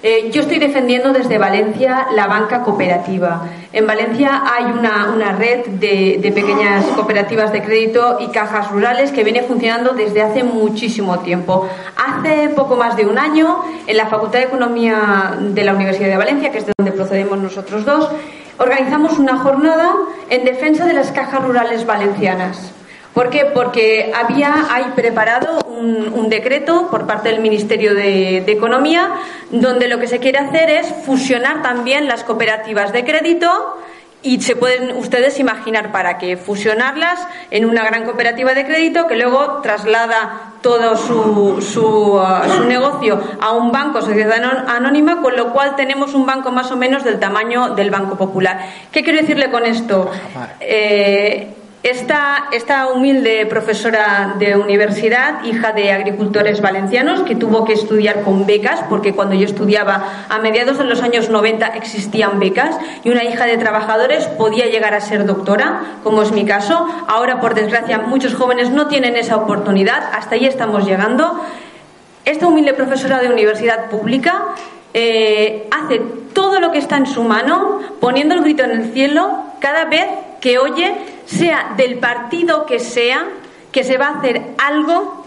Eh, 0.00 0.30
yo 0.32 0.42
estoy 0.42 0.60
defendiendo 0.60 1.12
desde 1.12 1.38
Valencia 1.38 2.06
la 2.14 2.28
banca 2.28 2.62
cooperativa. 2.62 3.42
En 3.72 3.84
Valencia 3.84 4.44
hay 4.46 4.66
una, 4.66 5.10
una 5.12 5.32
red 5.32 5.66
de, 5.66 6.18
de 6.22 6.30
pequeñas 6.30 6.84
cooperativas 6.94 7.52
de 7.52 7.62
crédito 7.62 8.18
y 8.20 8.28
cajas 8.28 8.70
rurales 8.70 9.10
que 9.10 9.24
viene 9.24 9.42
funcionando 9.42 9.94
desde 9.94 10.22
hace 10.22 10.44
muchísimo 10.44 11.18
tiempo. 11.18 11.68
Hace 11.96 12.50
poco 12.50 12.76
más 12.76 12.96
de 12.96 13.06
un 13.06 13.18
año, 13.18 13.60
en 13.88 13.96
la 13.96 14.06
Facultad 14.06 14.38
de 14.38 14.44
Economía 14.44 15.36
de 15.40 15.64
la 15.64 15.74
Universidad 15.74 16.08
de 16.08 16.16
Valencia, 16.16 16.52
que 16.52 16.58
es 16.58 16.66
de 16.66 16.72
donde 16.78 16.92
procedemos 16.92 17.38
nosotros 17.38 17.84
dos, 17.84 18.08
organizamos 18.58 19.18
una 19.18 19.38
jornada 19.38 19.90
en 20.30 20.44
defensa 20.44 20.86
de 20.86 20.92
las 20.92 21.10
cajas 21.10 21.42
rurales 21.42 21.84
valencianas. 21.84 22.72
¿Por 23.14 23.30
qué? 23.30 23.46
Porque 23.46 24.12
había 24.14 24.66
ahí 24.70 24.92
preparado 24.94 25.60
un, 25.66 26.12
un 26.12 26.28
decreto 26.28 26.88
por 26.90 27.06
parte 27.06 27.30
del 27.30 27.40
Ministerio 27.40 27.94
de, 27.94 28.42
de 28.44 28.52
Economía 28.52 29.10
donde 29.50 29.88
lo 29.88 29.98
que 29.98 30.06
se 30.06 30.18
quiere 30.18 30.38
hacer 30.38 30.70
es 30.70 30.86
fusionar 31.04 31.62
también 31.62 32.06
las 32.06 32.24
cooperativas 32.24 32.92
de 32.92 33.04
crédito 33.04 33.78
y 34.22 34.40
se 34.40 34.56
pueden 34.56 34.96
ustedes 34.96 35.38
imaginar 35.38 35.92
para 35.92 36.18
qué 36.18 36.36
fusionarlas 36.36 37.20
en 37.50 37.64
una 37.64 37.84
gran 37.84 38.04
cooperativa 38.04 38.52
de 38.52 38.66
crédito 38.66 39.06
que 39.06 39.16
luego 39.16 39.60
traslada 39.62 40.54
todo 40.60 40.96
su, 40.96 41.62
su, 41.62 42.18
ah, 42.20 42.42
su 42.56 42.64
negocio 42.64 43.20
a 43.40 43.52
un 43.52 43.70
banco, 43.70 44.02
sociedad 44.02 44.42
anónima, 44.66 45.22
con 45.22 45.36
lo 45.36 45.52
cual 45.52 45.76
tenemos 45.76 46.14
un 46.14 46.26
banco 46.26 46.50
más 46.50 46.70
o 46.72 46.76
menos 46.76 47.04
del 47.04 47.20
tamaño 47.20 47.76
del 47.76 47.90
Banco 47.90 48.16
Popular. 48.16 48.58
¿Qué 48.90 49.04
quiero 49.04 49.20
decirle 49.20 49.50
con 49.50 49.64
esto? 49.64 50.10
Eh, 50.60 51.54
esta, 51.82 52.48
esta 52.50 52.88
humilde 52.88 53.46
profesora 53.46 54.34
de 54.38 54.56
universidad, 54.56 55.44
hija 55.44 55.72
de 55.72 55.92
agricultores 55.92 56.60
valencianos, 56.60 57.22
que 57.22 57.36
tuvo 57.36 57.64
que 57.64 57.72
estudiar 57.72 58.22
con 58.22 58.46
becas, 58.46 58.80
porque 58.88 59.14
cuando 59.14 59.36
yo 59.36 59.44
estudiaba 59.44 60.26
a 60.28 60.38
mediados 60.40 60.78
de 60.78 60.84
los 60.84 61.02
años 61.02 61.30
90 61.30 61.66
existían 61.68 62.40
becas, 62.40 62.76
y 63.04 63.10
una 63.10 63.22
hija 63.24 63.46
de 63.46 63.58
trabajadores 63.58 64.26
podía 64.26 64.66
llegar 64.66 64.94
a 64.94 65.00
ser 65.00 65.24
doctora, 65.24 65.82
como 66.02 66.22
es 66.22 66.32
mi 66.32 66.44
caso. 66.44 66.86
Ahora, 67.06 67.40
por 67.40 67.54
desgracia, 67.54 67.98
muchos 67.98 68.34
jóvenes 68.34 68.70
no 68.70 68.88
tienen 68.88 69.16
esa 69.16 69.36
oportunidad. 69.36 70.10
Hasta 70.12 70.34
ahí 70.34 70.46
estamos 70.46 70.84
llegando. 70.84 71.40
Esta 72.24 72.48
humilde 72.48 72.74
profesora 72.74 73.20
de 73.20 73.28
universidad 73.28 73.88
pública 73.88 74.42
eh, 74.94 75.68
hace 75.70 76.00
todo 76.32 76.58
lo 76.58 76.72
que 76.72 76.78
está 76.78 76.96
en 76.96 77.06
su 77.06 77.22
mano, 77.22 77.80
poniendo 78.00 78.34
el 78.34 78.42
grito 78.42 78.64
en 78.64 78.72
el 78.72 78.92
cielo 78.92 79.44
cada 79.60 79.84
vez 79.84 80.06
que 80.40 80.58
oye, 80.58 80.94
sea 81.28 81.74
del 81.76 81.98
partido 81.98 82.66
que 82.66 82.80
sea, 82.80 83.26
que 83.70 83.84
se 83.84 83.98
va 83.98 84.06
a 84.06 84.18
hacer 84.18 84.42
algo 84.56 85.26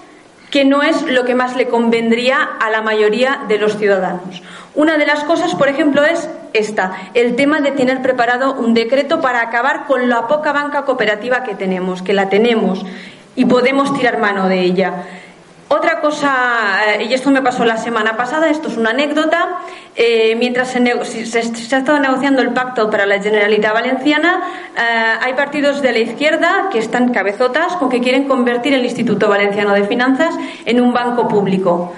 que 0.49 0.65
no 0.65 0.83
es 0.83 1.03
lo 1.03 1.23
que 1.23 1.35
más 1.35 1.55
le 1.55 1.67
convendría 1.67 2.41
a 2.43 2.69
la 2.69 2.81
mayoría 2.81 3.43
de 3.47 3.57
los 3.57 3.77
ciudadanos. 3.77 4.43
Una 4.75 4.97
de 4.97 5.05
las 5.05 5.23
cosas, 5.23 5.55
por 5.55 5.69
ejemplo, 5.69 6.03
es 6.03 6.29
esta, 6.53 6.93
el 7.13 7.35
tema 7.35 7.61
de 7.61 7.71
tener 7.71 8.01
preparado 8.01 8.53
un 8.55 8.73
decreto 8.73 9.21
para 9.21 9.41
acabar 9.41 9.85
con 9.85 10.09
la 10.09 10.27
poca 10.27 10.51
banca 10.51 10.83
cooperativa 10.83 11.43
que 11.43 11.55
tenemos, 11.55 12.01
que 12.01 12.13
la 12.13 12.27
tenemos 12.29 12.85
y 13.35 13.45
podemos 13.45 13.97
tirar 13.97 14.19
mano 14.19 14.49
de 14.49 14.59
ella. 14.59 15.05
Otra 15.73 16.01
cosa, 16.01 16.81
eh, 16.97 17.05
y 17.09 17.13
esto 17.13 17.31
me 17.31 17.41
pasó 17.41 17.63
la 17.63 17.77
semana 17.77 18.17
pasada, 18.17 18.49
esto 18.49 18.67
es 18.67 18.75
una 18.75 18.89
anécdota, 18.89 19.61
eh, 19.95 20.35
mientras 20.35 20.71
se, 20.71 20.79
ha 20.79 21.77
estado 21.77 21.97
negociando 21.97 22.41
el 22.41 22.49
pacto 22.49 22.89
para 22.89 23.05
la 23.05 23.21
Generalitat 23.21 23.73
Valenciana, 23.73 24.41
eh, 24.77 24.81
hay 25.21 25.33
partidos 25.33 25.81
de 25.81 25.93
la 25.93 25.99
izquierda 25.99 26.67
que 26.73 26.79
están 26.79 27.13
cabezotas 27.13 27.77
con 27.77 27.87
que 27.87 28.01
quieren 28.01 28.27
convertir 28.27 28.73
el 28.73 28.83
Instituto 28.83 29.29
Valenciano 29.29 29.71
de 29.71 29.85
Finanzas 29.85 30.35
en 30.65 30.81
un 30.81 30.91
banco 30.91 31.29
público. 31.29 31.93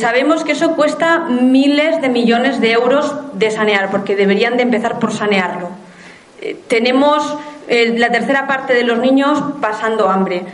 sabemos 0.00 0.42
que 0.42 0.52
eso 0.52 0.74
cuesta 0.74 1.18
miles 1.28 2.00
de 2.00 2.08
millones 2.08 2.58
de 2.58 2.72
euros 2.72 3.14
de 3.34 3.50
sanear, 3.50 3.90
porque 3.90 4.16
deberían 4.16 4.56
de 4.56 4.62
empezar 4.62 4.98
por 4.98 5.12
sanearlo. 5.12 5.68
tenemos 6.68 7.36
la 7.68 8.10
tercera 8.10 8.46
parte 8.46 8.74
de 8.74 8.84
los 8.84 8.98
niños 8.98 9.42
pasando 9.60 10.08
hambre 10.08 10.44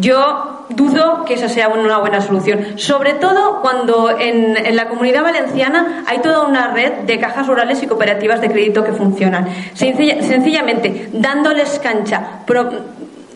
yo 0.00 0.66
dudo 0.70 1.24
que 1.24 1.34
esa 1.34 1.48
sea 1.48 1.68
una 1.68 1.98
buena 1.98 2.20
solución, 2.20 2.78
sobre 2.78 3.14
todo 3.14 3.60
cuando 3.60 4.18
en, 4.18 4.76
la 4.76 4.88
comunidad 4.88 5.22
valenciana 5.22 6.04
hay 6.06 6.18
toda 6.18 6.42
una 6.42 6.68
red 6.68 6.92
de 7.06 7.18
cajas 7.18 7.46
rurales 7.46 7.82
y 7.82 7.86
cooperativas 7.86 8.40
de 8.40 8.50
crédito 8.50 8.84
que 8.84 8.92
funcionan. 8.92 9.48
sencillamente, 9.74 11.10
dándoles 11.12 11.78
cancha, 11.78 12.40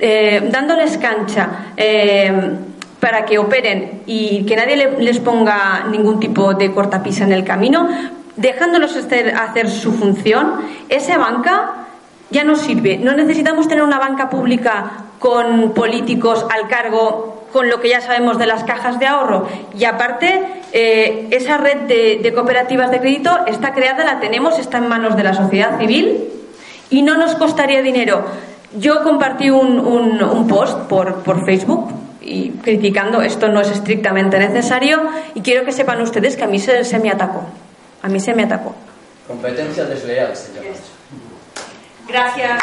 eh, 0.01 0.49
dándoles 0.51 0.99
cancha 0.99 1.49
eh, 1.77 2.33
para 3.01 3.25
que 3.25 3.39
operen 3.39 4.03
y 4.07 4.45
que 4.45 4.57
nadie 4.57 4.77
les 4.99 5.19
ponga 5.21 5.87
ningún 5.91 6.19
tipo 6.19 6.55
de 6.55 6.73
cortapisa 6.73 7.25
en 7.25 7.33
el 7.33 7.45
camino, 7.45 7.89
dejándolos 8.37 8.97
hacer 8.97 9.71
su 9.71 9.93
función, 9.93 10.61
esa 10.89 11.19
banca 11.19 11.78
ya 12.31 12.45
no 12.45 12.57
sirve. 12.57 12.99
No 12.99 13.13
necesitamos 13.15 13.69
tener 13.69 13.83
una 13.83 13.99
banca 13.99 14.29
pública 14.29 15.05
con 15.19 15.73
políticos 15.73 16.45
al 16.51 16.69
cargo 16.69 17.39
con 17.53 17.69
lo 17.69 17.81
que 17.81 17.89
ya 17.89 18.01
sabemos 18.01 18.39
de 18.39 18.47
las 18.47 18.65
cajas 18.65 18.99
de 18.99 19.07
ahorro. 19.07 19.49
Y 19.77 19.85
aparte, 19.85 20.45
eh, 20.73 21.29
esa 21.31 21.57
red 21.57 21.79
de, 21.87 22.33
cooperativas 22.35 22.91
de 22.91 23.01
crédito 23.01 23.31
está 23.47 23.73
creada, 23.73 24.05
la 24.05 24.21
tenemos, 24.21 24.59
está 24.59 24.79
en 24.79 24.89
manos 24.89 25.17
de 25.17 25.25
la 25.25 25.35
sociedad 25.35 25.79
civil 25.79 26.29
y 26.91 27.03
no 27.03 27.17
nos 27.17 27.35
costaría 27.37 27.83
dinero. 27.83 28.25
Yo 28.77 29.03
compartí 29.03 29.49
un, 29.51 30.47
post 30.49 30.79
por, 30.89 31.45
Facebook 31.47 31.91
y 32.21 32.51
criticando 32.51 33.23
esto 33.23 33.49
no 33.49 33.63
es 33.63 33.71
estrictamente 33.71 34.39
necesario 34.39 35.01
y 35.35 35.41
quiero 35.41 35.65
que 35.65 35.73
sepan 35.73 36.03
ustedes 36.03 36.37
que 36.37 36.45
a 36.45 36.47
mí 36.47 36.59
se, 36.59 36.85
se 36.85 36.99
me 36.99 37.11
atacó. 37.11 37.43
A 38.03 38.09
mí 38.09 38.21
se 38.21 38.35
me 38.35 38.45
atacó. 38.45 38.75
Competencia 39.27 39.85
desleal. 39.85 40.33
Gracias. 42.09 42.63